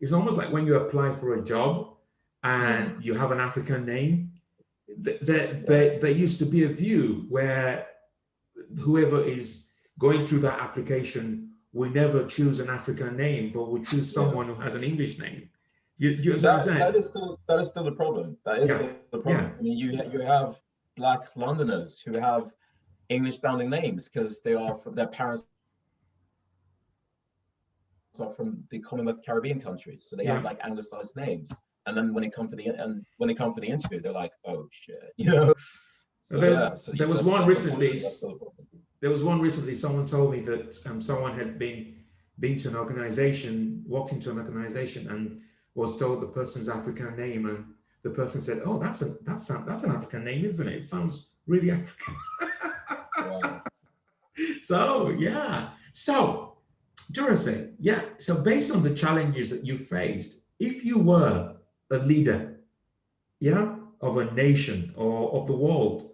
it's 0.00 0.12
almost 0.12 0.36
like 0.36 0.52
when 0.52 0.66
you 0.66 0.76
apply 0.76 1.14
for 1.14 1.34
a 1.34 1.44
job 1.44 1.94
and 2.42 3.02
you 3.04 3.14
have 3.14 3.30
an 3.30 3.40
African 3.40 3.84
name. 3.84 4.32
There, 4.96 5.62
there, 5.66 5.98
there 5.98 6.10
used 6.10 6.38
to 6.40 6.46
be 6.46 6.64
a 6.64 6.68
view 6.68 7.26
where 7.28 7.86
whoever 8.80 9.22
is 9.22 9.70
going 9.98 10.26
through 10.26 10.40
that 10.40 10.58
application 10.60 11.50
will 11.72 11.90
never 11.90 12.26
choose 12.26 12.58
an 12.60 12.70
African 12.70 13.16
name, 13.16 13.52
but 13.52 13.70
will 13.70 13.84
choose 13.84 14.12
someone 14.12 14.46
who 14.46 14.54
has 14.54 14.74
an 14.74 14.82
English 14.82 15.18
name. 15.18 15.48
You, 15.98 16.10
you 16.10 16.38
that, 16.38 16.42
what 16.42 16.54
I'm 16.54 16.62
saying? 16.62 16.78
That 16.78 16.94
is 16.94 17.06
still 17.06 17.40
that 17.48 17.58
is 17.58 17.68
still 17.68 17.84
the 17.84 17.92
problem. 17.92 18.36
That 18.44 18.58
is 18.60 18.70
yeah. 18.70 18.88
the 19.10 19.18
problem. 19.18 19.44
Yeah. 19.44 19.50
I 19.58 19.62
mean, 19.62 19.76
you 19.76 19.90
you 20.12 20.20
have 20.20 20.56
black 20.98 21.20
Londoners 21.36 22.00
who 22.00 22.18
have 22.18 22.52
English 23.08 23.38
sounding 23.38 23.70
names 23.70 24.08
because 24.08 24.40
they 24.40 24.54
are 24.54 24.74
from 24.74 24.94
their 24.94 25.06
parents 25.06 25.46
are 28.20 28.32
from 28.32 28.64
the 28.70 28.80
Commonwealth 28.80 29.20
Caribbean 29.24 29.60
countries, 29.60 30.06
so 30.08 30.16
they 30.16 30.24
yeah. 30.24 30.34
have 30.34 30.44
like 30.44 30.58
anglicized 30.64 31.16
names. 31.16 31.60
And 31.86 31.96
then 31.96 32.12
when 32.12 32.22
they 32.22 32.30
come 32.30 32.48
for 32.48 32.56
the 32.56 32.66
and 32.66 33.06
when 33.16 33.28
they 33.28 33.34
come 33.34 33.52
for 33.52 33.60
the 33.60 33.68
interview, 33.68 34.00
they're 34.00 34.12
like, 34.12 34.32
"Oh 34.44 34.68
shit," 34.70 35.12
you 35.16 35.30
know. 35.30 35.54
So, 36.20 36.38
there, 36.38 36.52
yeah, 36.52 36.74
so 36.74 36.92
there 36.98 37.08
was 37.08 37.22
one 37.22 37.46
recently. 37.46 37.98
There 39.00 39.10
was 39.10 39.22
one 39.22 39.40
recently. 39.40 39.74
Someone 39.74 40.04
told 40.04 40.32
me 40.32 40.40
that 40.40 40.78
um, 40.86 41.00
someone 41.00 41.38
had 41.38 41.58
been 41.58 41.94
been 42.40 42.58
to 42.58 42.68
an 42.68 42.76
organization, 42.76 43.82
walked 43.86 44.12
into 44.12 44.30
an 44.30 44.38
organization, 44.38 45.08
and 45.08 45.40
was 45.74 45.96
told 45.96 46.20
the 46.20 46.26
person's 46.26 46.68
African 46.68 47.16
name, 47.16 47.46
and 47.46 47.64
the 48.02 48.10
person 48.10 48.40
said, 48.40 48.62
"Oh, 48.64 48.78
that's 48.78 49.02
a 49.02 49.16
that's 49.24 49.50
a, 49.50 49.64
that's 49.66 49.82
an 49.82 49.92
African 49.92 50.24
name, 50.24 50.44
isn't 50.44 50.68
it? 50.68 50.74
It 50.74 50.86
sounds 50.86 51.30
really 51.46 51.70
African." 51.70 52.16
So 54.62 55.08
yeah, 55.18 55.70
so 55.92 56.58
Durassie, 57.10 57.74
yeah. 57.80 58.02
So 58.18 58.42
based 58.42 58.70
on 58.70 58.82
the 58.82 58.94
challenges 58.94 59.50
that 59.50 59.64
you 59.64 59.78
faced, 59.78 60.40
if 60.60 60.84
you 60.84 60.98
were 60.98 61.56
a 61.90 61.98
leader, 61.98 62.60
yeah, 63.40 63.76
of 64.00 64.18
a 64.18 64.30
nation 64.32 64.92
or 64.94 65.32
of 65.32 65.46
the 65.46 65.56
world, 65.56 66.10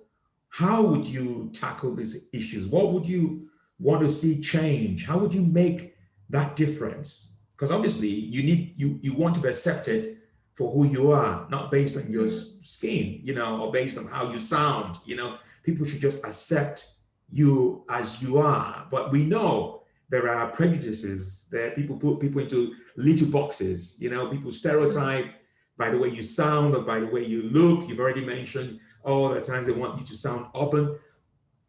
how 0.50 0.82
would 0.82 1.04
you 1.04 1.50
tackle 1.52 1.94
these 1.94 2.28
issues? 2.32 2.66
What 2.66 2.92
would 2.92 3.06
you 3.06 3.48
want 3.80 4.02
to 4.02 4.08
see 4.08 4.40
change? 4.40 5.04
How 5.04 5.18
would 5.18 5.34
you 5.34 5.42
make 5.42 5.96
that 6.30 6.54
difference? 6.54 7.38
Because 7.50 7.72
obviously 7.72 8.08
you 8.08 8.42
need 8.42 8.74
you 8.76 8.98
you 9.02 9.14
want 9.14 9.34
to 9.34 9.40
be 9.40 9.48
accepted 9.48 10.18
for 10.54 10.70
who 10.72 10.86
you 10.86 11.10
are, 11.10 11.46
not 11.50 11.70
based 11.70 11.96
on 11.96 12.10
your 12.10 12.24
mm. 12.24 12.64
skin, 12.64 13.20
you 13.22 13.34
know, 13.34 13.60
or 13.60 13.72
based 13.72 13.98
on 13.98 14.06
how 14.06 14.30
you 14.30 14.38
sound. 14.38 14.96
You 15.04 15.16
know, 15.16 15.38
people 15.64 15.84
should 15.84 16.00
just 16.00 16.24
accept 16.24 16.94
you 17.28 17.84
as 17.90 18.22
you 18.22 18.38
are. 18.38 18.86
But 18.90 19.10
we 19.10 19.24
know 19.24 19.82
there 20.08 20.28
are 20.28 20.50
prejudices 20.50 21.48
that 21.50 21.74
people 21.74 21.96
put 21.96 22.20
people 22.20 22.40
into 22.40 22.74
little 22.96 23.28
boxes. 23.28 23.96
You 23.98 24.10
know, 24.10 24.28
people 24.28 24.52
stereotype 24.52 25.26
by 25.76 25.90
the 25.90 25.98
way 25.98 26.08
you 26.08 26.22
sound 26.22 26.76
or 26.76 26.82
by 26.82 27.00
the 27.00 27.06
way 27.06 27.24
you 27.24 27.42
look. 27.42 27.88
You've 27.88 27.98
already 27.98 28.24
mentioned 28.24 28.78
oh, 29.04 29.24
all 29.24 29.28
the 29.30 29.40
times 29.40 29.66
they 29.66 29.72
want 29.72 29.98
you 29.98 30.06
to 30.06 30.14
sound 30.14 30.46
open. 30.54 30.96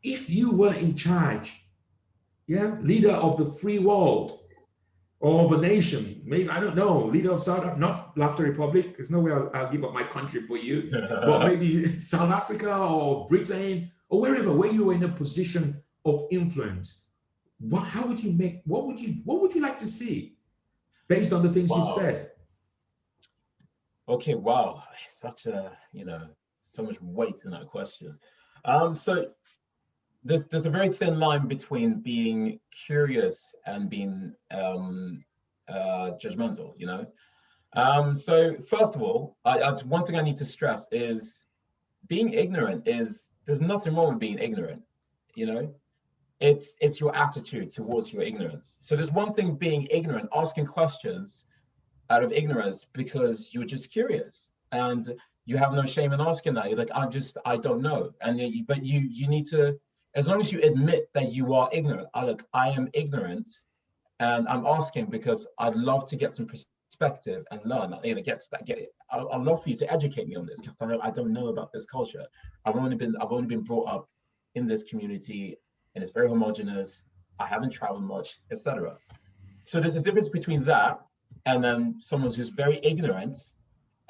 If 0.03 0.29
you 0.29 0.51
were 0.51 0.75
in 0.75 0.95
charge, 0.95 1.65
yeah, 2.45 2.77
leader 2.81 3.11
of 3.11 3.37
the 3.37 3.45
free 3.45 3.79
world 3.79 4.44
or 5.19 5.45
of 5.45 5.51
a 5.53 5.57
nation, 5.57 6.21
maybe 6.25 6.49
I 6.49 6.59
don't 6.59 6.75
know, 6.75 7.05
leader 7.05 7.31
of 7.31 7.41
South 7.41 7.59
Africa, 7.59 7.79
not 7.79 8.17
Laughter 8.17 8.43
Republic. 8.43 8.95
There's 8.95 9.11
no 9.11 9.19
way 9.19 9.31
I'll, 9.31 9.49
I'll 9.53 9.71
give 9.71 9.83
up 9.83 9.93
my 9.93 10.03
country 10.03 10.41
for 10.41 10.57
you, 10.57 10.87
but 10.91 11.45
maybe 11.45 11.97
South 11.97 12.31
Africa 12.31 12.77
or 12.77 13.25
Britain 13.27 13.91
or 14.09 14.21
wherever, 14.21 14.53
where 14.53 14.71
you 14.71 14.85
were 14.85 14.93
in 14.93 15.03
a 15.03 15.09
position 15.09 15.81
of 16.05 16.21
influence. 16.31 17.05
What, 17.59 17.83
how 17.83 18.05
would 18.05 18.21
you 18.21 18.33
make? 18.33 18.61
What 18.65 18.85
would 18.85 18.99
you? 18.99 19.21
What 19.23 19.41
would 19.41 19.55
you 19.55 19.61
like 19.61 19.79
to 19.79 19.87
see, 19.87 20.35
based 21.07 21.31
on 21.31 21.41
the 21.41 21.49
things 21.49 21.69
wow. 21.69 21.77
you've 21.77 21.89
said? 21.89 22.31
Okay, 24.07 24.35
wow, 24.35 24.83
such 25.07 25.45
a 25.45 25.71
you 25.93 26.05
know 26.05 26.27
so 26.59 26.83
much 26.83 27.01
weight 27.01 27.41
in 27.45 27.51
that 27.51 27.67
question. 27.67 28.19
Um, 28.65 28.93
so 28.93 29.29
there's 30.25 30.45
there's 30.45 30.65
a 30.65 30.71
very 30.71 30.89
thin 30.89 31.19
line 31.19 31.47
between 31.47 32.01
being 32.01 32.59
curious 32.71 33.55
and 33.65 33.89
being 33.89 34.33
um, 34.51 35.23
uh, 35.69 36.11
judgmental. 36.21 36.73
You 36.77 36.87
know. 36.87 37.07
Um, 37.73 38.15
so 38.15 38.57
first 38.57 38.95
of 38.95 39.01
all, 39.01 39.37
I, 39.43 39.59
I, 39.59 39.71
one 39.83 40.05
thing 40.05 40.15
I 40.15 40.21
need 40.21 40.37
to 40.37 40.45
stress 40.45 40.87
is 40.91 41.43
being 42.07 42.33
ignorant 42.33 42.87
is 42.87 43.29
there's 43.45 43.61
nothing 43.61 43.95
wrong 43.95 44.09
with 44.09 44.19
being 44.19 44.39
ignorant. 44.39 44.83
You 45.35 45.45
know, 45.45 45.75
it's 46.39 46.75
it's 46.81 46.99
your 46.99 47.15
attitude 47.15 47.71
towards 47.71 48.11
your 48.11 48.23
ignorance. 48.23 48.77
So 48.81 48.95
there's 48.95 49.11
one 49.11 49.33
thing 49.33 49.55
being 49.55 49.87
ignorant, 49.91 50.29
asking 50.33 50.65
questions 50.67 51.45
out 52.09 52.23
of 52.23 52.31
ignorance 52.31 52.85
because 52.93 53.49
you're 53.53 53.65
just 53.65 53.91
curious 53.91 54.49
and 54.71 55.15
you 55.45 55.57
have 55.57 55.73
no 55.73 55.85
shame 55.85 56.13
in 56.13 56.21
asking 56.21 56.55
that. 56.55 56.69
You're 56.69 56.77
like, 56.77 56.91
I 56.93 57.07
just, 57.07 57.37
I 57.45 57.57
don't 57.57 57.81
know. 57.81 58.11
And 58.21 58.39
you, 58.39 58.63
but 58.65 58.83
you, 58.83 58.99
you 58.99 59.27
need 59.27 59.47
to, 59.47 59.79
as 60.15 60.27
long 60.29 60.39
as 60.39 60.51
you 60.51 60.61
admit 60.61 61.09
that 61.13 61.33
you 61.33 61.53
are 61.53 61.69
ignorant, 61.71 62.07
I 62.13 62.25
look, 62.25 62.43
I 62.53 62.69
am 62.69 62.89
ignorant, 62.93 63.49
and 64.19 64.47
I'm 64.47 64.65
asking 64.65 65.07
because 65.07 65.45
I'd 65.59 65.75
love 65.75 66.07
to 66.09 66.15
get 66.15 66.31
some 66.31 66.47
perspective 66.47 67.45
and 67.51 67.59
learn. 67.65 67.93
You 68.03 68.15
know, 68.15 68.21
get 68.21 68.41
that, 68.51 68.65
get. 68.65 68.93
I, 69.11 69.23
would 69.23 69.45
love 69.45 69.61
for 69.61 69.69
you 69.69 69.77
to 69.77 69.91
educate 69.91 70.27
me 70.27 70.35
on 70.35 70.45
this 70.45 70.61
because 70.61 70.81
I, 70.81 71.07
I 71.07 71.11
don't 71.11 71.33
know 71.33 71.47
about 71.47 71.73
this 71.73 71.85
culture. 71.85 72.25
I've 72.65 72.77
only 72.77 72.95
been, 72.95 73.15
I've 73.21 73.31
only 73.31 73.47
been 73.47 73.61
brought 73.61 73.89
up 73.89 74.09
in 74.55 74.67
this 74.67 74.83
community, 74.83 75.57
and 75.93 76.03
it's 76.03 76.13
very 76.13 76.29
homogenous. 76.29 77.03
I 77.39 77.45
haven't 77.47 77.71
traveled 77.71 78.03
much, 78.03 78.39
etc. 78.51 78.95
So 79.63 79.81
there's 79.81 79.97
a 79.97 80.01
difference 80.01 80.29
between 80.29 80.63
that 80.63 81.01
and 81.45 81.63
then 81.63 81.97
someone 81.99 82.33
who's 82.33 82.49
very 82.49 82.79
ignorant 82.83 83.37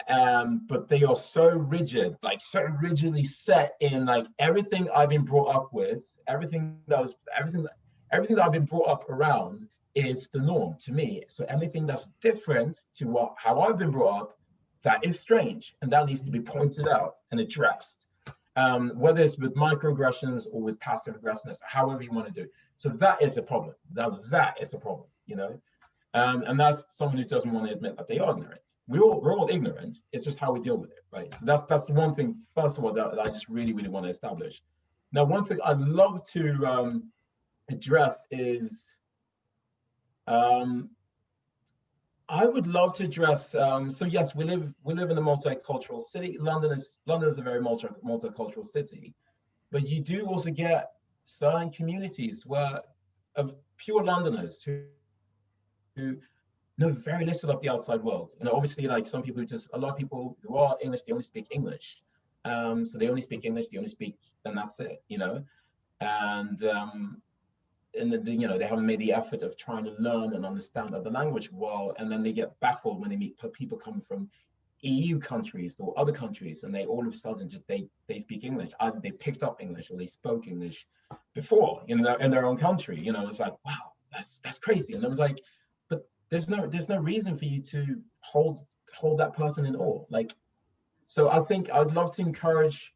um 0.09 0.61
but 0.67 0.87
they 0.87 1.03
are 1.03 1.15
so 1.15 1.47
rigid 1.47 2.15
like 2.21 2.41
so 2.41 2.61
rigidly 2.81 3.23
set 3.23 3.75
in 3.79 4.05
like 4.05 4.25
everything 4.39 4.89
i've 4.93 5.09
been 5.09 5.23
brought 5.23 5.55
up 5.55 5.73
with 5.73 5.99
everything 6.27 6.77
that 6.87 6.99
was 7.01 7.15
everything 7.37 7.65
everything 8.11 8.35
that 8.35 8.45
i've 8.45 8.51
been 8.51 8.65
brought 8.65 8.87
up 8.87 9.09
around 9.09 9.67
is 9.95 10.29
the 10.33 10.41
norm 10.41 10.75
to 10.79 10.91
me 10.91 11.23
so 11.29 11.45
anything 11.45 11.85
that's 11.85 12.07
different 12.21 12.81
to 12.93 13.05
what 13.05 13.33
how 13.37 13.61
i've 13.61 13.77
been 13.77 13.91
brought 13.91 14.21
up 14.21 14.37
that 14.83 15.03
is 15.03 15.19
strange 15.19 15.75
and 15.81 15.91
that 15.91 16.05
needs 16.05 16.21
to 16.21 16.31
be 16.31 16.41
pointed 16.41 16.87
out 16.87 17.15
and 17.31 17.39
addressed 17.39 18.07
um, 18.57 18.91
whether 18.95 19.21
it's 19.21 19.37
with 19.37 19.53
microaggressions 19.55 20.47
or 20.53 20.61
with 20.61 20.79
passive 20.79 21.15
aggressiveness 21.15 21.61
however 21.65 22.03
you 22.03 22.11
want 22.11 22.27
to 22.27 22.33
do 22.33 22.43
It. 22.43 22.51
so 22.75 22.89
that 22.89 23.21
is 23.21 23.37
a 23.37 23.41
problem 23.41 23.75
now 23.93 24.19
that 24.29 24.57
is 24.61 24.73
a 24.73 24.77
problem 24.77 25.07
you 25.25 25.35
know 25.35 25.59
um, 26.15 26.43
and 26.47 26.57
that's 26.57 26.85
someone 26.97 27.17
who 27.17 27.25
doesn't 27.25 27.51
want 27.51 27.67
to 27.67 27.73
admit 27.73 27.97
that 27.97 28.07
they 28.07 28.19
are 28.19 28.31
ignorant. 28.31 28.61
We 28.87 28.99
all 28.99 29.19
we're 29.19 29.35
all 29.35 29.49
ignorant. 29.51 29.97
It's 30.11 30.25
just 30.25 30.39
how 30.39 30.51
we 30.51 30.59
deal 30.59 30.77
with 30.77 30.91
it, 30.91 31.03
right? 31.11 31.33
So 31.33 31.45
that's 31.45 31.63
that's 31.63 31.89
one 31.89 32.13
thing. 32.13 32.35
First 32.53 32.77
of 32.77 32.85
all, 32.85 32.93
that, 32.93 33.11
that 33.11 33.19
I 33.19 33.27
just 33.27 33.49
really 33.49 33.73
really 33.73 33.89
want 33.89 34.05
to 34.05 34.09
establish. 34.09 34.61
Now, 35.11 35.23
one 35.23 35.45
thing 35.45 35.59
I'd 35.63 35.79
love 35.79 36.25
to 36.31 36.65
um, 36.65 37.11
address 37.69 38.25
is, 38.31 38.97
um, 40.27 40.89
I 42.27 42.45
would 42.45 42.67
love 42.67 42.93
to 42.95 43.05
address. 43.05 43.55
Um, 43.55 43.89
so 43.91 44.05
yes, 44.05 44.35
we 44.35 44.43
live 44.43 44.73
we 44.83 44.93
live 44.93 45.09
in 45.09 45.17
a 45.17 45.21
multicultural 45.21 46.01
city. 46.01 46.37
London 46.39 46.71
is 46.71 46.93
London 47.05 47.29
is 47.29 47.37
a 47.37 47.43
very 47.43 47.61
multi 47.61 47.87
multicultural 48.03 48.65
city, 48.65 49.13
but 49.71 49.89
you 49.89 50.01
do 50.01 50.25
also 50.25 50.51
get 50.51 50.91
certain 51.23 51.71
communities 51.71 52.45
where 52.45 52.81
of 53.35 53.55
pure 53.77 54.03
Londoners 54.03 54.63
who 54.63 54.83
who 55.95 56.17
know 56.77 56.91
very 56.91 57.25
little 57.25 57.51
of 57.51 57.61
the 57.61 57.69
outside 57.69 58.01
world. 58.01 58.33
You 58.39 58.45
know, 58.45 58.53
obviously, 58.53 58.87
like 58.87 59.05
some 59.05 59.21
people 59.21 59.43
just 59.45 59.69
a 59.73 59.77
lot 59.77 59.91
of 59.91 59.97
people 59.97 60.37
who 60.41 60.57
are 60.57 60.77
English, 60.81 61.01
they 61.03 61.13
only 61.13 61.23
speak 61.23 61.47
English. 61.51 62.01
Um, 62.43 62.85
so 62.85 62.97
they 62.97 63.09
only 63.09 63.21
speak 63.21 63.45
English, 63.45 63.67
they 63.67 63.77
only 63.77 63.89
speak, 63.89 64.17
and 64.45 64.57
that's 64.57 64.79
it, 64.79 65.01
you 65.07 65.17
know. 65.17 65.43
And 66.01 66.63
um, 66.63 67.21
and 67.99 68.11
the, 68.11 68.31
you 68.31 68.47
know 68.47 68.57
they 68.57 68.67
haven't 68.67 68.85
made 68.85 68.99
the 68.99 69.13
effort 69.13 69.41
of 69.41 69.57
trying 69.57 69.85
to 69.85 69.95
learn 69.99 70.33
and 70.33 70.45
understand 70.45 70.93
other 70.93 71.09
language 71.09 71.51
well, 71.51 71.93
and 71.97 72.11
then 72.11 72.23
they 72.23 72.33
get 72.33 72.59
baffled 72.59 72.99
when 72.99 73.09
they 73.09 73.15
meet 73.15 73.39
people 73.53 73.77
coming 73.77 74.01
from 74.01 74.29
EU 74.81 75.17
countries 75.19 75.75
or 75.79 75.97
other 75.97 76.11
countries, 76.11 76.63
and 76.63 76.73
they 76.73 76.85
all 76.85 77.07
of 77.07 77.13
a 77.13 77.17
sudden 77.17 77.49
just 77.49 77.67
they 77.67 77.87
they 78.07 78.19
speak 78.19 78.43
English. 78.43 78.71
Either 78.79 78.99
they 79.01 79.11
picked 79.11 79.43
up 79.43 79.61
English 79.61 79.89
or 79.89 79.97
they 79.97 80.07
spoke 80.07 80.47
English 80.47 80.87
before 81.33 81.81
in 81.87 82.01
their 82.01 82.17
in 82.19 82.31
their 82.31 82.45
own 82.45 82.57
country. 82.57 82.99
You 82.99 83.13
know, 83.13 83.27
it's 83.27 83.39
like 83.39 83.53
wow, 83.65 83.93
that's 84.11 84.39
that's 84.39 84.59
crazy. 84.59 84.93
And 84.93 85.05
I 85.05 85.07
was 85.07 85.19
like, 85.19 85.39
there's 86.35 86.49
no 86.49 86.67
there's 86.67 86.89
no 86.89 86.97
reason 86.97 87.33
for 87.33 87.45
you 87.45 87.61
to 87.61 88.01
hold 88.19 88.59
hold 88.93 89.19
that 89.21 89.31
person 89.31 89.65
in 89.65 89.73
awe. 89.77 90.03
Like, 90.09 90.33
so 91.07 91.29
I 91.29 91.39
think 91.39 91.71
I'd 91.71 91.93
love 91.93 92.13
to 92.15 92.21
encourage. 92.21 92.93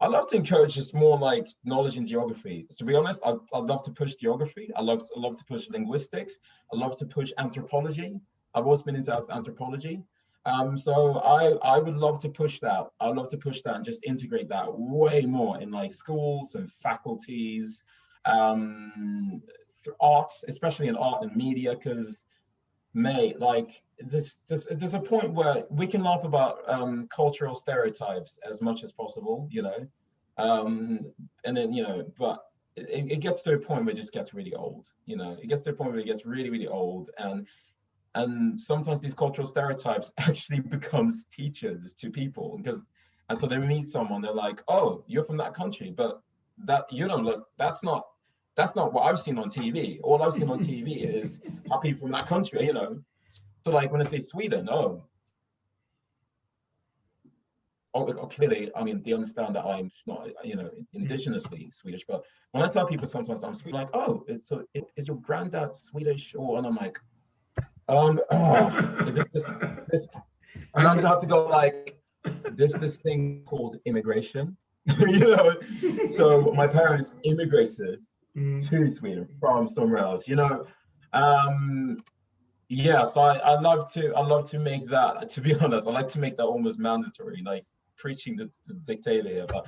I'd 0.00 0.10
love 0.10 0.28
to 0.30 0.36
encourage 0.36 0.74
just 0.74 0.94
more 0.94 1.18
like 1.18 1.48
knowledge 1.64 1.96
in 1.96 2.06
geography. 2.06 2.68
To 2.78 2.84
be 2.84 2.94
honest, 2.94 3.22
I'd, 3.26 3.38
I'd 3.52 3.64
love 3.64 3.82
to 3.84 3.90
push 3.90 4.14
geography. 4.14 4.70
I 4.76 4.82
love 4.82 5.00
to, 5.00 5.08
I 5.16 5.20
love 5.20 5.36
to 5.36 5.44
push 5.46 5.68
linguistics. 5.68 6.38
I 6.72 6.76
love 6.76 6.94
to 6.98 7.06
push 7.06 7.32
anthropology. 7.38 8.20
I've 8.54 8.64
always 8.64 8.82
been 8.82 8.94
into 8.94 9.12
anthropology. 9.30 10.04
Um, 10.44 10.78
so 10.78 11.18
I, 11.20 11.74
I 11.74 11.78
would 11.78 11.96
love 11.96 12.20
to 12.20 12.28
push 12.28 12.60
that. 12.60 12.86
I'd 13.00 13.16
love 13.16 13.30
to 13.30 13.38
push 13.38 13.62
that 13.62 13.74
and 13.74 13.84
just 13.84 14.04
integrate 14.04 14.48
that 14.50 14.68
way 14.68 15.26
more 15.26 15.58
in 15.60 15.72
like 15.72 15.90
schools 15.90 16.54
and 16.54 16.70
faculties, 16.70 17.82
um, 18.26 19.42
arts, 20.00 20.44
especially 20.46 20.86
in 20.86 20.96
art 20.96 21.24
and 21.24 21.34
media, 21.34 21.74
because 21.74 22.22
mate, 22.96 23.38
like 23.38 23.82
this, 24.00 24.38
this, 24.48 24.66
there's 24.70 24.94
a 24.94 25.00
point 25.00 25.32
where 25.32 25.64
we 25.68 25.86
can 25.86 26.02
laugh 26.02 26.24
about 26.24 26.58
um, 26.66 27.06
cultural 27.08 27.54
stereotypes 27.54 28.38
as 28.48 28.62
much 28.62 28.82
as 28.82 28.90
possible, 28.90 29.48
you 29.50 29.62
know, 29.62 29.86
um, 30.38 31.12
and 31.44 31.56
then 31.56 31.72
you 31.72 31.82
know, 31.82 32.10
but 32.18 32.40
it, 32.74 33.12
it 33.12 33.20
gets 33.20 33.42
to 33.42 33.54
a 33.54 33.58
point 33.58 33.84
where 33.84 33.92
it 33.92 33.96
just 33.96 34.12
gets 34.12 34.34
really 34.34 34.54
old, 34.54 34.88
you 35.04 35.16
know, 35.16 35.36
it 35.40 35.46
gets 35.46 35.60
to 35.62 35.70
a 35.70 35.72
point 35.74 35.90
where 35.90 36.00
it 36.00 36.06
gets 36.06 36.24
really, 36.24 36.50
really 36.50 36.66
old, 36.66 37.10
and 37.18 37.46
and 38.14 38.58
sometimes 38.58 39.00
these 39.00 39.14
cultural 39.14 39.46
stereotypes 39.46 40.10
actually 40.18 40.60
becomes 40.60 41.26
teachers 41.26 41.92
to 41.92 42.10
people 42.10 42.56
because 42.56 42.82
and 43.28 43.38
so 43.38 43.46
they 43.46 43.58
meet 43.58 43.84
someone 43.84 44.22
they're 44.22 44.32
like 44.32 44.62
oh 44.68 45.04
you're 45.06 45.24
from 45.24 45.36
that 45.36 45.52
country 45.52 45.92
but 45.94 46.22
that 46.64 46.84
you 46.90 47.06
don't 47.06 47.24
look 47.24 47.48
that's 47.58 47.82
not 47.82 48.06
that's 48.56 48.74
not 48.74 48.92
what 48.92 49.04
i've 49.04 49.18
seen 49.18 49.38
on 49.38 49.48
tv 49.48 50.00
all 50.02 50.22
i've 50.22 50.32
seen 50.32 50.48
on 50.48 50.58
tv 50.70 51.02
is 51.02 51.40
how 51.70 51.78
people 51.78 52.00
from 52.00 52.12
that 52.12 52.26
country 52.26 52.64
you 52.64 52.72
know 52.72 52.98
so 53.64 53.70
like 53.70 53.90
when 53.92 54.00
i 54.00 54.04
say 54.04 54.18
sweden 54.18 54.68
oh 54.70 55.02
Oh, 57.96 58.04
clearly, 58.26 58.70
I 58.76 58.84
mean, 58.84 59.00
they 59.02 59.14
understand 59.14 59.56
that 59.56 59.64
I'm 59.64 59.90
not, 60.06 60.28
you 60.44 60.54
know, 60.54 60.70
indigenously 60.94 61.72
Swedish. 61.72 62.04
But 62.06 62.24
when 62.50 62.62
I 62.62 62.66
tell 62.66 62.86
people 62.86 63.06
sometimes 63.06 63.42
I'm 63.42 63.54
Swedish, 63.54 63.78
like, 63.78 63.88
oh, 63.94 64.22
it's 64.28 64.48
so 64.48 64.64
is 64.96 65.08
your 65.08 65.16
granddad 65.16 65.74
Swedish? 65.74 66.34
Or 66.36 66.58
and 66.58 66.66
I'm 66.66 66.76
like, 66.76 66.98
um, 67.88 68.20
oh, 68.30 69.10
this, 69.14 69.26
this, 69.32 69.44
this, 69.88 70.08
and 70.74 70.86
I 70.86 70.94
just 70.94 71.06
have 71.06 71.20
to 71.20 71.26
go 71.26 71.46
like, 71.46 71.98
there's 72.52 72.74
this 72.74 72.98
thing 72.98 73.44
called 73.46 73.78
immigration, 73.86 74.58
you 74.98 75.20
know. 75.20 75.54
So 76.06 76.52
my 76.52 76.66
parents 76.66 77.16
immigrated 77.22 78.00
mm. 78.36 78.68
to 78.68 78.90
Sweden 78.90 79.26
from 79.40 79.66
somewhere 79.66 79.98
else, 79.98 80.28
you 80.28 80.36
know. 80.36 80.66
Um, 81.12 81.98
yeah, 82.68 83.04
so 83.04 83.20
I, 83.22 83.36
I 83.36 83.60
love 83.60 83.92
to 83.92 84.12
I 84.14 84.20
love 84.20 84.48
to 84.50 84.58
make 84.58 84.86
that. 84.88 85.28
To 85.36 85.40
be 85.40 85.54
honest, 85.54 85.86
I 85.86 85.92
like 85.92 86.08
to 86.08 86.18
make 86.18 86.36
that 86.36 86.44
almost 86.44 86.78
mandatory, 86.78 87.42
like 87.44 87.64
preaching 87.96 88.36
the, 88.36 88.50
the 88.66 88.74
dictator 88.74 89.28
here, 89.28 89.46
but 89.48 89.66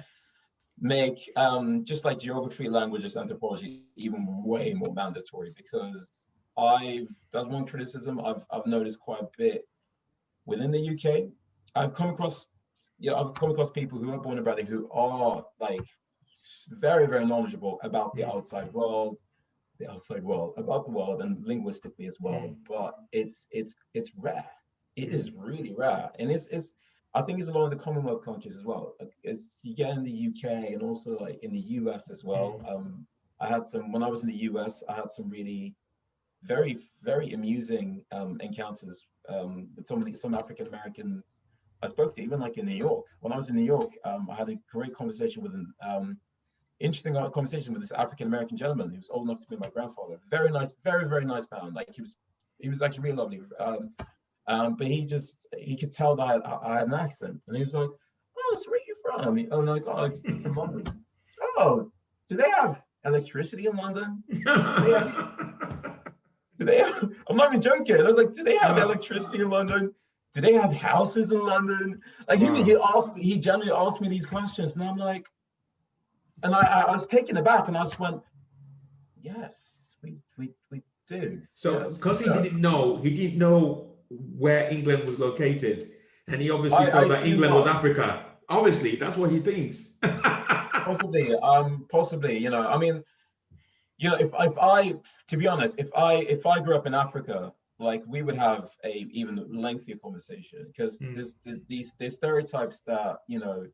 make 0.81 1.31
um, 1.37 1.85
just 1.85 2.05
like 2.05 2.19
geography, 2.19 2.69
languages, 2.69 3.17
anthropology 3.17 3.85
even 3.97 4.43
way 4.45 4.75
more 4.75 4.93
mandatory 4.95 5.49
because 5.57 6.27
I've 6.57 7.09
that's 7.33 7.47
one 7.47 7.67
criticism 7.67 8.21
I've 8.25 8.45
I've 8.51 8.67
noticed 8.67 9.01
quite 9.01 9.23
a 9.23 9.29
bit 9.37 9.67
within 10.47 10.71
the 10.71 10.91
UK. 10.91 11.31
I've 11.75 11.95
come 11.95 12.11
across 12.11 12.49
yeah, 12.99 13.15
I've 13.15 13.35
come 13.35 13.51
across 13.51 13.71
people 13.71 13.99
who 13.99 14.13
are 14.13 14.19
born 14.19 14.39
and 14.39 14.45
bred 14.45 14.67
who 14.67 14.89
are 14.91 15.45
like 15.61 15.87
very, 16.71 17.07
very 17.07 17.25
knowledgeable 17.25 17.79
about 17.83 18.15
the 18.15 18.25
outside 18.25 18.73
world, 18.73 19.19
the 19.79 19.91
outside 19.91 20.23
world, 20.23 20.55
about 20.57 20.85
the 20.85 20.91
world 20.91 21.23
and 21.23 21.45
linguistically 21.45 22.07
as 22.07 22.19
well. 22.21 22.41
Mm. 22.41 22.57
But 22.67 22.95
it's 23.13 23.47
it's 23.51 23.75
it's 23.95 24.13
rare. 24.17 24.51
It 24.97 25.11
is 25.11 25.33
really 25.33 25.75
rare. 25.77 26.11
And 26.19 26.31
it's 26.31 26.49
it's 26.49 26.73
I 27.15 27.23
think 27.23 27.39
it's 27.39 27.49
a 27.49 27.53
lot 27.53 27.65
of 27.65 27.71
the 27.71 27.77
Commonwealth 27.77 28.25
countries 28.25 28.57
as 28.57 28.65
well. 28.65 28.95
As 29.25 29.57
you 29.63 29.75
get 29.75 29.97
in 29.97 30.05
the 30.05 30.29
UK 30.29 30.73
and 30.73 30.83
also 30.83 31.19
like 31.19 31.43
in 31.43 31.53
the 31.53 31.65
US 31.81 32.11
as 32.11 32.25
well. 32.25 32.61
Mm. 32.65 32.75
Um, 32.75 33.07
I 33.41 33.49
had 33.49 33.67
some 33.67 33.93
when 33.93 34.03
I 34.03 34.09
was 34.09 34.25
in 34.25 34.31
the 34.31 34.43
US, 34.51 34.83
I 34.89 34.95
had 34.95 35.11
some 35.11 35.29
really 35.31 35.75
very 36.43 36.79
very 37.03 37.33
amusing 37.33 38.05
um, 38.13 38.39
encounters 38.41 39.05
um, 39.29 39.69
with 39.77 39.87
some 39.87 40.15
some 40.15 40.35
African 40.35 40.67
Americans 40.67 41.25
I 41.83 41.87
spoke 41.87 42.15
to, 42.17 42.23
even 42.23 42.41
like 42.41 42.59
in 42.59 42.67
New 42.67 42.75
York. 42.75 43.07
When 43.21 43.33
I 43.33 43.37
was 43.37 43.49
in 43.49 43.57
New 43.57 43.65
York, 43.65 43.93
um, 44.05 44.29
I 44.31 44.35
had 44.35 44.49
a 44.49 44.59
great 44.71 44.95
conversation 44.95 45.43
with 45.43 45.55
an 45.55 45.73
um, 45.87 46.19
interesting 46.81 47.15
conversation 47.33 47.73
with 47.73 47.83
this 47.83 47.93
African 47.93 48.27
American 48.27 48.57
gentleman. 48.57 48.91
He 48.91 48.97
was 48.97 49.11
old 49.11 49.29
enough 49.29 49.41
to 49.41 49.49
be 49.49 49.57
my 49.57 49.69
grandfather. 49.69 50.19
Very 50.31 50.51
nice, 50.51 50.73
very 50.85 51.09
very 51.09 51.25
nice 51.25 51.47
man. 51.51 51.75
Like 51.75 51.93
he 51.93 52.03
was 52.03 52.17
he 52.59 52.69
was 52.69 52.83
actually 52.83 53.05
really 53.05 53.17
lovely. 53.17 53.41
Um, 53.59 53.91
um, 54.47 54.77
but 54.77 54.87
he 54.87 55.05
just 55.05 55.47
he 55.59 55.77
could 55.77 55.93
tell 55.93 56.17
that 56.17 56.47
I, 56.47 56.59
I, 56.63 56.79
had 56.79 56.89
an 56.89 56.95
accent, 56.95 57.41
and 57.47 57.57
he 57.57 57.63
was 57.63 57.75
like, 57.75 57.91
"Oh, 58.39 58.57
so 58.57 58.71
where 58.71 58.81
are 58.81 58.83
you 58.87 58.97
from?" 59.03 59.39
I'm 59.53 59.67
like, 59.67 59.85
"Oh, 59.87 60.05
it's 60.05 60.21
from 60.21 60.43
London." 60.57 61.05
oh, 61.59 61.93
do 62.29 62.37
they 62.37 62.51
have 62.51 62.83
electricity 63.05 63.67
in 63.67 63.77
London? 63.77 64.23
do 64.29 64.45
they 66.65 66.79
have, 66.79 67.11
I'm 67.29 67.37
not 67.37 67.49
even 67.49 67.61
joking. 67.61 67.97
I 67.97 68.03
was 68.03 68.17
like, 68.17 68.33
do 68.33 68.43
they 68.43 68.57
have 68.57 68.79
electricity 68.79 69.41
in 69.41 69.51
London? 69.51 69.95
Do 70.35 70.41
they 70.41 70.55
have 70.55 70.73
houses 70.73 71.31
in 71.33 71.45
London? 71.45 72.01
Like 72.29 72.41
he, 72.41 72.63
he 72.63 72.77
asked, 72.77 73.17
he 73.17 73.39
generally 73.39 73.73
asked 73.73 74.01
me 74.01 74.09
these 74.09 74.27
questions, 74.27 74.75
and 74.75 74.85
I'm 74.85 74.97
like, 74.97 75.29
and 76.43 76.55
I, 76.55 76.85
I 76.87 76.91
was 76.91 77.07
taken 77.07 77.37
aback, 77.37 77.69
and 77.69 77.77
I 77.77 77.83
just 77.83 77.99
went, 77.99 78.21
yes, 79.21 79.95
we 80.03 80.17
we 80.37 80.53
we 80.71 80.83
do. 81.07 81.43
So 81.55 81.89
because 81.89 82.25
yes. 82.25 82.37
he 82.37 82.43
didn't 82.43 82.61
know, 82.61 82.97
he 82.97 83.11
didn't 83.11 83.39
know 83.39 83.95
where 84.11 84.71
England 84.71 85.05
was 85.07 85.19
located, 85.19 85.91
and 86.29 86.41
he 86.41 86.51
obviously 86.51 86.87
I, 86.87 86.91
thought 86.91 87.05
I 87.05 87.09
that 87.09 87.27
England 87.27 87.55
was 87.55 87.67
Africa. 87.67 88.25
Obviously, 88.49 88.97
that's 88.97 89.17
what 89.17 89.31
he 89.31 89.41
thinks. 89.41 89.95
possibly, 90.03 91.35
um, 91.37 91.87
possibly. 91.91 92.39
You 92.39 92.51
know, 92.51 92.67
I 92.67 92.79
mean, 92.79 93.03
you 93.99 94.11
know, 94.11 94.17
if 94.17 94.33
if 94.39 94.59
I, 94.59 94.95
to 95.29 95.37
be 95.37 95.47
honest, 95.47 95.79
if 95.79 95.91
I 95.95 96.15
if 96.15 96.47
I 96.47 96.61
grew 96.61 96.77
up 96.77 96.87
in 96.87 96.95
Africa, 96.95 97.53
like 97.79 98.03
we 98.07 98.23
would 98.23 98.37
have 98.37 98.71
a 98.85 99.07
even 99.11 99.45
lengthier 99.51 99.97
conversation 99.97 100.67
because 100.69 100.99
mm. 100.99 101.15
there's, 101.15 101.37
there's 101.45 101.59
these 101.69 101.95
there's 101.99 102.15
stereotypes 102.15 102.83
that 102.87 103.19
you 103.27 103.39
know 103.39 103.67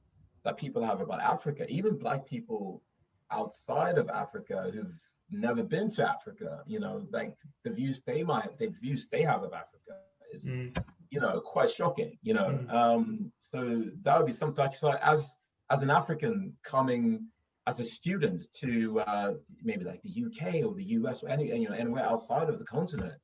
that 0.45 0.57
people 0.57 0.85
have 0.85 1.01
about 1.01 1.21
Africa, 1.21 1.67
even 1.69 1.97
black 1.97 2.27
people 2.27 2.83
outside 3.31 3.99
of 3.99 4.09
Africa 4.09 4.71
who've 4.73 4.93
never 5.31 5.63
been 5.63 5.91
to 5.91 6.09
Africa, 6.09 6.63
you 6.67 6.81
know, 6.81 7.07
like 7.11 7.35
the 7.65 7.71
views 7.71 8.03
they 8.07 8.23
might 8.23 8.59
the 8.59 8.69
views 8.69 9.09
they 9.09 9.23
have 9.23 9.43
of 9.43 9.53
Africa 9.53 10.01
is 10.33 10.45
mm. 10.45 10.77
you 11.11 11.21
know 11.21 11.41
quite 11.41 11.71
shocking, 11.71 12.19
you 12.23 12.35
know. 12.35 12.59
Mm. 12.67 12.75
Um, 12.75 13.33
so 13.41 13.85
that 14.03 14.17
would 14.17 14.27
be 14.27 14.33
something 14.33 14.65
like 14.65 14.75
so 14.75 14.93
as 15.03 15.35
as 15.71 15.83
an 15.83 15.91
African 15.91 16.55
coming 16.63 17.27
as 17.67 17.81
a 17.81 17.85
student 17.85 18.43
to 18.61 19.01
uh, 19.01 19.33
maybe 19.63 19.85
like 19.85 20.03
the 20.03 20.25
UK 20.27 20.65
or 20.65 20.75
the 20.75 20.85
US 20.99 21.23
or 21.23 21.31
any 21.31 21.47
you 21.47 21.69
know 21.69 21.75
anywhere 21.75 22.05
outside 22.05 22.49
of 22.49 22.59
the 22.59 22.65
continent, 22.65 23.15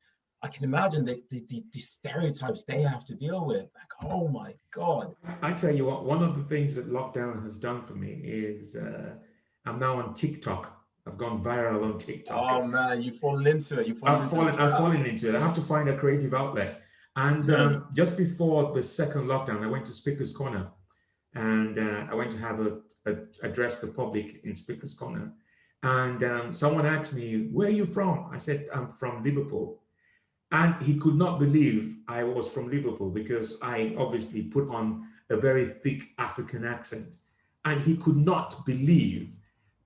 I 0.43 0.49
can 0.49 0.65
imagine 0.65 1.05
the, 1.05 1.21
the, 1.31 1.45
the, 1.51 1.65
the, 1.73 1.81
stereotypes 1.81 2.65
they 2.65 2.81
have 2.81 3.05
to 3.07 3.15
deal 3.15 3.45
with. 3.45 3.67
Oh 4.05 4.29
my 4.29 4.55
God. 4.73 5.15
I 5.43 5.53
tell 5.53 5.75
you 5.75 5.85
what, 5.85 6.05
one 6.05 6.23
of 6.23 6.37
the 6.37 6.45
things 6.45 6.75
that 6.77 6.91
lockdown 6.91 7.43
has 7.45 7.59
done 7.59 7.83
for 7.83 7.95
me 7.95 8.21
is 8.25 8.77
uh, 8.77 9.15
I'm 9.67 9.79
now 9.79 9.99
on 9.99 10.15
TikTok. 10.15 10.77
I've 11.07 11.19
gone 11.19 11.43
viral 11.43 11.85
on 11.85 11.99
TikTok. 11.99 12.51
Oh 12.51 12.67
man, 12.67 13.03
you've 13.03 13.17
fallen 13.17 13.47
into 13.47 13.81
it. 13.81 13.87
You've 13.87 13.99
fallen 13.99 14.23
I've 14.23 14.31
fallen, 14.31 14.55
I've 14.57 14.79
fallen 14.79 15.05
into 15.05 15.29
it. 15.29 15.35
I 15.35 15.41
have 15.41 15.55
to 15.55 15.63
find 15.63 15.89
a 15.89 15.97
creative 15.97 16.35
outlet. 16.35 16.83
And 17.17 17.49
yeah. 17.49 17.57
um, 17.57 17.87
just 17.95 18.17
before 18.17 18.73
the 18.73 18.83
second 18.83 19.27
lockdown, 19.27 19.65
I 19.65 19.67
went 19.67 19.87
to 19.87 19.93
Speaker's 19.93 20.35
Corner 20.35 20.71
and 21.35 21.79
uh, 21.79 22.07
I 22.11 22.15
went 22.15 22.31
to 22.33 22.39
have 22.39 22.61
a, 22.61 22.81
a, 23.07 23.17
address 23.43 23.81
the 23.81 23.89
public 23.89 24.41
in 24.45 24.55
Speaker's 24.57 24.95
Corner. 24.95 25.33
And 25.83 26.23
um, 26.23 26.53
someone 26.53 26.85
asked 26.85 27.15
me, 27.15 27.49
"Where 27.53 27.69
are 27.69 27.73
you 27.73 27.87
from?" 27.87 28.29
I 28.31 28.37
said, 28.37 28.69
"I'm 28.75 28.93
from 28.93 29.25
Liverpool," 29.25 29.80
and 30.53 30.81
he 30.83 30.95
could 30.95 31.15
not 31.15 31.39
believe 31.39 31.97
I 32.09 32.25
was 32.25 32.49
from 32.49 32.71
Liverpool 32.71 33.11
because 33.11 33.57
I 33.63 33.95
obviously 33.97 34.43
put 34.43 34.69
on 34.69 35.07
a 35.31 35.37
very 35.37 35.67
thick 35.67 36.09
African 36.19 36.65
accent, 36.65 37.19
and 37.65 37.81
he 37.81 37.97
could 37.97 38.17
not 38.17 38.67
believe. 38.67 39.31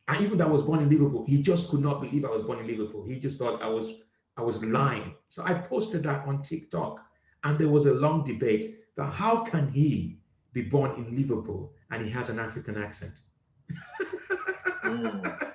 And 0.08 0.22
even 0.22 0.38
though 0.38 0.46
I 0.46 0.50
was 0.50 0.62
born 0.62 0.80
in 0.80 0.90
Liverpool, 0.90 1.24
he 1.26 1.42
just 1.42 1.70
could 1.70 1.80
not 1.80 2.00
believe 2.00 2.24
I 2.24 2.30
was 2.30 2.42
born 2.42 2.58
in 2.60 2.66
Liverpool. 2.66 3.06
He 3.06 3.18
just 3.18 3.38
thought 3.38 3.62
I 3.62 3.68
was 3.68 4.02
I 4.36 4.42
was 4.42 4.64
lying. 4.64 5.14
So 5.28 5.42
I 5.44 5.54
posted 5.54 6.02
that 6.04 6.26
on 6.26 6.42
TikTok, 6.42 7.00
and 7.44 7.58
there 7.58 7.68
was 7.68 7.86
a 7.86 7.94
long 7.94 8.24
debate 8.24 8.64
that 8.96 9.06
how 9.06 9.42
can 9.42 9.68
he 9.68 10.18
be 10.54 10.62
born 10.62 10.92
in 10.96 11.14
Liverpool 11.14 11.72
and 11.90 12.02
he 12.02 12.08
has 12.10 12.30
an 12.30 12.38
African 12.38 12.78
accent. 12.78 13.20
mm. 14.84 15.40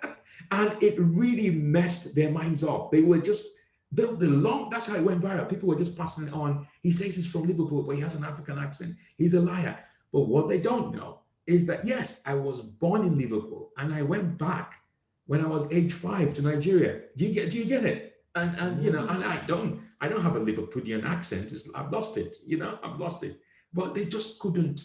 And 0.51 0.81
it 0.81 0.95
really 0.97 1.51
messed 1.51 2.15
their 2.15 2.31
minds 2.31 2.63
up. 2.63 2.91
They 2.91 3.03
were 3.03 3.19
just 3.19 3.45
The, 3.91 4.15
the 4.15 4.27
long, 4.27 4.69
that's 4.69 4.85
how 4.85 4.95
it 4.95 5.03
went 5.03 5.21
viral. 5.21 5.49
People 5.49 5.69
were 5.69 5.75
just 5.75 5.97
passing 5.97 6.27
it 6.27 6.33
on. 6.33 6.67
He 6.83 6.91
says 6.91 7.15
he's 7.15 7.31
from 7.31 7.47
Liverpool, 7.47 7.83
but 7.83 7.95
he 7.95 8.01
has 8.01 8.15
an 8.15 8.23
African 8.23 8.59
accent. 8.59 8.95
He's 9.17 9.33
a 9.33 9.41
liar. 9.41 9.77
But 10.13 10.27
what 10.27 10.47
they 10.47 10.59
don't 10.59 10.93
know 10.95 11.21
is 11.47 11.65
that, 11.65 11.85
yes, 11.85 12.21
I 12.25 12.35
was 12.35 12.61
born 12.61 13.03
in 13.03 13.17
Liverpool 13.17 13.71
and 13.77 13.93
I 13.93 14.03
went 14.03 14.37
back 14.37 14.75
when 15.25 15.43
I 15.43 15.47
was 15.47 15.71
age 15.71 15.93
five 15.93 16.33
to 16.35 16.41
Nigeria. 16.43 17.01
Do 17.17 17.25
you 17.25 17.33
get, 17.33 17.49
do 17.49 17.57
you 17.57 17.65
get 17.65 17.83
it? 17.85 18.17
And, 18.35 18.55
and, 18.59 18.83
you 18.83 18.91
know, 18.91 19.07
and 19.07 19.23
I 19.23 19.43
don't, 19.47 19.81
I 20.01 20.07
don't 20.07 20.21
have 20.21 20.35
a 20.35 20.39
Liverpudlian 20.39 21.03
accent. 21.03 21.51
I've 21.73 21.91
lost 21.91 22.17
it, 22.17 22.37
you 22.45 22.57
know, 22.57 22.77
I've 22.83 22.99
lost 22.99 23.23
it. 23.23 23.39
But 23.73 23.95
they 23.95 24.05
just 24.05 24.39
couldn't, 24.39 24.81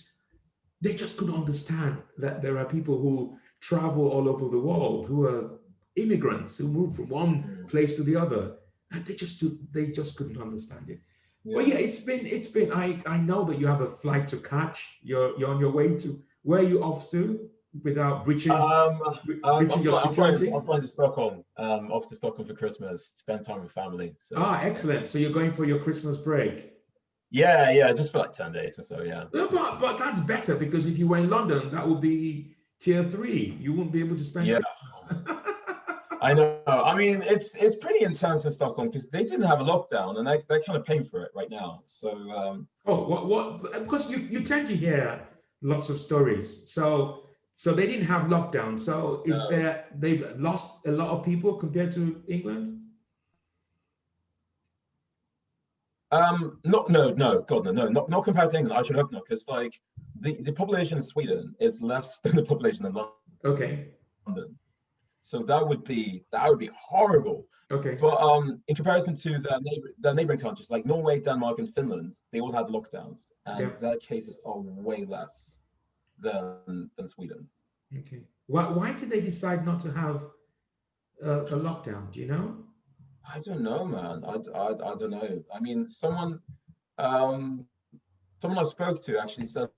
they 0.81 0.95
just 0.95 1.17
couldn't 1.19 1.35
understand 1.35 1.99
that 2.19 2.43
there 2.43 2.59
are 2.59 2.65
people 2.65 2.99
who 2.99 3.39
travel 3.61 4.09
all 4.09 4.29
over 4.29 4.49
the 4.49 4.59
world 4.59 5.07
who 5.07 5.27
are 5.27 5.59
immigrants 5.97 6.59
who 6.59 6.69
move 6.69 6.95
from 6.97 7.09
one 7.09 7.35
mm. 7.43 7.69
place 7.69 7.97
to 7.97 8.03
the 8.03 8.17
other 8.17 8.57
and 8.93 9.05
they 9.05 9.15
just 9.15 9.41
do, 9.41 9.59
they 9.73 9.89
just 9.89 10.17
couldn't 10.17 10.41
understand 10.41 10.89
it 10.89 11.01
yeah. 11.45 11.57
well 11.57 11.67
yeah 11.67 11.77
it's 11.77 12.01
been 12.01 12.27
it's 12.27 12.49
been 12.49 12.73
i 12.73 13.01
i 13.07 13.19
know 13.19 13.45
that 13.45 13.59
you 13.59 13.67
have 13.67 13.81
a 13.81 13.91
flight 13.91 14.27
to 14.29 14.37
catch 14.39 14.99
you're 15.03 15.39
you're 15.39 15.51
on 15.51 15.61
your 15.61 15.73
way 15.73 15.95
to 15.95 16.23
where 16.43 16.61
are 16.61 16.69
you 16.69 16.83
off 16.83 17.11
to 17.11 17.49
without 17.83 18.25
breaching, 18.25 18.53
um, 18.53 19.01
um 19.43 19.67
breaching 19.67 19.83
your 19.83 20.01
security? 20.01 20.53
I'm 20.53 20.63
flying, 20.63 20.83
to 20.83 20.89
Stockholm, 20.89 21.45
um, 21.57 21.91
off 21.91 22.09
to 22.09 22.17
Stockholm 22.17 22.47
for 22.47 22.55
Christmas, 22.55 23.15
spend 23.17 23.45
time 23.45 23.63
with 23.63 23.73
family. 23.73 24.15
So, 24.19 24.37
ah, 24.39 24.61
excellent. 24.63 25.09
So 25.09 25.19
you're 25.19 25.33
going 25.33 25.53
for 25.53 25.65
your 25.65 25.79
Christmas 25.79 26.17
break? 26.17 26.73
Yeah, 27.31 27.71
yeah, 27.71 27.93
just 27.93 28.13
for 28.13 28.19
like 28.19 28.33
10 28.33 28.53
days 28.53 28.79
or 28.79 28.83
so, 28.83 29.03
yeah. 29.03 29.25
yeah 29.33 29.49
but, 29.51 29.81
but 29.81 29.99
that's 29.99 30.21
better 30.21 30.55
because 30.55 30.87
if 30.87 30.99
you 30.99 31.09
were 31.09 31.19
in 31.19 31.29
London, 31.29 31.69
that 31.71 31.89
would 31.89 32.01
be 32.01 32.55
tier 32.81 33.03
three. 33.03 33.59
You 33.61 33.73
won't 33.73 33.91
be 33.91 34.01
able 34.01 34.17
to 34.17 34.23
spend 34.23 34.47
Yeah. 34.47 34.59
I 36.25 36.33
know. 36.33 36.59
I 36.67 36.97
mean, 36.97 37.23
it's 37.23 37.55
it's 37.55 37.77
pretty 37.77 38.05
intense 38.05 38.47
in 38.47 38.51
Stockholm 38.51 38.89
because 38.89 39.07
they 39.09 39.25
didn't 39.25 39.43
have 39.43 39.61
a 39.61 39.65
lockdown, 39.65 40.19
and 40.19 40.27
they 40.27 40.43
they're 40.49 40.63
kind 40.63 40.79
of 40.79 40.85
paying 40.85 41.05
for 41.05 41.23
it 41.23 41.31
right 41.35 41.51
now. 41.51 41.83
So. 41.87 42.11
Um, 42.31 42.67
oh, 42.87 43.07
what 43.07 43.27
what? 43.27 43.73
Because 43.73 44.11
you 44.11 44.19
you 44.19 44.41
tend 44.43 44.67
to 44.69 44.77
hear 44.77 45.21
lots 45.61 45.91
of 45.91 46.01
stories. 46.01 46.63
So 46.67 47.25
so 47.57 47.73
they 47.73 47.87
didn't 47.87 48.07
have 48.07 48.23
lockdown. 48.23 48.79
So 48.79 49.23
is 49.27 49.39
no. 49.39 49.51
there 49.51 49.87
they've 49.95 50.25
lost 50.37 50.87
a 50.87 50.93
lot 50.93 51.11
of 51.11 51.25
people 51.25 51.55
compared 51.55 51.93
to 51.93 52.23
England? 52.27 52.81
Um, 56.11 56.61
not 56.65 56.89
no 56.89 57.11
no 57.11 57.43
God 57.43 57.65
no 57.65 57.73
no 57.73 57.89
not 57.89 58.09
not 58.09 58.25
compared 58.25 58.51
to 58.51 58.57
England. 58.59 58.79
I 58.79 58.83
should 58.83 58.97
hope 58.97 59.13
not 59.13 59.25
because 59.29 59.47
like 59.47 59.75
the 60.21 60.41
the 60.43 60.53
population 60.53 60.97
in 60.97 61.03
Sweden 61.03 61.55
is 61.61 61.83
less 61.83 62.19
than 62.25 62.35
the 62.35 62.45
population 62.45 62.87
in 62.87 62.95
London. 62.95 63.15
Okay. 63.45 63.89
London. 64.27 64.57
So 65.25 65.43
that 65.45 65.67
would 65.67 65.85
be 65.85 66.23
that 66.33 66.47
would 66.49 66.59
be 66.59 66.71
horrible. 66.79 67.47
Okay. 67.71 67.97
But 67.99 68.21
um, 68.21 68.61
in 68.69 68.75
comparison 68.77 69.17
to 69.17 69.31
the 69.39 69.59
neighbor, 69.63 69.89
the 70.01 70.13
neighboring 70.13 70.39
countries 70.39 70.69
like 70.69 70.85
Norway, 70.85 71.19
Denmark, 71.19 71.59
and 71.59 71.75
Finland, 71.75 72.13
they 72.31 72.41
all 72.41 72.53
had 72.53 72.67
lockdowns, 72.67 73.33
and 73.47 73.61
yeah. 73.61 73.71
their 73.81 73.97
cases 73.97 74.43
are 74.45 74.59
way 74.61 75.07
less 75.07 75.55
than 76.21 76.91
than 76.97 77.09
Sweden. 77.09 77.49
Okay. 78.01 78.21
Why 78.49 78.65
why 78.69 78.93
did 78.93 79.09
they 79.09 79.23
decide 79.23 79.65
not 79.65 79.81
to 79.81 79.91
have 79.93 80.27
a, 81.23 81.33
a 81.57 81.59
lockdown? 81.69 82.13
Do 82.13 82.21
you 82.21 82.27
know? 82.27 82.59
I 83.27 83.39
don't 83.41 83.63
know, 83.63 83.83
man. 83.87 84.23
I, 84.27 84.35
I, 84.59 84.69
I 84.91 84.95
don't 84.99 85.11
know. 85.11 85.43
I 85.57 85.59
mean, 85.59 85.89
someone 85.89 86.39
um, 86.99 87.65
someone 88.43 88.59
I 88.59 88.69
spoke 88.69 89.03
to 89.07 89.19
actually 89.19 89.47
said 89.47 89.69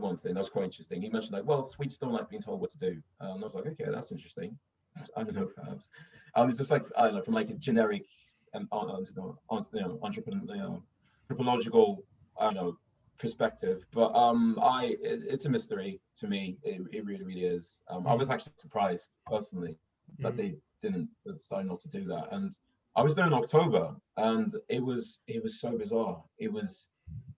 one 0.00 0.16
thing 0.16 0.34
that 0.34 0.40
was 0.40 0.50
quite 0.50 0.64
interesting. 0.64 1.02
He 1.02 1.08
mentioned 1.08 1.32
like, 1.32 1.44
well, 1.44 1.62
Swedes 1.62 1.98
don't 1.98 2.12
like 2.12 2.28
being 2.28 2.42
told 2.42 2.60
what 2.60 2.70
to 2.70 2.78
do. 2.78 3.02
Um, 3.20 3.32
and 3.32 3.40
I 3.40 3.44
was 3.44 3.54
like, 3.54 3.66
okay, 3.66 3.86
that's 3.90 4.12
interesting. 4.12 4.58
I 5.16 5.22
don't 5.22 5.34
know, 5.34 5.48
perhaps. 5.54 5.90
I 6.34 6.42
was 6.42 6.58
just 6.58 6.70
like, 6.70 6.84
I 6.96 7.04
don't 7.06 7.16
know, 7.16 7.22
from 7.22 7.34
like 7.34 7.50
a 7.50 7.54
generic 7.54 8.06
and 8.52 8.66
um, 8.72 9.04
you 9.72 9.80
know, 9.80 9.98
entrepreneurial, 10.02 10.82
anthropological, 11.30 12.04
I 12.38 12.46
don't 12.46 12.54
know, 12.54 12.78
perspective. 13.18 13.84
But 13.92 14.14
um, 14.14 14.58
I, 14.60 14.96
it, 15.02 15.22
it's 15.28 15.44
a 15.44 15.48
mystery 15.48 16.00
to 16.18 16.26
me. 16.26 16.56
It, 16.62 16.80
it 16.92 17.04
really, 17.04 17.24
really 17.24 17.44
is. 17.44 17.82
Um, 17.88 18.06
I 18.06 18.14
was 18.14 18.30
actually 18.30 18.54
surprised 18.56 19.10
personally 19.26 19.76
mm-hmm. 20.12 20.24
that 20.24 20.36
they 20.36 20.56
didn't 20.82 21.08
decide 21.26 21.66
not 21.66 21.80
to 21.80 21.88
do 21.88 22.04
that. 22.06 22.28
And 22.32 22.52
I 22.96 23.02
was 23.02 23.14
there 23.14 23.26
in 23.26 23.32
October, 23.32 23.94
and 24.16 24.52
it 24.68 24.82
was 24.82 25.20
it 25.28 25.42
was 25.42 25.60
so 25.60 25.78
bizarre. 25.78 26.22
It 26.38 26.52
was 26.52 26.88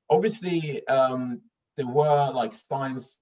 obviously 0.08 0.86
um, 0.88 1.40
there 1.76 1.86
were 1.86 2.30
like 2.32 2.52
signs 2.52 3.18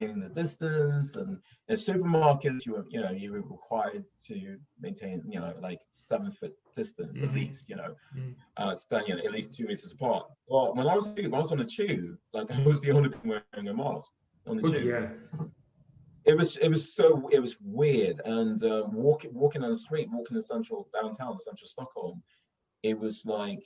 in 0.00 0.20
the 0.20 0.28
distance 0.28 1.16
and 1.16 1.38
in 1.68 1.76
supermarkets 1.76 2.66
you 2.66 2.72
were 2.72 2.84
you 2.88 3.00
know 3.00 3.10
you 3.10 3.32
were 3.32 3.42
required 3.42 4.04
to 4.26 4.56
maintain 4.80 5.22
you 5.28 5.38
know 5.38 5.54
like 5.62 5.78
seven 5.92 6.30
foot 6.32 6.52
distance 6.74 7.18
mm-hmm. 7.18 7.28
at 7.28 7.34
least 7.34 7.68
you 7.68 7.76
know 7.76 7.94
mm-hmm. 8.16 8.32
uh 8.56 8.74
standing 8.74 9.18
at 9.18 9.32
least 9.32 9.54
two 9.54 9.64
meters 9.64 9.92
apart 9.92 10.26
but 10.48 10.76
when 10.76 10.88
i 10.88 10.94
was 10.94 11.06
when 11.06 11.32
i 11.32 11.38
was 11.38 11.52
on 11.52 11.58
the 11.58 11.64
tube 11.64 12.16
like 12.32 12.50
i 12.58 12.62
was 12.62 12.80
the 12.80 12.90
only 12.90 13.08
one 13.08 13.42
wearing 13.54 13.68
a 13.68 13.74
mask 13.74 14.12
on 14.46 14.56
the 14.56 14.68
oh, 14.68 14.72
tube 14.72 14.84
yeah 14.84 15.44
it 16.24 16.36
was 16.36 16.56
it 16.56 16.68
was 16.68 16.94
so 16.94 17.28
it 17.32 17.40
was 17.40 17.56
weird 17.60 18.20
and 18.24 18.62
uh, 18.64 18.84
walking 18.92 19.32
walking 19.34 19.62
on 19.62 19.70
the 19.70 19.76
street 19.76 20.08
walking 20.10 20.36
in 20.36 20.40
central 20.40 20.88
downtown 20.94 21.38
central 21.38 21.66
stockholm 21.66 22.22
it 22.82 22.98
was 22.98 23.24
like 23.24 23.64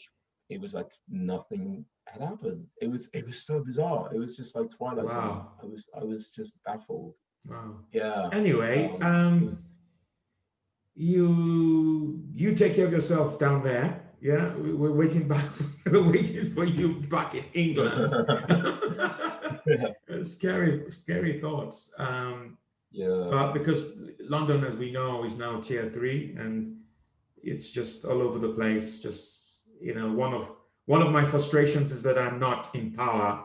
it 0.49 0.61
was 0.61 0.75
like 0.75 0.93
nothing 1.09 1.85
had 2.07 2.23
happened. 2.23 2.67
It 2.81 2.91
was 2.91 3.11
it 3.13 3.27
was 3.27 3.43
so 3.43 3.61
bizarre. 3.61 4.11
It 4.15 4.19
was 4.19 4.37
just 4.37 4.55
like 4.55 4.71
Twilight 4.71 5.07
wow. 5.07 5.13
Zone. 5.13 5.47
I 5.63 5.67
was 5.67 5.89
I 6.01 6.05
was 6.05 6.29
just 6.29 6.63
baffled. 6.65 7.15
Wow. 7.47 7.77
Yeah. 7.93 8.29
Anyway, 8.33 8.97
um, 9.01 9.03
um 9.03 9.47
was... 9.47 9.79
you 10.95 12.23
you 12.35 12.55
take 12.55 12.75
care 12.77 12.87
of 12.87 12.93
yourself 12.93 13.39
down 13.39 13.63
there. 13.63 14.03
Yeah, 14.21 14.55
we're 14.57 14.93
waiting 14.93 15.29
back. 15.29 15.45
we're 15.91 16.11
waiting 16.11 16.51
for 16.51 16.65
you 16.65 17.01
back 17.09 17.35
in 17.35 17.45
England. 17.53 18.27
Scary, 20.23 20.91
scary 20.91 21.41
thoughts. 21.41 21.93
Um, 21.99 22.57
yeah. 22.91 23.29
But 23.31 23.53
because 23.53 23.93
London, 24.21 24.65
as 24.65 24.77
we 24.77 24.91
know, 24.91 25.25
is 25.25 25.37
now 25.37 25.61
tier 25.61 25.91
three, 25.91 26.35
and 26.39 26.79
it's 27.43 27.71
just 27.71 28.05
all 28.05 28.23
over 28.23 28.39
the 28.39 28.51
place. 28.51 28.99
Just 28.99 29.36
you 29.81 29.95
know, 29.95 30.13
one 30.13 30.33
of 30.33 30.53
one 30.87 31.03
of 31.03 31.11
my 31.11 31.25
frustrations 31.25 31.93
is 31.93 32.03
that 32.05 32.19
I'm 32.19 32.39
not 32.39 32.75
in 32.75 32.93
power 32.93 33.45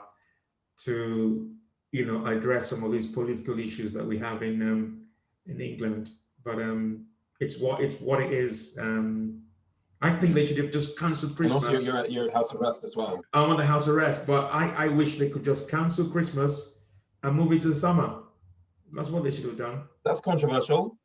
to, 0.85 1.51
you 1.91 2.05
know, 2.05 2.25
address 2.27 2.69
some 2.69 2.83
of 2.83 2.91
these 2.91 3.07
political 3.07 3.59
issues 3.59 3.93
that 3.93 4.05
we 4.05 4.17
have 4.19 4.43
in 4.43 4.61
um, 4.61 5.01
in 5.47 5.59
England. 5.59 6.11
But 6.43 6.55
um, 6.55 7.05
it's 7.39 7.59
what 7.59 7.81
it's 7.81 7.99
what 7.99 8.21
it 8.21 8.31
is. 8.31 8.77
Um, 8.79 9.41
I 10.03 10.11
think 10.11 10.33
they 10.33 10.45
should 10.45 10.57
have 10.57 10.71
just 10.71 10.97
cancelled 10.97 11.35
Christmas. 11.35 11.65
And 11.65 11.75
also, 11.75 11.91
you're 11.91 12.03
at, 12.03 12.11
you're 12.11 12.27
at 12.27 12.33
house 12.33 12.55
arrest 12.55 12.83
as 12.83 12.95
well. 12.95 13.21
I'm 13.33 13.51
on 13.51 13.57
the 13.57 13.65
house 13.65 13.87
arrest, 13.87 14.25
but 14.25 14.49
I, 14.51 14.73
I 14.75 14.87
wish 14.87 15.19
they 15.19 15.29
could 15.29 15.43
just 15.43 15.69
cancel 15.69 16.09
Christmas 16.09 16.77
and 17.21 17.35
move 17.35 17.51
it 17.51 17.61
to 17.61 17.67
the 17.67 17.75
summer. 17.75 18.23
That's 18.93 19.09
what 19.09 19.23
they 19.23 19.31
should 19.31 19.45
have 19.45 19.57
done. 19.57 19.83
That's 20.03 20.19
controversial. 20.19 20.97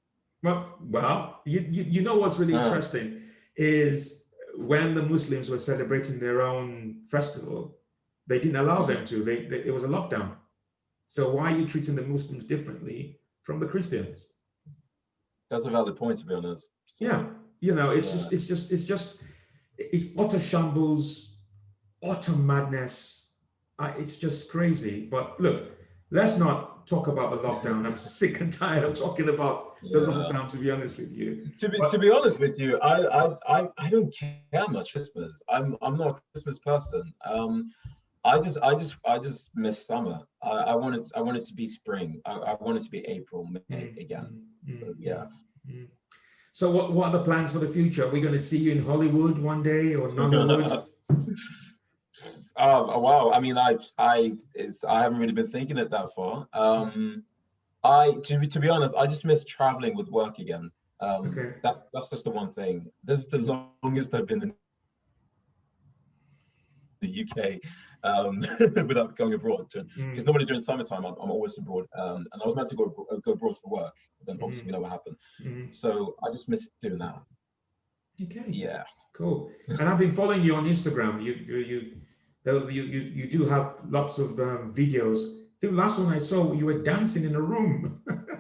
Well, 0.43 0.77
well, 0.81 1.43
you 1.45 1.67
you, 1.71 1.83
you 1.85 2.03
know 2.03 2.17
what's 2.17 2.39
really 2.39 2.55
yeah. 2.55 2.65
interesting 2.65 3.21
is 3.57 4.23
when 4.59 4.95
the 4.95 5.03
Muslims 5.03 5.51
were 5.51 5.59
celebrating 5.59 6.19
their 6.19 6.43
own 6.43 7.03
festival, 7.09 7.79
they 8.27 8.39
didn't 8.39 8.57
allow 8.57 8.85
them 8.85 9.05
to. 9.07 9.23
They, 9.23 9.47
they, 9.47 9.61
it 9.61 9.73
was 9.73 9.85
a 9.85 9.89
lockdown. 9.89 10.37
So 11.09 11.31
why 11.31 11.53
are 11.53 11.59
you 11.59 11.67
treating 11.67 11.95
the 11.95 12.03
Muslims 12.03 12.45
differently 12.45 13.21
from 13.43 13.61
the 13.61 13.67
Christians? 13.67 14.35
That's 15.51 15.67
a 15.67 15.71
valid 15.71 15.97
point, 15.97 16.19
to 16.19 16.27
be 16.27 16.35
honest. 16.35 16.71
So, 16.87 17.05
yeah, 17.05 17.25
you 17.61 17.75
know, 17.75 17.91
it's 17.91 18.09
yeah. 18.09 18.13
just, 18.15 18.33
it's 18.33 18.45
just, 18.45 18.73
it's 18.73 18.83
just, 18.83 19.23
it's 19.79 20.19
utter 20.19 20.41
shambles, 20.41 21.39
utter 22.03 22.33
madness. 22.33 23.27
Uh, 23.79 23.93
it's 23.99 24.17
just 24.17 24.51
crazy. 24.51 25.07
But 25.07 25.39
look, 25.41 25.71
let's 26.11 26.39
not 26.39 26.87
talk 26.87 27.09
about 27.09 27.31
the 27.31 27.49
lockdown. 27.49 27.87
I'm 27.87 27.99
sick 27.99 28.41
and 28.41 28.53
tired 28.53 28.85
of 28.85 28.95
talking 28.95 29.29
about 29.29 29.77
the 29.83 30.01
yeah. 30.01 30.07
lockdown. 30.07 30.49
To 30.49 30.57
be 30.57 30.71
honest 30.71 30.99
with 30.99 31.13
you, 31.13 31.35
to 31.35 31.69
be 31.69 31.79
but, 31.79 31.91
to 31.91 31.99
be 31.99 32.11
honest 32.11 32.41
with 32.41 32.59
you, 32.59 32.79
I, 32.81 33.07
I 33.07 33.37
I 33.49 33.69
I 33.79 33.91
don't 33.91 34.15
care 34.15 34.69
much 34.69 34.93
Christmas. 34.93 35.43
I'm 35.49 35.77
I'm 35.83 35.97
not 35.97 36.19
a 36.19 36.21
Christmas 36.33 36.59
person. 36.59 37.13
Um, 37.25 37.71
I 38.25 38.41
just 38.41 38.59
I 38.63 38.75
just 38.75 38.97
I 39.05 39.19
just 39.19 39.51
miss 39.55 39.85
summer. 39.85 40.21
I, 40.43 40.51
I 40.51 40.75
wanted 40.75 41.03
I 41.15 41.21
wanted 41.21 41.45
to 41.45 41.55
be 41.55 41.67
spring. 41.67 42.21
I, 42.25 42.33
I 42.33 42.55
wanted 42.61 42.83
to 42.83 42.91
be 42.91 43.01
April, 43.07 43.49
May 43.69 43.77
mm, 43.77 44.01
again. 44.01 44.43
Mm, 44.69 44.81
so 44.81 44.95
yeah. 44.99 45.27
Mm. 45.69 45.89
So 46.53 46.71
what 46.71 46.93
what 46.93 47.09
are 47.09 47.19
the 47.19 47.25
plans 47.25 47.51
for 47.51 47.59
the 47.59 47.69
future? 47.69 48.05
Are 48.05 48.11
we 48.11 48.21
going 48.21 48.35
to 48.35 48.41
see 48.41 48.59
you 48.59 48.73
in 48.73 48.85
Hollywood 48.85 49.39
one 49.39 49.63
day 49.63 49.95
or 49.95 50.09
Nollywood? 50.11 50.87
Oh 52.59 52.99
wow! 52.99 53.31
I 53.33 53.41
mean, 53.41 53.59
I 53.59 53.77
I 53.99 54.33
it's, 54.55 54.83
I 54.85 55.03
haven't 55.03 55.19
really 55.19 55.33
been 55.33 55.49
thinking 55.51 55.79
it 55.79 55.91
that 55.91 56.15
far. 56.15 56.47
Um, 56.53 57.23
I 57.85 58.13
to 58.25 58.39
be 58.39 58.47
to 58.47 58.61
be 58.61 58.69
honest, 58.69 58.95
I 58.97 59.07
just 59.07 59.25
miss 59.25 59.45
traveling 59.45 59.95
with 59.97 60.09
work 60.09 60.39
again. 60.39 60.71
Um, 61.01 61.27
okay. 61.29 61.55
That's 61.63 61.87
that's 61.93 62.11
just 62.11 62.25
the 62.25 62.31
one 62.31 62.53
thing. 62.55 62.87
This 63.05 63.21
is 63.21 63.27
the 63.27 63.69
longest 63.83 64.15
I've 64.15 64.27
been. 64.27 64.43
In... 64.43 64.55
the 67.01 67.27
UK 67.29 67.61
um, 68.05 68.41
without 68.89 69.17
going 69.17 69.35
abroad. 69.35 69.67
Because 69.73 70.25
Mm. 70.25 70.27
normally 70.27 70.47
during 70.47 70.61
summertime, 70.61 71.05
I'm, 71.05 71.15
I'm 71.23 71.31
always 71.31 71.59
abroad, 71.59 71.87
um, 71.97 72.27
and 72.33 72.43
I 72.43 72.47
was 72.47 72.57
meant 72.57 72.69
to 72.69 72.77
go 72.77 72.87
go 73.23 73.33
abroad 73.33 73.59
for 73.63 73.69
work. 73.71 73.95
But 74.19 74.27
then 74.27 74.39
obviously 74.43 74.63
Mhm. 74.63 74.67
you 74.67 74.73
know 74.73 74.81
what 74.81 74.93
happened. 74.93 75.17
Mm. 75.45 75.75
So 75.75 76.17
I 76.25 76.31
just 76.31 76.49
miss 76.49 76.69
doing 76.81 76.99
that. 76.99 77.21
Okay. 78.23 78.45
Yeah. 78.49 78.85
Cool. 79.13 79.51
And 79.69 79.83
I've 79.89 79.99
been 79.99 80.13
following 80.13 80.43
you 80.43 80.55
on 80.57 80.65
Instagram. 80.67 81.23
You 81.23 81.33
you 81.35 81.57
you 81.59 81.79
you 82.47 82.83
you, 82.83 83.01
you 83.01 83.31
do 83.31 83.45
have 83.45 83.75
lots 83.89 84.19
of 84.19 84.39
um, 84.39 84.73
videos. 84.75 85.43
The 85.61 85.71
last 85.71 85.99
one 85.99 86.13
I 86.13 86.19
saw 86.19 86.53
you 86.53 86.67
were 86.67 86.83
dancing 86.83 87.25
in 87.25 87.35
a 87.35 87.41
room. 87.41 88.03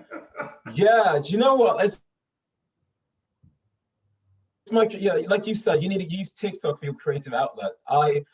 Yeah. 0.75 1.19
Do 1.23 1.33
you 1.33 1.39
know 1.39 1.55
what? 1.55 1.85
It's, 1.85 2.01
my 4.71 4.89
yeah, 4.91 5.15
like 5.29 5.47
you 5.47 5.55
said, 5.55 5.83
you 5.83 5.89
need 5.89 6.01
to 6.01 6.17
use 6.17 6.33
TikTok 6.33 6.81
for 6.81 6.85
your 6.85 6.95
creative 6.95 7.33
outlet. 7.33 7.73
I 7.89 8.25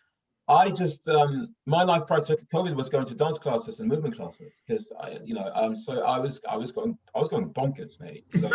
I 0.49 0.71
just 0.71 1.09
um 1.09 1.55
my 1.67 1.83
life 1.83 2.07
prior 2.07 2.21
to 2.23 2.37
COVID 2.53 2.75
was 2.75 2.89
going 2.89 3.07
to 3.07 3.15
dance 3.15 3.39
classes 3.39 3.81
and 3.81 3.89
movement 3.89 4.17
classes 4.17 4.53
because 4.67 4.93
I 4.99 5.19
you 5.25 5.35
know 5.35 5.51
um 5.55 5.77
so 5.77 6.03
I 6.03 6.19
was 6.19 6.41
I 6.49 6.57
was 6.57 6.73
going 6.73 6.99
I 7.15 7.19
was 7.19 7.29
going 7.29 7.51
bonkers, 7.51 8.01
mate. 8.01 8.25
So 8.35 8.51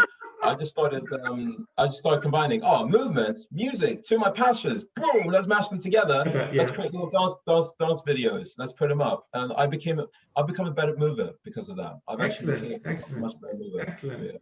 I 0.48 0.56
just 0.56 0.72
started 0.72 1.04
um 1.24 1.68
I 1.78 1.86
just 1.86 2.00
started 2.00 2.22
combining 2.22 2.62
oh 2.64 2.88
movement, 2.88 3.38
music, 3.52 4.04
two 4.06 4.16
of 4.16 4.22
my 4.22 4.32
passions, 4.32 4.86
boom, 4.96 5.26
let's 5.26 5.48
mash 5.48 5.68
them 5.68 5.80
together. 5.80 6.24
Okay, 6.28 6.52
Let's 6.58 6.72
create 6.72 6.94
little 6.94 7.10
dance 7.10 7.38
dance 7.46 7.74
dance 7.80 8.02
videos. 8.08 8.56
Let's 8.58 8.74
put 8.74 8.88
them 8.90 9.02
up, 9.02 9.28
and 9.34 9.52
I 9.54 9.68
became 9.68 10.00
I've 10.36 10.48
become 10.48 10.68
a 10.68 10.72
better 10.72 10.96
mover 10.96 11.32
because 11.44 11.70
of 11.70 11.76
that. 11.78 12.00
I've 12.08 12.22
Excellent, 12.22 12.82
excellent. 12.86 13.22
much 13.22 13.34
better 13.42 13.58
mover. 13.58 13.82
Excellent. 13.82 14.24
Yeah. 14.24 14.38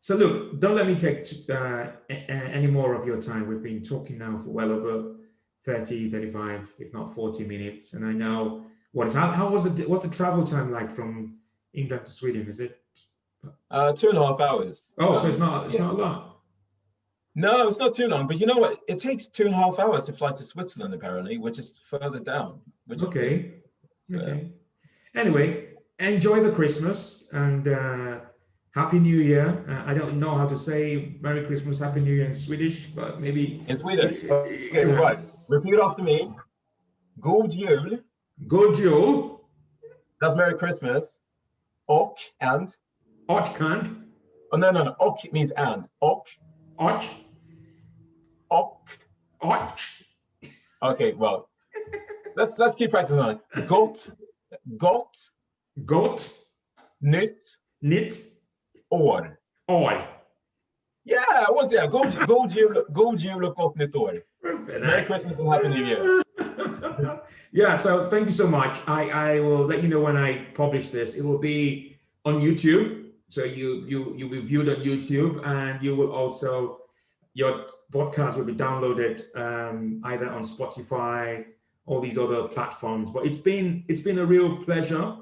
So 0.00 0.16
look, 0.16 0.60
don't 0.60 0.76
let 0.76 0.86
me 0.86 0.96
take 0.96 1.26
uh, 1.50 1.88
any 2.08 2.66
more 2.66 2.94
of 2.94 3.06
your 3.06 3.20
time. 3.20 3.46
We've 3.46 3.62
been 3.62 3.84
talking 3.84 4.16
now 4.16 4.38
for 4.38 4.48
well 4.48 4.72
over 4.72 5.16
30, 5.66 6.10
35, 6.10 6.74
if 6.78 6.94
not 6.94 7.14
40 7.14 7.44
minutes. 7.44 7.92
And 7.92 8.04
I 8.06 8.12
know 8.12 8.64
what 8.92 9.08
is 9.08 9.12
how, 9.12 9.28
how 9.30 9.50
was 9.50 9.66
it 9.66 9.88
what's 9.88 10.04
the 10.04 10.10
travel 10.10 10.44
time 10.44 10.72
like 10.72 10.90
from 10.90 11.38
England 11.74 12.06
to 12.06 12.12
Sweden? 12.12 12.48
Is 12.48 12.60
it 12.60 12.79
Uh, 13.70 13.92
two 13.92 14.08
and 14.08 14.18
a 14.18 14.26
half 14.26 14.40
hours. 14.40 14.90
oh 14.98 15.16
so 15.16 15.24
Um, 15.24 15.30
it's 15.30 15.38
not 15.38 15.66
it's 15.66 15.74
yeah. 15.76 15.82
not 15.86 15.96
long. 15.98 16.32
No, 17.36 17.68
it's 17.68 17.78
not 17.78 17.94
too 17.94 18.08
long. 18.08 18.26
But 18.26 18.40
you 18.40 18.46
know 18.46 18.56
what? 18.58 18.80
It 18.88 18.98
takes 18.98 19.28
two 19.28 19.46
and 19.46 19.54
a 19.54 19.56
half 19.56 19.78
hours 19.78 20.06
to 20.06 20.12
fly 20.12 20.32
to 20.32 20.42
Switzerland, 20.42 20.92
apparently, 20.94 21.38
which 21.38 21.58
is 21.60 21.74
further 21.88 22.18
down. 22.18 22.60
Which 22.86 22.98
is 22.98 23.04
Okay. 23.04 23.54
So, 24.08 24.18
Okay. 24.18 24.50
Anyway, 25.14 25.74
enjoy 26.00 26.40
the 26.40 26.50
Christmas 26.52 27.28
and 27.32 27.68
uh, 27.68 28.20
Happy 28.74 28.98
New 28.98 29.18
Year. 29.18 29.64
Uh, 29.68 29.82
I 29.90 29.94
don't 29.94 30.18
know 30.18 30.34
how 30.34 30.48
to 30.48 30.56
say 30.56 31.16
Merry 31.20 31.44
Christmas, 31.46 31.78
Happy 31.78 32.00
New 32.00 32.12
Year 32.12 32.26
in 32.26 32.32
Swedish, 32.32 32.86
but 32.86 33.20
maybe. 33.20 33.64
In 33.68 33.76
Swedish. 33.76 34.24
Okay, 34.24 34.70
Yeah. 34.72 34.94
right. 35.06 35.18
Repeat 35.48 35.78
after 35.80 36.02
me. 36.02 36.32
God 37.20 37.50
jul. 37.52 37.98
God 38.48 38.74
jul, 38.74 39.48
That's 40.20 40.34
Merry 40.34 40.54
Christmas. 40.58 41.18
Och 41.88 42.18
and. 42.40 42.68
Otkant, 43.30 43.88
Oh 44.52 44.56
no 44.56 44.72
no 44.72 44.82
no. 44.82 44.96
Och 44.98 45.18
means 45.32 45.52
and. 45.52 45.86
Och. 46.00 46.26
Och, 46.78 47.02
Och. 48.48 48.88
Och, 49.40 49.80
Okay, 50.82 51.12
well, 51.12 51.48
let's 52.36 52.58
let's 52.58 52.74
keep 52.74 52.90
practicing 52.90 53.20
on 53.20 53.30
it. 53.30 53.66
Gott, 53.68 54.10
gott, 54.76 55.16
Got, 55.84 56.30
nytt 57.00 57.42
Nit, 57.82 58.14
år. 58.90 59.36
Oi. 59.70 60.04
Yeah, 61.04 61.46
I 61.48 61.50
was 61.50 61.70
there. 61.70 61.86
God, 61.86 62.16
god 62.26 62.52
jul, 62.52 62.84
god 62.92 63.20
jul 63.20 63.44
och 63.44 63.54
gott 63.54 63.76
nytt 63.76 63.94
år. 63.94 64.22
Merry 64.42 65.04
Christmas 65.04 65.38
and 65.38 65.48
Happy 65.48 65.68
New 65.68 65.84
Year. 65.84 66.22
yeah, 67.52 67.76
so 67.76 68.08
thank 68.08 68.24
you 68.24 68.32
so 68.32 68.48
much. 68.48 68.78
I, 68.88 69.10
I 69.10 69.40
will 69.40 69.66
let 69.66 69.82
you 69.82 69.88
know 69.88 70.00
when 70.00 70.16
I 70.16 70.46
publish 70.54 70.88
this. 70.88 71.14
It 71.14 71.24
will 71.24 71.38
be 71.38 71.96
on 72.24 72.40
YouTube. 72.40 72.99
So 73.30 73.44
you 73.44 73.84
you 73.86 74.12
you'll 74.16 74.28
be 74.28 74.40
viewed 74.40 74.68
on 74.68 74.76
YouTube 74.76 75.46
and 75.46 75.80
you 75.82 75.94
will 75.94 76.12
also 76.12 76.80
your 77.34 77.66
podcast 77.92 78.36
will 78.36 78.44
be 78.44 78.54
downloaded 78.54 79.22
um, 79.36 80.00
either 80.04 80.28
on 80.28 80.42
Spotify, 80.42 81.44
all 81.86 82.00
these 82.00 82.18
other 82.18 82.48
platforms. 82.48 83.08
But 83.10 83.26
it's 83.26 83.36
been 83.36 83.84
it's 83.88 84.00
been 84.00 84.18
a 84.18 84.26
real 84.26 84.56
pleasure. 84.64 85.16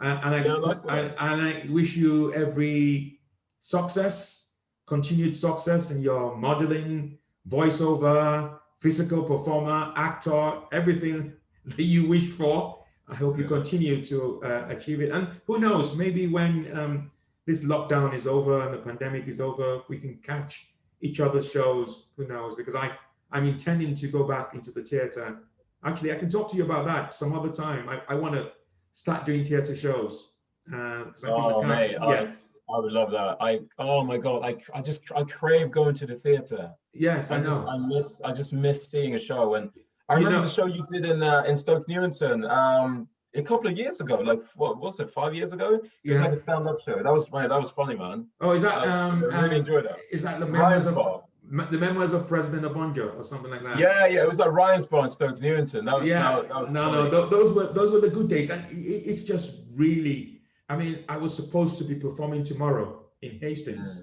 Uh, 0.00 0.20
and 0.24 0.34
I, 0.34 0.44
Yeah, 0.44 0.54
likewise. 0.54 1.12
I 1.18 1.32
and 1.32 1.42
I 1.42 1.66
wish 1.70 1.96
you 1.96 2.32
every 2.32 3.20
success, 3.60 4.46
continued 4.86 5.36
success 5.36 5.90
in 5.90 6.00
your 6.00 6.34
modeling, 6.36 7.18
voiceover, 7.46 8.58
physical 8.78 9.22
performer, 9.22 9.92
actor, 9.96 10.60
everything 10.72 11.34
that 11.66 11.82
you 11.82 12.06
wish 12.06 12.30
for. 12.30 12.78
I 13.06 13.16
hope 13.16 13.36
you 13.36 13.44
continue 13.44 14.02
to 14.04 14.40
uh, 14.44 14.66
achieve 14.68 15.02
it. 15.02 15.10
And 15.10 15.28
who 15.46 15.58
knows, 15.58 15.94
maybe 15.96 16.26
when 16.26 16.70
um, 16.78 17.10
this 17.50 17.64
lockdown 17.64 18.14
is 18.14 18.26
over 18.28 18.60
and 18.64 18.72
the 18.72 18.78
pandemic 18.78 19.26
is 19.26 19.40
over, 19.40 19.82
we 19.88 19.98
can 19.98 20.14
catch 20.22 20.68
each 21.00 21.18
other's 21.18 21.50
shows. 21.50 22.06
Who 22.16 22.26
knows? 22.28 22.54
Because 22.54 22.76
I, 22.76 22.92
I'm 23.32 23.44
intending 23.44 23.92
to 23.96 24.06
go 24.06 24.22
back 24.22 24.54
into 24.54 24.70
the 24.70 24.82
theater. 24.82 25.40
Actually, 25.84 26.12
I 26.12 26.16
can 26.16 26.28
talk 26.30 26.48
to 26.52 26.56
you 26.56 26.64
about 26.64 26.84
that 26.86 27.12
some 27.12 27.32
other 27.36 27.50
time. 27.50 27.88
I, 27.88 28.00
I 28.08 28.14
want 28.14 28.34
to 28.34 28.52
start 28.92 29.26
doing 29.26 29.44
theater 29.44 29.74
shows. 29.74 30.28
Uh, 30.72 31.04
Oh 31.26 31.62
mate, 31.64 31.96
I, 32.00 32.32
I 32.72 32.78
would 32.78 32.92
love 32.92 33.10
that. 33.10 33.36
I 33.40 33.60
oh 33.80 34.04
my 34.04 34.18
god, 34.18 34.44
I 34.44 34.52
I 34.78 34.80
just 34.80 35.00
I 35.16 35.24
crave 35.24 35.72
going 35.72 35.94
to 36.00 36.06
the 36.06 36.14
theater. 36.14 36.70
yes, 36.92 37.32
I, 37.32 37.38
I 37.38 37.42
just 37.42 37.62
know. 37.64 37.68
I 37.74 37.78
miss 37.78 38.08
I 38.28 38.32
just 38.32 38.52
miss 38.52 38.78
seeing 38.88 39.16
a 39.16 39.18
show. 39.30 39.54
And 39.56 39.70
I 40.08 40.12
You 40.14 40.18
remember 40.18 40.36
know- 40.38 40.42
the 40.48 40.54
show 40.58 40.66
you 40.66 40.84
did 40.92 41.04
in 41.12 41.20
uh, 41.22 41.42
in 41.48 41.56
Stoke 41.56 41.88
Newington 41.88 42.44
um 42.44 43.08
a 43.34 43.42
couple 43.42 43.70
of 43.70 43.76
years 43.76 44.00
ago. 44.00 44.16
Like 44.16 44.40
what 44.56 44.78
was 44.78 44.98
it? 45.00 45.10
Five 45.10 45.34
years 45.34 45.52
ago? 45.52 45.74
It 45.74 45.80
was 45.82 45.90
yeah. 46.04 46.20
like 46.22 46.32
a 46.32 46.36
stand-up 46.36 46.80
show. 46.80 47.02
That 47.02 47.12
was 47.12 47.30
man, 47.30 47.48
that 47.48 47.58
was 47.58 47.70
funny, 47.70 47.96
man. 47.96 48.26
Oh, 48.40 48.52
is 48.52 48.62
that 48.62 48.78
I, 48.78 48.86
um, 48.86 49.24
I 49.32 49.42
really 49.42 49.56
uh, 49.56 49.58
enjoyed 49.58 49.84
that. 49.86 49.98
is 50.10 50.22
that 50.22 50.40
the 50.40 50.46
memoirs 50.46 50.86
of 50.86 50.94
Bar. 50.96 51.22
the 51.70 51.78
memoirs 51.78 52.12
of 52.12 52.26
President 52.28 52.62
Obonjo 52.62 53.16
or 53.16 53.22
something 53.22 53.50
like 53.50 53.62
that? 53.64 53.78
Yeah, 53.78 54.06
yeah, 54.06 54.22
it 54.22 54.28
was 54.28 54.38
like 54.38 54.50
Ryan's 54.50 54.86
Bar 54.86 55.04
in 55.04 55.10
Stoke 55.10 55.40
Newington. 55.40 55.84
That 55.84 56.00
was 56.00 56.08
yeah. 56.08 56.36
that, 56.36 56.48
that 56.48 56.60
was 56.60 56.72
no, 56.72 56.90
funny. 56.92 57.10
no, 57.10 57.28
those 57.28 57.52
were 57.52 57.66
those 57.72 57.92
were 57.92 58.00
the 58.00 58.10
good 58.10 58.28
days, 58.28 58.50
and 58.50 58.64
it's 58.70 59.22
just 59.22 59.56
really. 59.74 60.40
I 60.68 60.76
mean, 60.76 61.04
I 61.08 61.16
was 61.16 61.34
supposed 61.34 61.78
to 61.78 61.84
be 61.84 61.96
performing 61.96 62.44
tomorrow 62.44 63.06
in 63.22 63.38
Hastings, 63.40 64.02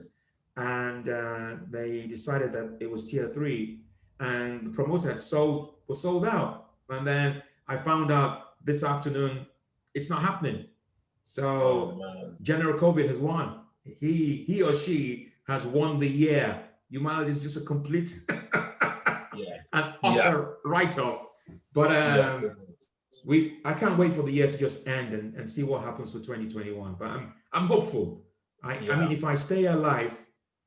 Mm. 0.59 0.83
and 0.95 1.09
uh, 1.09 1.55
they 1.69 2.07
decided 2.07 2.51
that 2.53 2.77
it 2.81 2.89
was 2.89 3.09
tier 3.09 3.27
three, 3.29 3.81
and 4.19 4.65
the 4.67 4.71
promoter 4.71 5.07
had 5.09 5.21
sold 5.21 5.75
was 5.87 6.01
sold 6.01 6.25
out, 6.25 6.71
and 6.89 7.05
then 7.07 7.41
I 7.67 7.77
found 7.77 8.11
out 8.11 8.46
this 8.69 8.83
afternoon 8.83 9.33
it's 9.95 10.09
not 10.13 10.21
happening. 10.29 10.59
So 11.23 11.45
Oh. 11.45 12.33
General 12.51 12.75
COVID 12.83 13.07
has 13.11 13.19
won. 13.29 13.45
He 14.03 14.43
he 14.49 14.55
or 14.67 14.73
she 14.83 14.99
has 15.51 15.65
won 15.77 15.91
the 15.99 16.11
year. 16.25 16.47
Humanity 16.89 17.31
is 17.31 17.39
just 17.47 17.57
a 17.57 17.65
complete 17.73 18.09
Yeah. 19.43 19.57
and 19.73 19.85
Yeah. 20.03 20.09
utter 20.09 20.35
write-off. 20.71 21.21
But 21.73 21.89
um, 22.01 22.43
yeah. 22.43 22.49
we 23.29 23.35
I 23.71 23.73
can't 23.81 23.97
wait 24.01 24.11
for 24.17 24.23
the 24.27 24.31
year 24.39 24.49
to 24.53 24.57
just 24.65 24.77
end 24.87 25.09
and, 25.17 25.27
and 25.37 25.45
see 25.55 25.63
what 25.69 25.79
happens 25.87 26.11
for 26.11 26.19
2021. 26.19 26.95
But 26.99 27.07
I'm 27.15 27.25
I'm 27.55 27.67
hopeful. 27.67 28.05
I, 28.63 28.73
I 28.91 28.95
mean, 28.99 29.11
if 29.11 29.23
I 29.23 29.35
stay 29.35 29.63
alive 29.77 30.15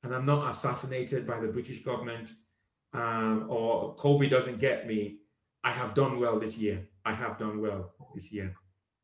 and 0.03 0.15
I'm 0.15 0.25
not 0.33 0.43
assassinated 0.53 1.27
by 1.27 1.39
the 1.41 1.49
British 1.57 1.81
government 1.91 2.33
um, 3.03 3.47
or 3.49 3.97
COVID 3.97 4.31
doesn't 4.31 4.59
get 4.61 4.87
me, 4.87 5.01
I 5.65 5.71
have 5.71 5.95
done 5.95 6.19
well 6.19 6.39
this 6.39 6.57
year. 6.59 6.89
I 7.05 7.13
have 7.13 7.39
done 7.39 7.61
well 7.61 7.93
this 8.15 8.33
year. 8.33 8.55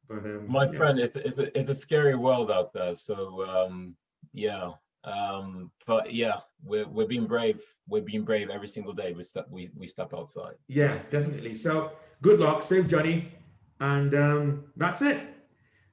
But 0.08 0.18
um, 0.18 0.46
my 0.48 0.66
yeah. 0.66 0.78
friend 0.78 0.98
it's, 1.00 1.16
it's, 1.16 1.38
a, 1.38 1.56
it's 1.58 1.68
a 1.68 1.74
scary 1.74 2.14
world 2.14 2.48
out 2.48 2.72
there 2.72 2.94
so 2.94 3.44
um 3.44 3.96
yeah 4.32 4.70
um 5.02 5.70
but 5.84 6.14
yeah 6.14 6.36
we're, 6.64 6.86
we're 6.86 7.08
being 7.08 7.26
brave 7.26 7.60
we're 7.88 8.02
being 8.02 8.22
brave 8.22 8.48
every 8.48 8.68
single 8.68 8.92
day 8.92 9.12
we 9.12 9.24
step 9.24 9.46
we, 9.50 9.68
we 9.76 9.84
step 9.86 10.14
outside 10.14 10.54
Yes, 10.68 11.08
definitely. 11.08 11.54
So 11.54 11.92
good 12.22 12.40
luck, 12.40 12.62
save 12.62 12.88
Johnny, 12.88 13.32
and 13.80 14.14
um, 14.14 14.64
that's 14.76 15.02
it, 15.02 15.20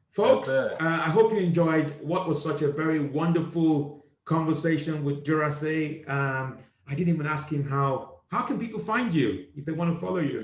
folks. 0.09 0.49
it. 0.49 0.74
Uh, 0.74 1.01
I 1.05 1.09
hope 1.09 1.32
you 1.32 1.39
enjoyed 1.39 1.91
what 2.01 2.28
was 2.28 2.41
such 2.41 2.61
a 2.61 2.72
very 2.72 2.99
wonderful 2.99 4.05
conversation 4.26 5.03
with 5.03 5.24
Durassie. 5.24 6.07
Um, 6.09 6.57
I 6.88 6.95
didn't 6.95 7.14
even 7.14 7.26
ask 7.26 7.49
him 7.49 7.68
how 7.68 8.12
how 8.34 8.41
can 8.41 8.57
people 8.59 8.79
find 8.79 9.13
you 9.13 9.45
if 9.55 9.63
they 9.65 9.71
want 9.79 9.89
to 9.93 9.99
follow 10.05 10.23
you. 10.34 10.41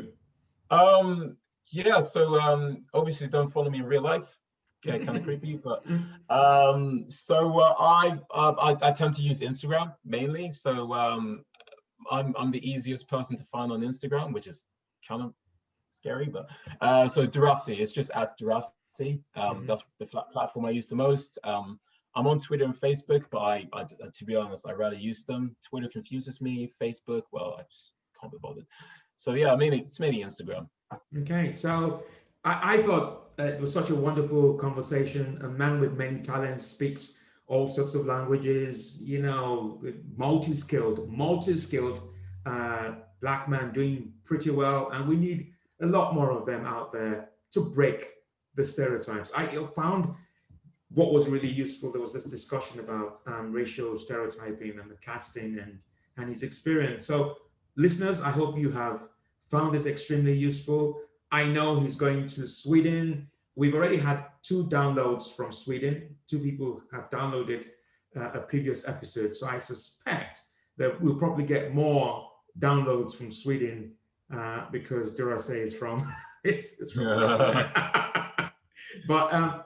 um 0.80 1.36
yeah 1.72 2.00
so 2.14 2.22
um 2.40 2.62
obviously 2.94 3.28
don't 3.36 3.52
follow 3.56 3.70
me 3.70 3.80
in 3.80 3.86
real 3.86 4.02
life 4.14 4.30
yeah 4.86 4.98
kind 5.06 5.18
of 5.18 5.24
creepy 5.28 5.54
but 5.68 5.80
um 6.40 6.82
so 7.10 7.38
uh, 7.60 7.74
I, 7.80 8.18
uh, 8.42 8.54
I 8.68 8.70
i 8.88 8.92
tend 8.92 9.14
to 9.16 9.24
use 9.30 9.40
instagram 9.42 9.88
mainly 10.16 10.46
so 10.52 10.72
um 10.94 11.44
i'm 12.16 12.30
i'm 12.40 12.52
the 12.58 12.64
easiest 12.72 13.06
person 13.16 13.34
to 13.38 13.46
find 13.54 13.72
on 13.72 13.82
instagram 13.82 14.28
which 14.36 14.48
is 14.48 14.58
kind 15.08 15.22
of 15.26 15.34
scary 16.00 16.28
but 16.36 16.46
uh 16.82 17.08
so 17.16 17.28
Durassie, 17.28 17.80
it's 17.84 17.92
just 18.00 18.12
at 18.22 18.30
Durassie. 18.40 19.20
um 19.36 19.56
Mhm. 19.64 19.68
that's 19.68 19.84
the 20.02 20.06
flat 20.06 20.28
platform 20.34 20.64
i 20.66 20.72
use 20.80 20.88
the 20.94 20.96
most 21.08 21.30
um 21.44 21.80
i'm 22.16 22.28
on 22.28 22.40
twitter 22.40 22.66
and 22.66 22.76
facebook 22.76 23.24
but 23.32 23.40
I, 23.40 23.68
I 23.74 23.84
to 23.84 24.26
be 24.26 24.36
honest 24.36 24.68
i 24.68 24.72
rather 24.72 24.96
use 24.96 25.24
them 25.24 25.56
twitter 25.68 25.88
confuses 25.88 26.42
me 26.42 26.72
facebook 26.82 27.24
well 27.32 27.56
i 27.60 27.64
just 27.64 27.94
can't 28.20 28.32
be 28.32 28.38
bothered 28.42 28.66
so 29.20 29.34
yeah, 29.34 29.52
I 29.52 29.58
mean 29.58 29.74
it's 29.74 30.00
mainly 30.00 30.24
Instagram. 30.24 30.70
Okay, 31.18 31.52
so 31.52 32.04
I, 32.46 32.76
I 32.76 32.84
thought 32.84 33.32
it 33.38 33.60
was 33.60 33.74
such 33.74 33.90
a 33.90 33.96
wonderful 33.96 34.54
conversation. 34.54 35.38
A 35.44 35.50
man 35.50 35.82
with 35.82 35.98
many 35.98 36.22
talents 36.22 36.66
speaks 36.66 37.18
all 37.48 37.70
sorts 37.70 37.96
of 37.96 38.06
languages. 38.06 39.02
You 39.02 39.22
know, 39.22 39.84
multi-skilled, 40.16 41.12
multi-skilled 41.12 42.02
uh, 42.46 42.94
black 43.22 43.50
man 43.50 43.74
doing 43.74 44.14
pretty 44.24 44.52
well, 44.52 44.90
and 44.92 45.06
we 45.06 45.18
need 45.18 45.52
a 45.82 45.86
lot 45.86 46.16
more 46.16 46.32
of 46.32 46.46
them 46.46 46.66
out 46.66 46.94
there 46.94 47.32
to 47.52 47.60
break 47.60 48.08
the 48.56 48.64
stereotypes. 48.64 49.34
I 49.36 49.48
found 49.76 50.16
what 50.92 51.14
was 51.14 51.28
really 51.28 51.50
useful. 51.50 51.92
There 51.92 52.02
was 52.02 52.14
this 52.14 52.26
discussion 52.26 52.80
about 52.80 53.22
um, 53.28 53.52
racial 53.52 53.98
stereotyping 53.98 54.80
and 54.80 54.90
the 54.90 54.98
casting 55.02 55.60
and 55.60 55.80
and 56.18 56.28
his 56.28 56.44
experience. 56.44 57.06
So, 57.06 57.38
listeners, 57.76 58.22
I 58.22 58.30
hope 58.30 58.58
you 58.58 58.72
have 58.72 59.08
found 59.50 59.74
this 59.74 59.86
extremely 59.86 60.34
useful. 60.34 61.02
I 61.32 61.46
know 61.46 61.80
he's 61.80 61.96
going 61.96 62.28
to 62.28 62.48
Sweden. 62.48 63.28
We've 63.56 63.76
already 63.76 63.98
had 63.98 64.26
two 64.44 64.66
downloads 64.66 65.36
from 65.36 65.52
Sweden. 65.52 66.16
Two 66.28 66.40
people 66.40 66.82
have 66.92 67.10
downloaded 67.10 67.68
uh, 68.16 68.32
a 68.34 68.42
previous 68.42 68.88
episode. 68.88 69.36
So 69.36 69.48
I 69.48 69.60
suspect 69.60 70.42
that 70.78 71.00
we'll 71.02 71.16
probably 71.16 71.46
get 71.46 71.74
more 71.74 72.30
downloads 72.60 73.16
from 73.16 73.32
Sweden 73.32 73.94
uh, 74.34 74.66
because 74.72 75.12
Durassie 75.12 75.62
is 75.62 75.74
from. 75.74 76.12
it's, 76.44 76.80
it's 76.80 76.92
from 76.92 77.06
but 79.08 79.34
um, 79.34 79.64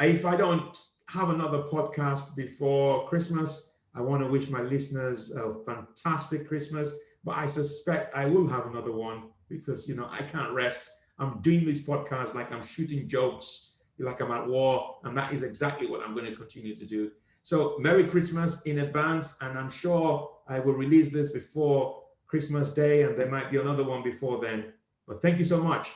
if 0.00 0.26
I 0.26 0.36
don't 0.36 0.76
have 1.08 1.30
another 1.30 1.62
podcast 1.62 2.34
before 2.36 3.08
Christmas, 3.08 3.70
I 3.94 4.00
want 4.00 4.22
to 4.22 4.28
wish 4.28 4.50
my 4.50 4.60
listeners 4.60 5.34
a 5.34 5.54
fantastic 5.64 6.46
Christmas. 6.46 6.94
But 7.24 7.38
I 7.38 7.46
suspect 7.46 8.14
I 8.14 8.26
will 8.26 8.46
have 8.46 8.66
another 8.66 8.92
one 8.92 9.30
because 9.48 9.88
you 9.88 9.94
know 9.94 10.08
I 10.10 10.22
can't 10.22 10.52
rest. 10.52 10.90
I'm 11.18 11.40
doing 11.40 11.64
this 11.64 11.86
podcast 11.86 12.34
like 12.34 12.52
I'm 12.52 12.62
shooting 12.62 13.08
jokes, 13.08 13.72
like 13.98 14.20
I'm 14.20 14.30
at 14.30 14.46
war, 14.46 14.98
and 15.04 15.16
that 15.16 15.32
is 15.32 15.42
exactly 15.42 15.86
what 15.86 16.02
I'm 16.02 16.14
going 16.14 16.26
to 16.26 16.36
continue 16.36 16.76
to 16.76 16.84
do. 16.84 17.10
So 17.42 17.78
Merry 17.78 18.04
Christmas 18.04 18.62
in 18.62 18.80
advance, 18.80 19.38
and 19.40 19.58
I'm 19.58 19.70
sure 19.70 20.30
I 20.48 20.60
will 20.60 20.74
release 20.74 21.10
this 21.10 21.30
before 21.30 22.02
Christmas 22.26 22.70
Day, 22.70 23.04
and 23.04 23.18
there 23.18 23.30
might 23.30 23.50
be 23.50 23.58
another 23.58 23.84
one 23.84 24.02
before 24.02 24.40
then. 24.40 24.72
But 25.06 25.22
thank 25.22 25.38
you 25.38 25.44
so 25.44 25.62
much. 25.62 25.92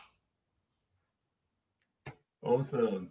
Awesome. 2.42 3.10